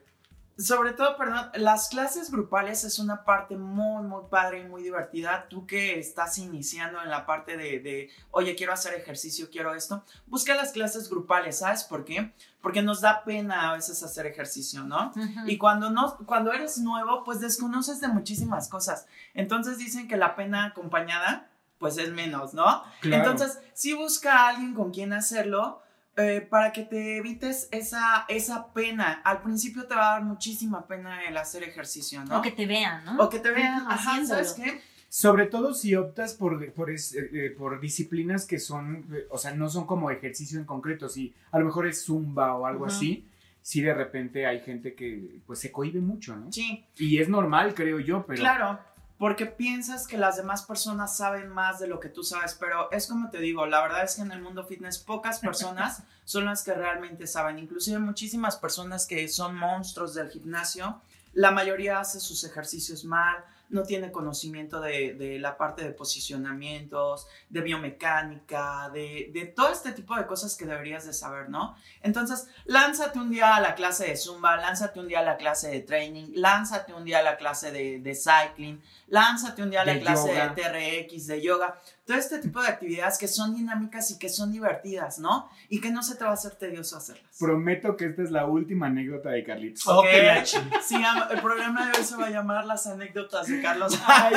Sobre 0.61 0.93
todo, 0.93 1.17
perdón, 1.17 1.51
las 1.55 1.89
clases 1.89 2.31
grupales 2.31 2.85
es 2.85 2.99
una 2.99 3.25
parte 3.25 3.57
muy, 3.57 4.03
muy 4.03 4.25
padre 4.31 4.61
y 4.61 4.65
muy 4.65 4.83
divertida. 4.83 5.47
Tú 5.49 5.67
que 5.67 5.99
estás 5.99 6.37
iniciando 6.37 7.01
en 7.03 7.09
la 7.09 7.25
parte 7.25 7.57
de, 7.57 7.81
de, 7.81 8.11
oye, 8.31 8.55
quiero 8.55 8.75
hacer 8.75 8.93
ejercicio, 8.93 9.49
quiero 9.51 9.75
esto, 9.75 10.05
busca 10.27 10.55
las 10.55 10.73
clases 10.73 11.09
grupales, 11.09 11.61
¿sabes 11.61 11.85
por 11.85 12.05
qué? 12.05 12.35
Porque 12.61 12.83
nos 12.83 13.01
da 13.01 13.25
pena 13.25 13.71
a 13.71 13.75
veces 13.75 14.03
hacer 14.03 14.27
ejercicio, 14.27 14.85
¿no? 14.85 15.13
Y 15.47 15.57
cuando, 15.57 15.89
no, 15.89 16.19
cuando 16.27 16.53
eres 16.53 16.77
nuevo, 16.79 17.25
pues 17.25 17.41
desconoces 17.41 18.01
de 18.03 18.09
muchísimas 18.09 18.69
cosas. 18.69 19.07
Entonces 19.33 19.79
dicen 19.79 20.09
que 20.09 20.19
la 20.19 20.37
pena 20.37 20.67
acompañada, 20.67 21.51
pues 21.79 21.97
es 21.97 22.11
menos, 22.11 22.53
¿no? 22.53 22.85
Claro. 23.01 23.31
Entonces, 23.31 23.59
sí 23.73 23.95
busca 23.95 24.41
a 24.41 24.49
alguien 24.51 24.75
con 24.75 24.91
quien 24.91 25.15
hacerlo 25.15 25.81
eh, 26.23 26.41
para 26.41 26.73
que 26.73 26.83
te 26.85 27.17
evites 27.17 27.69
esa, 27.71 28.25
esa 28.29 28.73
pena. 28.73 29.21
Al 29.25 29.43
principio 29.43 29.87
te 29.87 29.95
va 29.95 30.11
a 30.11 30.15
dar 30.15 30.23
muchísima 30.25 30.87
pena 30.87 31.25
el 31.25 31.37
hacer 31.37 31.63
ejercicio, 31.63 32.25
¿no? 32.25 32.39
O 32.39 32.43
que 32.43 32.51
te 32.53 32.67
vean, 32.67 33.05
¿no? 33.05 33.17
O 33.25 33.29
que 33.29 33.39
te 33.39 33.51
vean, 33.51 33.85
ajá, 33.89 34.25
¿sabes 34.25 34.53
qué? 34.53 34.81
Sobre 35.09 35.47
todo 35.47 35.75
si 35.75 35.97
optas 35.97 36.35
por, 36.35 36.73
por, 36.73 36.91
es- 36.91 37.15
eh, 37.15 37.31
eh, 37.33 37.51
por 37.59 37.81
disciplinas 37.81 38.47
que 38.47 38.61
son, 38.61 39.07
eh, 39.13 39.27
o 39.31 39.39
sea, 39.39 39.53
no 39.55 39.69
son 39.69 39.85
como 39.87 40.11
ejercicio 40.11 40.59
en 40.61 40.65
concreto, 40.65 41.09
si 41.09 41.35
a 41.51 41.59
lo 41.59 41.65
mejor 41.65 41.89
es 41.89 42.05
zumba 42.05 42.55
o 42.55 42.65
algo 42.67 42.85
Ujú. 42.85 42.95
así, 42.95 43.27
si 43.61 43.81
de 43.83 43.93
repente 43.93 44.47
hay 44.47 44.61
gente 44.61 44.95
que 44.95 45.41
pues 45.47 45.59
se 45.59 45.73
cohibe 45.73 46.01
mucho, 46.01 46.37
¿no? 46.37 46.53
Sí, 46.53 46.85
Y 46.97 47.19
es 47.19 47.29
normal, 47.29 47.75
creo 47.75 47.99
yo, 47.99 48.25
pero... 48.25 48.41
claro. 48.41 48.79
Porque 49.21 49.45
piensas 49.45 50.07
que 50.07 50.17
las 50.17 50.39
demás 50.39 50.63
personas 50.63 51.15
saben 51.15 51.51
más 51.51 51.79
de 51.79 51.87
lo 51.87 52.01
que 52.01 52.09
tú 52.09 52.25
sabes, 52.25 52.57
pero 52.59 52.91
es 52.91 53.07
como 53.07 53.29
te 53.29 53.39
digo, 53.39 53.67
la 53.67 53.83
verdad 53.83 54.03
es 54.03 54.15
que 54.15 54.23
en 54.23 54.33
el 54.33 54.41
mundo 54.41 54.65
fitness 54.65 54.97
pocas 54.97 55.39
personas 55.49 56.05
son 56.25 56.47
las 56.47 56.63
que 56.63 56.73
realmente 56.73 57.27
saben. 57.27 57.59
Inclusive 57.59 57.99
muchísimas 57.99 58.57
personas 58.57 59.07
que 59.07 59.29
son 59.29 59.57
monstruos 59.57 60.15
del 60.15 60.31
gimnasio, 60.31 61.03
la 61.35 61.51
mayoría 61.51 62.01
hace 62.01 62.19
sus 62.19 62.45
ejercicios 62.45 63.05
mal, 63.05 63.45
no 63.71 63.83
tiene 63.85 64.13
conocimiento 64.13 64.81
de, 64.81 65.15
de 65.15 65.39
la 65.39 65.57
parte 65.57 65.85
de 65.85 65.93
posicionamientos, 65.93 67.27
de 67.49 67.61
biomecánica, 67.61 68.91
de, 68.93 69.31
de 69.33 69.47
todo 69.47 69.73
este 69.73 69.93
tipo 69.93 70.17
de 70.17 70.27
cosas 70.27 70.57
que 70.57 70.67
deberías 70.67 71.07
de 71.07 71.13
saber, 71.13 71.49
¿no? 71.49 71.77
Entonces, 72.03 72.49
lánzate 72.65 73.19
un 73.19 73.31
día 73.31 73.57
a 73.57 73.61
la 73.61 73.75
clase 73.75 74.07
de 74.07 74.17
Zumba, 74.17 74.57
lánzate 74.57 75.01
un 75.01 75.09
día 75.09 75.21
a 75.21 75.25
la 75.25 75.37
clase 75.37 75.71
de 75.71 75.81
training, 75.81 76.33
lánzate 76.35 76.93
un 76.93 77.05
día 77.05 77.21
a 77.21 77.23
la 77.23 77.37
clase 77.37 77.71
de, 77.71 78.01
de 78.01 78.15
cycling, 78.15 78.83
lánzate 79.09 79.63
un 79.63 79.71
día 79.71 79.83
a 79.83 79.85
la 79.85 79.99
clase 79.99 80.29
yoga. 80.29 80.49
de 80.49 81.05
TRX, 81.07 81.27
de 81.27 81.43
yoga, 81.43 81.81
todo 82.11 82.19
este 82.19 82.41
tipo 82.41 82.61
de 82.61 82.67
actividades 82.67 83.19
que 83.19 83.29
son 83.29 83.55
dinámicas 83.55 84.11
y 84.11 84.19
que 84.19 84.29
son 84.29 84.51
divertidas, 84.51 85.21
¿no? 85.21 85.49
Y 85.69 85.81
que 85.81 85.93
no 85.93 86.03
se 86.03 86.17
te 86.17 86.25
va 86.25 86.31
a 86.31 86.33
hacer 86.33 86.57
tedioso 86.57 86.97
hacerlas. 86.97 87.39
Prometo 87.39 87.97
que 87.97 88.07
esta 88.07 88.23
es 88.23 88.33
la 88.33 88.47
última 88.47 88.87
anécdota 88.87 89.31
de 89.31 89.45
Carlitos. 89.45 89.87
Ok. 89.87 90.07
que 90.07 90.45
Sí, 90.83 90.97
el 91.31 91.41
programa 91.41 91.87
de 91.87 91.97
hoy 91.97 92.05
se 92.05 92.17
va 92.17 92.27
a 92.27 92.31
llamar 92.31 92.65
Las 92.67 92.89
anécdotas 92.89 93.47
de 93.47 93.63
Carlos. 93.63 93.97
Ay, 94.09 94.35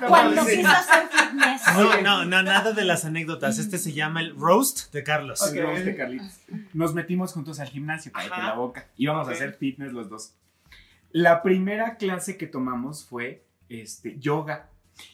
que 0.00 0.06
Cuando 0.06 0.46
quiso 0.46 0.68
hacer 0.68 1.08
fitness. 1.08 1.62
No, 1.74 2.00
no, 2.00 2.24
no, 2.24 2.42
nada 2.44 2.70
de 2.70 2.84
las 2.84 3.04
anécdotas. 3.04 3.58
Este 3.58 3.78
se 3.78 3.92
llama 3.92 4.20
el 4.20 4.36
roast 4.36 4.92
de 4.92 5.02
Carlos. 5.02 5.40
Sí, 5.40 5.58
vamos 5.58 5.84
de 5.84 5.96
Carlitos. 5.96 6.38
Nos 6.74 6.94
metimos 6.94 7.32
juntos 7.32 7.58
al 7.58 7.66
gimnasio, 7.66 8.12
cállate 8.12 8.34
Ajá. 8.34 8.48
la 8.50 8.54
boca. 8.54 8.86
Íbamos 8.96 9.26
a 9.26 9.32
hacer 9.32 9.54
fitness 9.54 9.92
los 9.92 10.08
dos. 10.08 10.34
La 11.10 11.42
primera 11.42 11.96
clase 11.96 12.36
que 12.36 12.46
tomamos 12.46 13.04
fue 13.04 13.44
este, 13.68 14.16
yoga. 14.16 14.68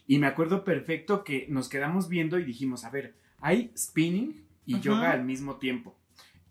Y 0.07 0.18
me 0.18 0.26
acuerdo 0.26 0.64
perfecto 0.64 1.24
que 1.24 1.47
nos 1.49 1.68
quedamos 1.68 2.09
viendo 2.09 2.39
y 2.39 2.45
dijimos, 2.45 2.85
a 2.85 2.91
ver, 2.91 3.14
hay 3.41 3.72
spinning 3.76 4.45
y 4.66 4.80
yoga 4.80 5.12
al 5.12 5.24
mismo 5.24 5.57
tiempo. 5.57 5.97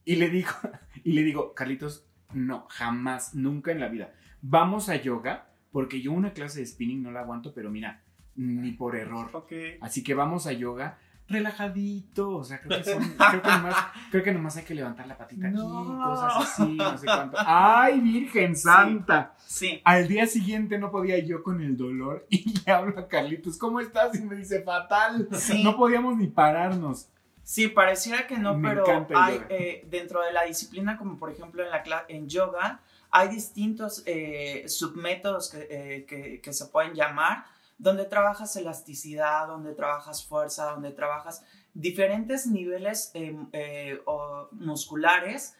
Y 0.05 0.15
le 0.15 0.29
digo, 0.29 0.51
y 1.03 1.13
le 1.13 1.23
digo, 1.23 1.53
Carlitos, 1.53 2.05
no, 2.33 2.67
jamás, 2.69 3.35
nunca 3.35 3.71
en 3.71 3.79
la 3.79 3.87
vida. 3.87 4.13
Vamos 4.41 4.89
a 4.89 4.95
yoga 4.95 5.49
porque 5.71 6.01
yo 6.01 6.11
una 6.11 6.33
clase 6.33 6.59
de 6.59 6.65
spinning 6.65 7.03
no 7.03 7.11
la 7.11 7.21
aguanto, 7.21 7.53
pero 7.53 7.69
mira, 7.69 8.03
ni 8.35 8.71
por 8.71 8.95
error. 8.95 9.29
Ok. 9.33 9.53
Así 9.81 10.03
que 10.03 10.13
vamos 10.13 10.47
a 10.47 10.53
yoga 10.53 10.99
relajadito, 11.31 12.37
o 12.37 12.43
sea, 12.43 12.59
creo 12.61 12.79
que, 12.79 12.91
son- 12.91 13.13
creo 13.17 13.41
que, 13.41 13.49
nomás, 13.49 13.75
creo 14.11 14.23
que 14.23 14.31
nomás 14.31 14.57
hay 14.57 14.63
que 14.63 14.75
levantar 14.75 15.07
la 15.07 15.17
patita 15.17 15.47
aquí, 15.47 15.57
cosas 15.57 16.33
así, 16.37 16.75
no 16.75 16.97
sé 16.97 17.05
cuánto. 17.05 17.37
¡Ay, 17.45 17.99
Virgen 17.99 18.55
Santa! 18.55 19.35
Sí. 19.45 19.81
Al 19.83 20.07
día 20.07 20.27
siguiente 20.27 20.77
no 20.77 20.91
podía 20.91 21.19
yo 21.19 21.43
con 21.43 21.61
el 21.61 21.75
dolor 21.77 22.25
y 22.29 22.59
le 22.65 22.71
hablo 22.71 22.99
a 22.99 23.07
Carlitos, 23.07 23.57
¿cómo 23.57 23.79
estás? 23.79 24.15
Y 24.19 24.21
me 24.23 24.35
dice, 24.35 24.61
fatal. 24.61 25.27
Sí. 25.33 25.63
No 25.63 25.75
podíamos 25.75 26.17
ni 26.17 26.27
pararnos. 26.27 27.07
Sí, 27.43 27.67
pareciera 27.67 28.27
que 28.27 28.37
no, 28.37 28.55
Me 28.57 28.69
pero 28.69 29.07
hay 29.15 29.41
eh, 29.49 29.85
dentro 29.89 30.21
de 30.21 30.31
la 30.31 30.43
disciplina, 30.43 30.97
como 30.97 31.17
por 31.17 31.31
ejemplo 31.31 31.63
en 31.63 31.71
la 31.71 32.05
en 32.07 32.29
yoga, 32.29 32.79
hay 33.09 33.27
distintos 33.29 34.03
eh, 34.05 34.63
submétodos 34.67 35.49
que, 35.49 35.67
eh, 35.69 36.05
que, 36.05 36.39
que 36.39 36.53
se 36.53 36.67
pueden 36.67 36.93
llamar, 36.93 37.43
donde 37.81 38.05
trabajas 38.05 38.55
elasticidad, 38.55 39.47
donde 39.47 39.73
trabajas 39.73 40.23
fuerza, 40.23 40.71
donde 40.71 40.91
trabajas 40.91 41.43
diferentes 41.73 42.45
niveles 42.45 43.09
eh, 43.15 43.35
eh, 43.53 43.99
o 44.05 44.47
musculares 44.51 45.55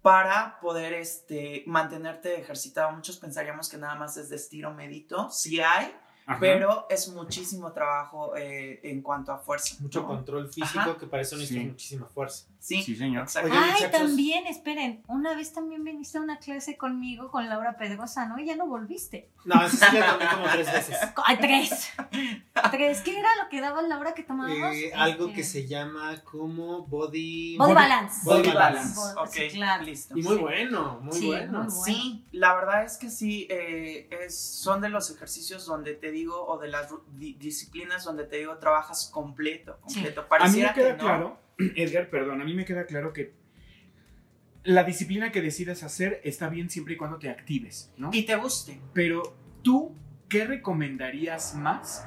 para 0.00 0.60
poder 0.60 0.92
este, 0.94 1.64
mantenerte 1.66 2.38
ejercitado. 2.40 2.92
Muchos 2.92 3.16
pensaríamos 3.18 3.68
que 3.68 3.76
nada 3.76 3.96
más 3.96 4.16
es 4.16 4.28
de 4.28 4.36
estiro 4.36 4.72
medito, 4.72 5.28
sí 5.30 5.60
hay, 5.60 5.92
Ajá. 6.26 6.38
pero 6.38 6.86
es 6.88 7.08
muchísimo 7.08 7.72
trabajo 7.72 8.36
eh, 8.36 8.78
en 8.84 9.02
cuanto 9.02 9.32
a 9.32 9.38
fuerza. 9.38 9.74
Mucho 9.80 10.02
¿no? 10.02 10.06
control 10.06 10.46
físico 10.48 10.78
Ajá. 10.90 10.96
que 10.96 11.06
para 11.08 11.22
eso 11.22 11.36
necesita 11.36 11.60
Sí. 11.62 11.66
muchísima 11.66 12.06
fuerza. 12.06 12.46
Sí, 12.60 12.82
Sí, 12.82 12.96
señor. 12.96 13.22
exacto. 13.22 13.50
Ay, 13.54 13.90
también, 13.90 14.46
esperen, 14.46 15.02
una 15.06 15.34
vez 15.34 15.52
también 15.52 15.84
viniste 15.84 16.18
a 16.18 16.20
una 16.20 16.38
clase 16.38 16.76
conmigo 16.76 17.30
con 17.30 17.48
Laura 17.48 17.76
Pedrosa, 17.78 18.26
¿no? 18.26 18.38
Y 18.38 18.46
ya 18.46 18.56
no 18.56 18.66
volviste. 18.66 19.30
No, 19.44 19.62
eso 19.64 19.76
sí 19.76 19.84
ya 19.92 20.12
tomé 20.12 20.28
como 20.30 20.44
tres 20.52 20.70
veces. 20.72 20.96
Ay, 21.24 21.38
tres. 21.40 21.92
tres. 22.70 23.00
¿Qué 23.02 23.18
era 23.18 23.28
lo 23.42 23.48
que 23.48 23.60
daba 23.60 23.80
Laura 23.82 24.12
que 24.12 24.22
tomábamos? 24.24 24.74
Eh, 24.74 24.92
algo 24.94 25.26
Este, 25.26 25.36
que 25.36 25.44
se 25.44 25.66
llama 25.66 26.20
como 26.24 26.82
body... 26.86 27.56
Body 27.56 27.74
balance. 27.74 28.20
Body 28.24 28.38
Body 28.42 28.52
balance. 28.52 28.94
balance. 28.96 29.14
Body- 29.20 29.28
Ok, 29.28 29.34
sí, 29.50 29.56
claro. 29.56 29.84
listo. 29.84 30.18
Y 30.18 30.22
muy 30.22 30.34
Sí. 30.36 30.40
bueno, 30.42 30.98
muy 31.02 31.12
Sí, 31.18 31.26
bueno. 31.26 31.62
muy 31.62 31.68
bueno. 31.68 31.84
Sí, 31.84 32.24
la 32.32 32.54
verdad 32.54 32.84
es 32.84 32.96
que 32.98 33.08
sí, 33.10 33.46
eh, 33.50 34.08
es, 34.26 34.38
son 34.38 34.80
de 34.80 34.88
los 34.88 35.10
ejercicios 35.10 35.64
donde 35.64 35.94
te 35.94 36.10
digo, 36.10 36.44
o 36.46 36.58
de 36.58 36.68
las 36.68 36.92
di- 37.12 37.34
disciplinas 37.34 38.04
donde 38.04 38.24
te 38.24 38.36
digo, 38.36 38.56
trabajas 38.58 39.08
completo, 39.12 39.78
completo. 39.80 40.26
A 40.28 40.48
mí 40.48 40.60
me 40.60 40.72
queda 40.72 40.74
que 40.74 40.92
no. 40.92 40.98
claro, 40.98 41.38
Edgar, 41.76 42.08
perdón, 42.10 42.40
a 42.40 42.44
mí 42.44 42.54
me 42.54 42.64
queda 42.64 42.86
claro 42.86 43.12
que 43.12 43.34
la 44.64 44.84
disciplina 44.84 45.32
que 45.32 45.40
decidas 45.40 45.82
hacer 45.82 46.20
está 46.24 46.48
bien 46.48 46.70
siempre 46.70 46.94
y 46.94 46.96
cuando 46.96 47.18
te 47.18 47.30
actives, 47.30 47.92
¿no? 47.96 48.10
Y 48.12 48.24
te 48.24 48.36
guste. 48.36 48.80
Pero 48.92 49.22
tú, 49.62 49.94
¿qué 50.28 50.44
recomendarías 50.44 51.54
más 51.54 52.06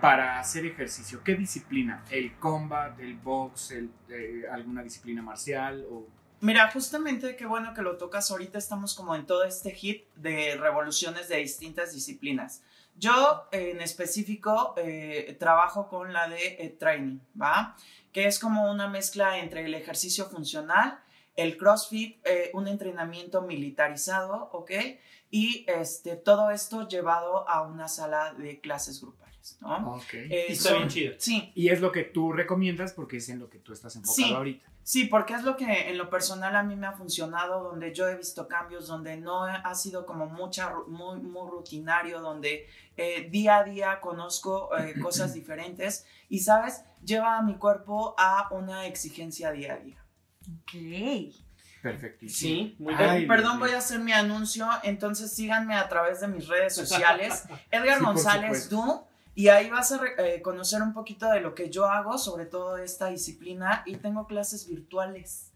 para 0.00 0.38
hacer 0.38 0.66
ejercicio? 0.66 1.22
¿Qué 1.24 1.34
disciplina? 1.34 2.04
¿El 2.10 2.36
combat, 2.36 2.98
el 3.00 3.16
box, 3.16 3.70
el, 3.70 3.90
eh, 4.08 4.42
alguna 4.50 4.82
disciplina 4.82 5.22
marcial? 5.22 5.86
O... 5.90 6.06
Mira, 6.40 6.70
justamente 6.70 7.36
qué 7.36 7.46
bueno 7.46 7.72
que 7.72 7.80
lo 7.80 7.96
tocas. 7.96 8.30
Ahorita 8.30 8.58
estamos 8.58 8.94
como 8.94 9.16
en 9.16 9.24
todo 9.24 9.44
este 9.44 9.70
hit 9.70 10.04
de 10.16 10.56
revoluciones 10.56 11.28
de 11.28 11.38
distintas 11.38 11.94
disciplinas. 11.94 12.62
Yo 12.96 13.48
eh, 13.50 13.70
en 13.70 13.80
específico 13.80 14.74
eh, 14.76 15.36
trabajo 15.38 15.88
con 15.88 16.12
la 16.12 16.28
de 16.28 16.56
eh, 16.58 16.76
training, 16.78 17.18
¿va? 17.40 17.76
Que 18.14 18.26
es 18.26 18.38
como 18.38 18.70
una 18.70 18.88
mezcla 18.88 19.38
entre 19.38 19.66
el 19.66 19.74
ejercicio 19.74 20.24
funcional, 20.26 20.98
el 21.36 21.56
CrossFit, 21.58 22.24
eh, 22.26 22.50
un 22.54 22.68
entrenamiento 22.68 23.42
militarizado, 23.42 24.48
¿ok? 24.52 24.70
Y 25.30 25.64
este, 25.68 26.14
todo 26.16 26.50
esto 26.50 26.86
llevado 26.88 27.48
a 27.48 27.62
una 27.62 27.88
sala 27.88 28.32
de 28.34 28.60
clases 28.60 29.00
grupales, 29.02 29.58
¿no? 29.60 29.96
Ok. 29.96 30.14
Eh, 30.14 30.46
Y 30.48 30.52
está 30.52 30.68
son- 30.70 30.78
bien 30.78 30.88
chido. 30.88 31.14
Sí, 31.18 31.50
Y 31.56 31.68
es 31.70 31.80
lo 31.80 31.90
que 31.90 32.04
tú 32.04 32.32
recomiendas 32.32 32.92
porque 32.92 33.16
es 33.16 33.28
en 33.28 33.40
lo 33.40 33.50
que 33.50 33.58
tú 33.58 33.72
estás 33.72 33.96
enfocado 33.96 34.28
Sí. 34.28 34.32
ahorita. 34.32 34.70
Sí, 34.86 35.06
porque 35.06 35.32
es 35.32 35.42
lo 35.44 35.56
que 35.56 35.88
en 35.88 35.96
lo 35.96 36.10
personal 36.10 36.54
a 36.56 36.62
mí 36.62 36.76
me 36.76 36.86
ha 36.86 36.92
funcionado, 36.92 37.64
donde 37.64 37.92
yo 37.94 38.06
he 38.06 38.16
visto 38.16 38.46
cambios, 38.46 38.86
donde 38.86 39.16
no 39.16 39.42
ha 39.44 39.74
sido 39.74 40.04
como 40.04 40.26
mucha, 40.26 40.74
muy, 40.86 41.18
muy 41.20 41.50
rutinario, 41.50 42.20
donde 42.20 42.68
eh, 42.96 43.28
día 43.30 43.56
a 43.56 43.64
día 43.64 44.00
conozco 44.00 44.70
eh, 44.76 44.94
cosas 45.00 45.32
diferentes 45.40 46.06
y, 46.28 46.40
¿sabes? 46.40 46.84
Lleva 47.04 47.36
a 47.38 47.42
mi 47.42 47.56
cuerpo 47.56 48.14
a 48.18 48.48
una 48.52 48.86
exigencia 48.86 49.50
día 49.52 49.74
a 49.74 49.76
día. 49.78 50.04
Ok. 50.62 51.34
Perfectísimo. 51.82 52.54
Sí, 52.54 52.76
muy 52.78 52.94
Ay, 52.96 53.16
bien. 53.18 53.28
Perdón, 53.28 53.58
voy 53.58 53.72
a 53.72 53.78
hacer 53.78 54.00
mi 54.00 54.12
anuncio, 54.12 54.66
entonces 54.84 55.32
síganme 55.34 55.74
a 55.76 55.86
través 55.88 56.20
de 56.20 56.28
mis 56.28 56.48
redes 56.48 56.74
sociales, 56.74 57.44
Edgar 57.70 57.98
Sí, 57.98 58.04
González 58.04 58.70
Du, 58.70 59.04
y 59.34 59.48
ahí 59.48 59.68
vas 59.68 59.92
a 59.92 59.98
re- 59.98 60.14
eh, 60.36 60.40
conocer 60.40 60.80
un 60.80 60.94
poquito 60.94 61.28
de 61.28 61.40
lo 61.40 61.54
que 61.54 61.68
yo 61.68 61.84
hago, 61.86 62.16
sobre 62.16 62.46
todo 62.46 62.78
esta 62.78 63.08
disciplina, 63.08 63.82
y 63.84 63.96
tengo 63.96 64.26
clases 64.26 64.66
virtuales. 64.66 65.50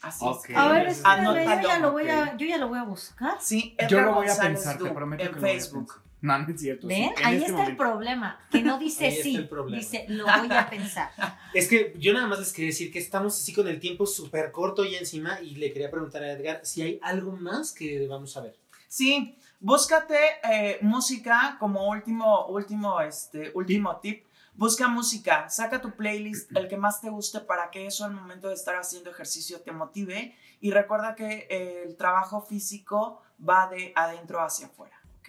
Así 0.00 0.24
es. 0.26 0.56
A 0.56 0.68
ver, 0.68 0.86
espérame, 0.86 1.62
yo 1.62 1.68
ya, 1.68 1.78
lo 1.80 1.92
voy 1.92 2.08
a, 2.08 2.36
yo 2.36 2.46
ya 2.46 2.56
lo 2.58 2.68
voy 2.68 2.78
a 2.78 2.84
buscar. 2.84 3.36
Sí, 3.40 3.76
Yo 3.78 3.86
Edgar 3.98 4.04
lo 4.06 4.14
voy 4.14 4.26
a 4.26 4.28
González 4.30 4.58
pensar, 4.60 4.78
te 4.78 4.84
Du, 4.88 4.94
prometo 4.94 5.22
en 5.22 5.28
que 5.28 5.34
lo 5.34 5.40
voy 5.40 5.50
a 5.50 5.52
Facebook. 5.54 5.86
pensar. 5.86 6.03
No, 6.24 6.38
no 6.38 6.48
es 6.48 6.58
cierto. 6.58 6.88
sí, 6.88 6.94
¿Ven? 6.94 7.12
en 7.18 7.24
Ahí 7.26 7.34
este 7.36 7.46
está 7.48 7.48
el 7.48 7.52
momento. 7.76 7.82
problema, 7.82 8.40
que 8.50 8.62
no 8.62 8.78
dice 8.78 9.04
Ahí 9.08 9.10
está 9.12 9.22
sí, 9.24 9.36
el 9.36 9.46
problema. 9.48 9.76
dice 9.78 10.06
lo 10.08 10.24
voy 10.24 10.48
a 10.50 10.70
pensar. 10.70 11.10
Es 11.54 11.68
que 11.68 11.94
yo 11.98 12.14
nada 12.14 12.26
más 12.26 12.38
les 12.38 12.50
quería 12.52 12.70
decir 12.70 12.90
que 12.90 12.98
estamos 12.98 13.38
así 13.38 13.52
con 13.52 13.68
el 13.68 13.78
tiempo 13.78 14.06
súper 14.06 14.50
corto 14.50 14.84
y 14.86 14.94
encima 14.94 15.40
y 15.42 15.54
le 15.56 15.70
quería 15.72 15.90
preguntar 15.90 16.22
a 16.24 16.32
Edgar 16.32 16.60
si 16.64 16.80
hay 16.80 16.98
algo 17.02 17.32
más 17.36 17.72
que 17.72 18.06
vamos 18.08 18.36
a 18.38 18.40
ver. 18.40 18.56
Sí, 18.88 19.36
búscate 19.60 20.16
eh, 20.50 20.78
música 20.80 21.56
como 21.60 21.90
último, 21.90 22.46
último, 22.46 23.00
este, 23.02 23.50
último 23.54 23.98
tip. 24.00 24.24
Busca 24.56 24.88
música, 24.88 25.48
saca 25.50 25.80
tu 25.82 25.90
playlist, 25.90 26.56
el 26.56 26.68
que 26.68 26.76
más 26.76 27.00
te 27.00 27.10
guste 27.10 27.40
para 27.40 27.70
que 27.70 27.86
eso 27.86 28.04
al 28.04 28.12
momento 28.14 28.48
de 28.48 28.54
estar 28.54 28.76
haciendo 28.76 29.10
ejercicio 29.10 29.60
te 29.60 29.72
motive. 29.72 30.34
Y 30.60 30.70
recuerda 30.70 31.14
que 31.16 31.48
eh, 31.50 31.82
el 31.84 31.96
trabajo 31.96 32.40
físico 32.40 33.20
va 33.46 33.68
de 33.68 33.92
adentro 33.94 34.40
hacia 34.40 34.66
afuera. 34.68 34.96
¿ok? 35.18 35.28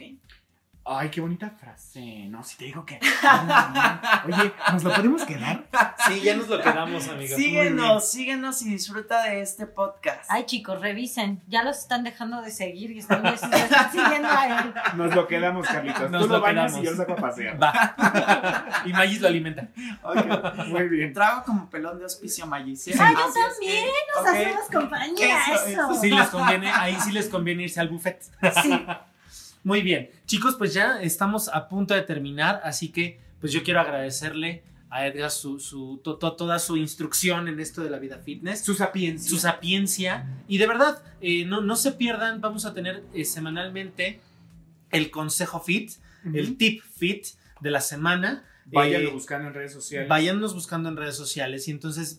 Ay, 0.88 1.10
qué 1.10 1.20
bonita 1.20 1.50
frase. 1.50 2.28
No, 2.30 2.44
si 2.44 2.58
te 2.58 2.66
digo 2.66 2.86
que. 2.86 3.00
Oye, 3.00 4.54
¿nos 4.72 4.84
lo 4.84 4.94
podemos 4.94 5.24
quedar? 5.26 5.66
Sí, 6.08 6.22
ya 6.22 6.36
nos 6.36 6.48
lo 6.48 6.62
quedamos, 6.62 7.08
amigos. 7.08 7.36
Síguenos, 7.36 8.12
síguenos 8.12 8.62
y 8.62 8.70
disfruta 8.70 9.24
de 9.24 9.42
este 9.42 9.66
podcast. 9.66 10.30
Ay, 10.30 10.46
chicos, 10.46 10.80
revisen. 10.82 11.42
Ya 11.48 11.64
los 11.64 11.80
están 11.80 12.04
dejando 12.04 12.40
de 12.44 12.52
seguir 12.52 12.92
y 12.92 13.00
están, 13.00 13.24
les 13.24 13.42
están 13.42 13.92
siguiendo 13.92 14.28
a 14.30 14.48
él. 14.60 14.74
Nos 14.96 15.16
lo 15.16 15.28
quedamos, 15.28 15.66
Carlitos. 15.68 16.12
Nos 16.12 16.22
Tú 16.22 16.28
lo 16.28 16.36
lo 16.36 16.42
bañas 16.42 16.66
quedamos. 16.74 16.84
y 16.84 16.86
yo 16.86 16.92
lo 16.92 16.98
saco 16.98 17.14
a 17.14 17.16
pasear. 17.16 17.64
Va. 17.64 18.84
y 18.86 18.94
Magis 18.94 19.22
lo 19.22 19.28
alimenta. 19.28 19.68
Ok, 20.04 20.68
muy 20.68 20.88
bien. 20.88 21.14
Trago 21.14 21.44
como 21.46 21.68
pelón 21.68 21.98
de 21.98 22.06
hospicio 22.06 22.46
Maggi. 22.46 22.76
¿sí? 22.76 22.92
Ah, 23.00 23.12
yo 23.12 23.34
también, 23.34 23.86
Nos 24.16 24.22
ok. 24.22 24.28
hacemos 24.36 24.66
compañía, 24.72 25.40
Eso, 25.46 25.54
eso. 25.66 25.68
eso. 25.92 25.96
Sí 26.02 26.12
les 26.12 26.28
conviene, 26.30 26.70
ahí 26.72 26.96
sí 27.04 27.12
les 27.12 27.28
conviene 27.28 27.64
irse 27.64 27.80
al 27.80 27.90
buffet. 27.90 28.22
Sí. 28.62 28.86
Muy 29.66 29.82
bien, 29.82 30.10
chicos, 30.28 30.56
pues 30.58 30.74
ya 30.74 31.02
estamos 31.02 31.50
a 31.50 31.68
punto 31.68 31.94
de 31.96 32.04
terminar, 32.04 32.62
así 32.64 32.90
que 32.90 33.20
pues 33.42 33.52
yo 33.52 33.64
quiero 33.64 33.82
agradecerle 33.82 34.64
a 34.92 35.08
Edgar 35.08 35.32
su, 35.32 35.60
su, 35.60 36.00
to- 36.04 36.18
to- 36.18 36.36
toda 36.36 36.60
su 36.60 36.78
instrucción 36.78 37.48
en 37.48 37.60
esto 37.60 37.84
de 37.84 37.90
la 37.90 37.98
vida 38.00 38.20
fitness. 38.20 38.64
Su 38.64 38.76
sapiencia. 38.76 39.28
su 39.30 39.38
sapiencia. 39.38 40.28
Y 40.48 40.60
de 40.60 40.68
verdad, 40.68 41.02
eh, 41.20 41.46
no, 41.46 41.62
no 41.62 41.76
se 41.76 41.92
pierdan, 41.94 42.40
vamos 42.42 42.66
a 42.66 42.74
tener 42.76 43.04
eh, 43.14 43.26
semanalmente 43.26 44.22
el 44.92 45.10
consejo 45.12 45.60
fit, 45.60 45.92
el 46.34 46.58
tip 46.58 46.82
fit 46.84 47.26
de 47.60 47.72
la 47.72 47.82
semana. 47.82 48.46
Váyanlo 48.68 49.10
Eh, 49.10 49.14
buscando 49.14 49.48
en 49.48 49.54
redes 49.56 49.74
sociales. 49.74 50.08
Váyannos 50.08 50.54
buscando 50.54 50.90
en 50.90 50.96
redes 50.96 51.18
sociales 51.18 51.68
y 51.68 51.72
entonces 51.72 52.18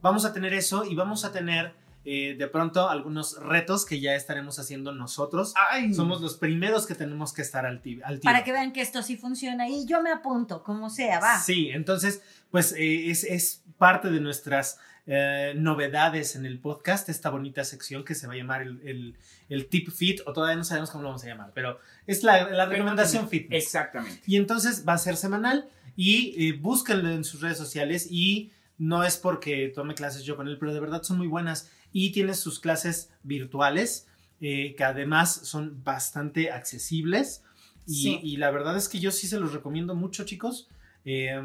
vamos 0.00 0.24
a 0.24 0.32
tener 0.32 0.54
eso 0.54 0.84
y 0.84 0.94
vamos 0.94 1.24
a 1.24 1.32
tener 1.32 1.74
eh, 2.04 2.34
de 2.38 2.46
pronto 2.48 2.88
algunos 2.88 3.36
retos 3.42 3.84
que 3.84 4.00
ya 4.00 4.14
estaremos 4.14 4.58
haciendo 4.58 4.92
nosotros. 4.92 5.52
Ay, 5.70 5.92
Somos 5.94 6.20
los 6.20 6.36
primeros 6.36 6.86
que 6.86 6.94
tenemos 6.94 7.32
que 7.32 7.42
estar 7.42 7.66
al 7.66 7.82
tiro. 7.82 8.06
Al 8.06 8.20
tiro. 8.20 8.32
Para 8.32 8.42
que 8.44 8.52
vean 8.52 8.72
que 8.72 8.80
esto 8.80 9.02
sí 9.02 9.16
funciona 9.16 9.68
y 9.68 9.86
yo 9.86 10.02
me 10.02 10.10
apunto, 10.10 10.62
como 10.62 10.88
sea, 10.90 11.20
va. 11.20 11.38
Sí, 11.40 11.68
entonces, 11.70 12.22
pues 12.50 12.72
eh, 12.72 13.10
es, 13.10 13.24
es 13.24 13.62
parte 13.78 14.10
de 14.10 14.20
nuestras 14.20 14.78
eh, 15.06 15.54
novedades 15.56 16.36
en 16.36 16.46
el 16.46 16.58
podcast, 16.58 17.08
esta 17.08 17.30
bonita 17.30 17.64
sección 17.64 18.04
que 18.04 18.14
se 18.14 18.26
va 18.26 18.34
a 18.34 18.36
llamar 18.36 18.62
el, 18.62 18.80
el- 18.84 19.16
el 19.48 19.66
tip 19.66 19.90
fit, 19.90 20.20
o 20.26 20.32
todavía 20.32 20.54
no 20.56 20.62
sabemos 20.62 20.90
cómo 20.90 21.02
lo 21.02 21.08
vamos 21.08 21.24
a 21.24 21.26
llamar, 21.26 21.50
pero 21.54 21.80
es 22.06 22.22
la, 22.22 22.48
la 22.50 22.66
recomendación 22.66 23.28
fitness. 23.28 23.64
Exactamente. 23.64 24.22
Y 24.26 24.36
entonces 24.36 24.84
va 24.88 24.92
a 24.92 24.98
ser 24.98 25.16
semanal 25.16 25.68
y 25.96 26.48
eh, 26.48 26.52
búsquenlo 26.52 27.10
en 27.10 27.24
sus 27.24 27.40
redes 27.40 27.58
sociales 27.58 28.06
y 28.08 28.52
no 28.78 29.02
es 29.02 29.16
porque 29.16 29.72
tome 29.74 29.94
clases 29.94 30.22
yo 30.22 30.36
con 30.36 30.46
él, 30.46 30.56
pero 30.58 30.72
de 30.72 30.78
verdad 30.78 31.02
son 31.02 31.18
muy 31.18 31.26
buenas 31.26 31.68
y 31.92 32.12
tiene 32.12 32.34
sus 32.34 32.60
clases 32.60 33.10
virtuales 33.22 34.06
eh, 34.40 34.74
que 34.76 34.84
además 34.84 35.34
son 35.44 35.82
bastante 35.84 36.50
accesibles 36.50 37.42
y, 37.86 38.02
Sí. 38.02 38.20
y 38.22 38.36
la 38.38 38.50
verdad 38.50 38.76
es 38.76 38.88
que 38.88 38.98
yo 39.00 39.10
sí 39.10 39.26
se 39.26 39.38
los 39.40 39.52
recomiendo 39.52 39.94
mucho 39.94 40.24
chicos 40.24 40.68
Eh, 41.04 41.40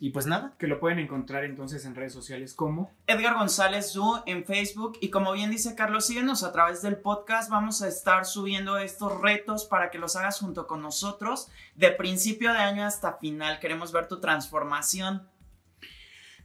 y 0.00 0.10
pues 0.10 0.26
nada, 0.26 0.54
Que 0.58 0.68
lo 0.68 0.78
pueden 0.78 1.00
encontrar 1.00 1.44
entonces 1.44 1.84
en 1.84 1.96
redes 1.96 2.12
sociales 2.12 2.54
como. 2.54 2.92
Edgar 3.08 3.34
González 3.34 3.92
Du 3.94 4.22
en 4.26 4.44
Facebook 4.44 4.96
y 5.00 5.08
como 5.10 5.32
bien 5.32 5.50
dice 5.50 5.74
Carlos, 5.74 6.06
síguenos 6.06 6.44
a 6.44 6.52
través 6.52 6.82
del 6.82 6.98
podcast, 6.98 7.50
vamos 7.50 7.82
a 7.82 7.88
estar 7.88 8.24
subiendo 8.24 8.78
estos 8.78 9.20
retos 9.20 9.64
para 9.64 9.90
que 9.90 9.98
los 9.98 10.14
hagas 10.14 10.38
junto 10.38 10.68
con 10.68 10.82
nosotros 10.82 11.48
de 11.74 11.90
principio 11.90 12.52
de 12.52 12.58
año 12.58 12.84
hasta 12.84 13.14
final, 13.18 13.58
queremos 13.58 13.90
ver 13.90 14.06
tu 14.06 14.20
transformación. 14.20 15.26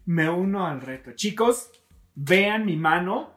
Me 0.05 0.29
uno 0.29 0.65
al 0.65 0.81
reto. 0.81 1.11
Chicos, 1.13 1.69
vean 2.15 2.65
mi 2.65 2.75
mano. 2.75 3.32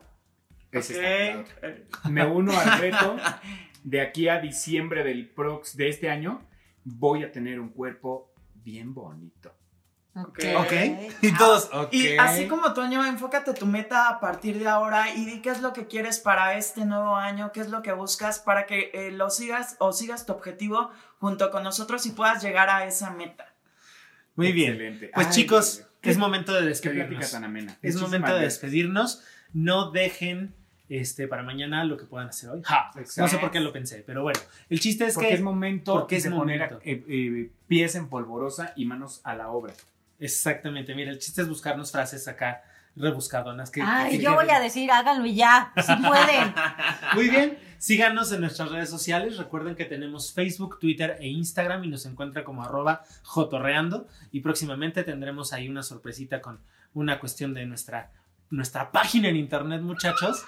Ese 0.73 0.95
Ok. 0.95 1.47
está 1.49 1.61
claro. 1.61 1.77
Me 2.11 2.27
uno 2.27 2.59
al 2.59 2.81
reto. 2.81 3.17
De 3.85 4.01
aquí 4.01 4.29
a 4.29 4.41
diciembre 4.41 5.05
del 5.05 5.29
prox 5.29 5.77
de 5.77 5.89
este 5.89 6.11
año, 6.11 6.43
voy 6.85 7.23
a 7.23 7.31
tener 7.31 7.61
un 7.61 7.69
cuerpo 7.69 8.33
bien 8.55 8.95
bonito. 8.95 9.55
Ok. 10.17 10.39
Ok. 10.59 10.73
Y 11.21 11.33
todos, 11.37 11.69
ok. 11.73 11.93
Y 11.93 12.17
así 12.17 12.49
como 12.49 12.73
Toño, 12.73 13.05
enfócate 13.05 13.53
tu 13.55 13.67
meta 13.67 14.09
a 14.09 14.19
partir 14.19 14.59
de 14.59 14.67
ahora 14.67 15.14
y 15.14 15.25
di 15.27 15.43
qué 15.43 15.51
es 15.51 15.61
lo 15.61 15.73
que 15.73 15.87
quieres 15.87 16.19
para 16.19 16.57
este 16.57 16.85
nuevo 16.87 17.14
año, 17.17 17.53
qué 17.53 17.61
es 17.61 17.69
lo 17.69 17.83
que 17.83 17.93
buscas 17.93 18.39
para 18.39 18.67
que 18.67 18.91
eh, 18.95 19.12
lo 19.12 19.31
sigas 19.31 19.77
o 19.79 19.93
sigas 19.93 20.25
tu 20.27 20.33
objetivo 20.33 20.91
junto 21.21 21.51
con 21.51 21.62
nosotros 21.62 22.07
y 22.07 22.11
puedas 22.12 22.43
llegar 22.43 22.71
a 22.71 22.87
esa 22.87 23.11
meta. 23.11 23.55
Muy 24.35 24.53
bien. 24.53 24.73
Excelente. 24.73 25.11
Pues 25.14 25.27
Ay, 25.29 25.33
chicos, 25.33 25.87
es 26.03 26.17
momento 26.19 26.53
de 26.55 26.61
Qué 26.61 26.64
plática 26.91 26.95
despedirnos. 26.95 27.31
tan 27.31 27.45
amena. 27.45 27.73
Es 27.73 27.95
Muchísimas 27.95 28.03
momento 28.11 28.35
de 28.35 28.41
gracias. 28.41 28.55
No 29.53 29.90
dejen 29.90 30.55
este, 30.88 31.26
para 31.28 31.42
mañana 31.42 31.84
lo 31.84 31.97
que 31.97 32.05
puedan 32.05 32.28
hacer 32.28 32.51
hoy. 32.51 32.62
Ja, 32.64 32.90
no 33.16 33.28
sé 33.28 33.38
por 33.38 33.51
qué 33.51 33.61
lo 33.61 33.72
pensé, 33.72 34.05
pero 34.07 34.22
bueno, 34.22 34.38
el 34.70 34.80
chiste 34.80 35.05
es 35.07 35.14
Porque 35.14 35.28
que 35.28 35.34
es 35.34 35.42
momento 35.42 35.94
porque 35.94 36.16
es 36.16 36.24
de 36.24 36.30
poner 36.30 36.61
momento. 36.61 36.80
eh, 36.84 37.05
eh, 37.09 37.51
pies 37.66 37.94
en 37.97 38.09
polvorosa 38.09 38.72
y 38.76 38.84
manos 38.84 39.20
a 39.24 39.34
la 39.34 39.49
obra. 39.49 39.72
Exactamente, 40.20 40.94
mira, 40.94 41.11
el 41.11 41.18
chiste 41.18 41.42
es 41.42 41.49
buscarnos 41.49 41.90
frases 41.92 42.26
acá 42.28 42.62
rebuscadonas. 42.94 43.70
Que, 43.70 43.82
Ay, 43.82 44.12
que 44.16 44.24
yo 44.24 44.34
voy 44.34 44.49
a 44.49 44.61
decir, 44.61 44.90
háganlo 44.90 45.26
y 45.26 45.34
ya, 45.34 45.72
si 45.76 45.94
pueden. 46.07 46.55
Muy 47.14 47.28
bien, 47.28 47.59
síganos 47.78 48.32
en 48.32 48.40
nuestras 48.40 48.70
redes 48.70 48.88
sociales. 48.88 49.36
Recuerden 49.36 49.74
que 49.76 49.84
tenemos 49.84 50.32
Facebook, 50.32 50.78
Twitter 50.80 51.16
e 51.20 51.28
Instagram 51.28 51.84
y 51.84 51.88
nos 51.88 52.07
encuentra 52.07 52.44
como 52.44 52.62
arroba 52.64 53.03
jotorreando. 53.22 54.09
Y 54.32 54.40
próximamente 54.40 55.05
tendremos 55.05 55.53
ahí 55.53 55.68
una 55.68 55.82
sorpresita 55.82 56.40
con 56.40 56.61
una 56.94 57.20
cuestión 57.20 57.53
de 57.53 57.66
nuestra, 57.66 58.11
nuestra 58.51 58.90
página 58.92 59.28
en 59.28 59.36
internet, 59.36 59.82
muchachos. 59.82 60.44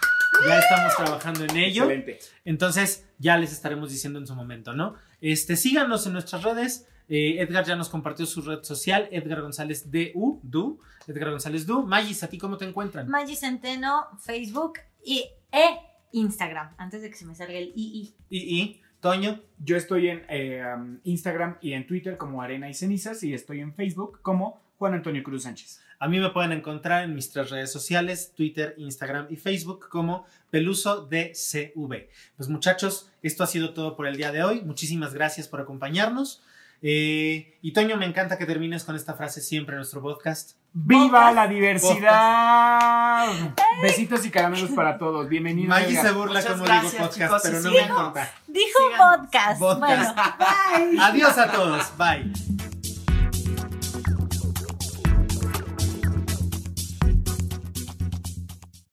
Ya 0.47 0.59
estamos 0.59 0.95
trabajando 0.97 1.45
en 1.45 1.57
ello. 1.57 1.85
Excelente. 1.85 2.19
Entonces, 2.45 3.09
ya 3.19 3.37
les 3.37 3.53
estaremos 3.53 3.91
diciendo 3.91 4.19
en 4.19 4.27
su 4.27 4.35
momento, 4.35 4.73
¿no? 4.73 4.95
Este, 5.21 5.57
síganos 5.57 6.07
en 6.07 6.13
nuestras 6.13 6.43
redes. 6.43 6.87
Eh, 7.09 7.41
Edgar 7.41 7.65
ya 7.65 7.75
nos 7.75 7.89
compartió 7.89 8.27
su 8.27 8.43
red 8.43 8.63
social, 8.63 9.09
Edgar 9.11 9.41
González 9.41 9.91
DU, 9.91 10.41
Du, 10.43 10.81
Edgar 11.07 11.31
González 11.31 11.67
Du. 11.67 11.85
Magis, 11.87 12.23
¿a 12.23 12.29
ti 12.29 12.39
cómo 12.39 12.57
te 12.57 12.67
encuentran? 12.67 13.09
Maggi 13.09 13.35
Centeno, 13.35 14.09
Facebook 14.21 14.75
y, 15.03 15.25
e 15.51 15.79
Instagram, 16.13 16.75
antes 16.77 17.03
de 17.03 17.11
que 17.11 17.17
se 17.17 17.25
me 17.25 17.35
salga 17.35 17.55
el 17.55 17.73
II. 17.75 18.15
Y 18.29 18.81
Toño, 19.01 19.41
Yo 19.59 19.77
estoy 19.77 20.09
en 20.09 20.25
eh, 20.29 20.63
um, 20.77 20.99
Instagram 21.05 21.59
y 21.61 21.73
en 21.73 21.87
Twitter 21.87 22.17
como 22.17 22.43
Arena 22.43 22.69
y 22.69 22.75
Cenizas 22.75 23.23
y 23.23 23.33
estoy 23.33 23.61
en 23.61 23.75
Facebook 23.75 24.21
como 24.23 24.61
Juan 24.77 24.95
Antonio 24.95 25.23
Cruz 25.23 25.45
Sánchez. 25.45 25.81
A 25.99 26.09
mí 26.09 26.21
me 26.21 26.31
pueden 26.31 26.53
encontrar 26.53 27.05
en 27.05 27.15
mis 27.15 27.31
tres 27.31 27.51
redes 27.51 27.73
sociales, 27.73 28.33
Twitter, 28.37 28.75
Instagram 28.79 29.27
y 29.31 29.37
Facebook 29.37 29.89
como 29.89 30.27
Peluso 30.51 31.07
DCV. 31.07 32.09
Pues 32.37 32.49
muchachos, 32.49 33.11
esto 33.23 33.45
ha 33.45 33.47
sido 33.47 33.75
todo 33.75 33.97
por 33.97 34.07
el 34.07 34.17
día 34.17 34.31
de 34.31 34.43
hoy. 34.43 34.63
Muchísimas 34.63 35.13
gracias 35.13 35.49
por 35.49 35.61
acompañarnos. 35.61 36.43
Eh, 36.81 37.59
y 37.61 37.73
Toño, 37.73 37.97
me 37.97 38.07
encanta 38.07 38.39
que 38.39 38.47
termines 38.47 38.85
con 38.85 38.95
esta 38.95 39.15
frase 39.15 39.41
siempre 39.41 39.75
en 39.75 39.79
nuestro 39.79 40.01
podcast. 40.01 40.53
¡Viva 40.73 41.33
la 41.33 41.49
diversidad! 41.49 43.27
Besitos 43.83 44.25
y 44.25 44.31
caramelos 44.31 44.71
para 44.71 44.97
todos. 44.99 45.29
Bienvenido. 45.29 45.71
Maggie 45.71 46.01
se 46.01 46.13
burla 46.13 46.41
Muchas 46.41 46.53
como 46.53 46.65
gracias, 46.65 46.93
digo 46.93 47.05
podcast, 47.05 47.15
chicos, 47.17 47.43
pero 47.43 47.61
no 47.61 47.71
me 47.71 47.81
importa. 47.81 48.33
Dijo. 48.47 48.79
Podcast. 48.97 49.61
Bueno, 49.61 50.15
bye. 50.39 51.01
Adiós 51.01 51.39
a 51.39 51.51
todos. 51.51 51.97
Bye. 51.99 52.68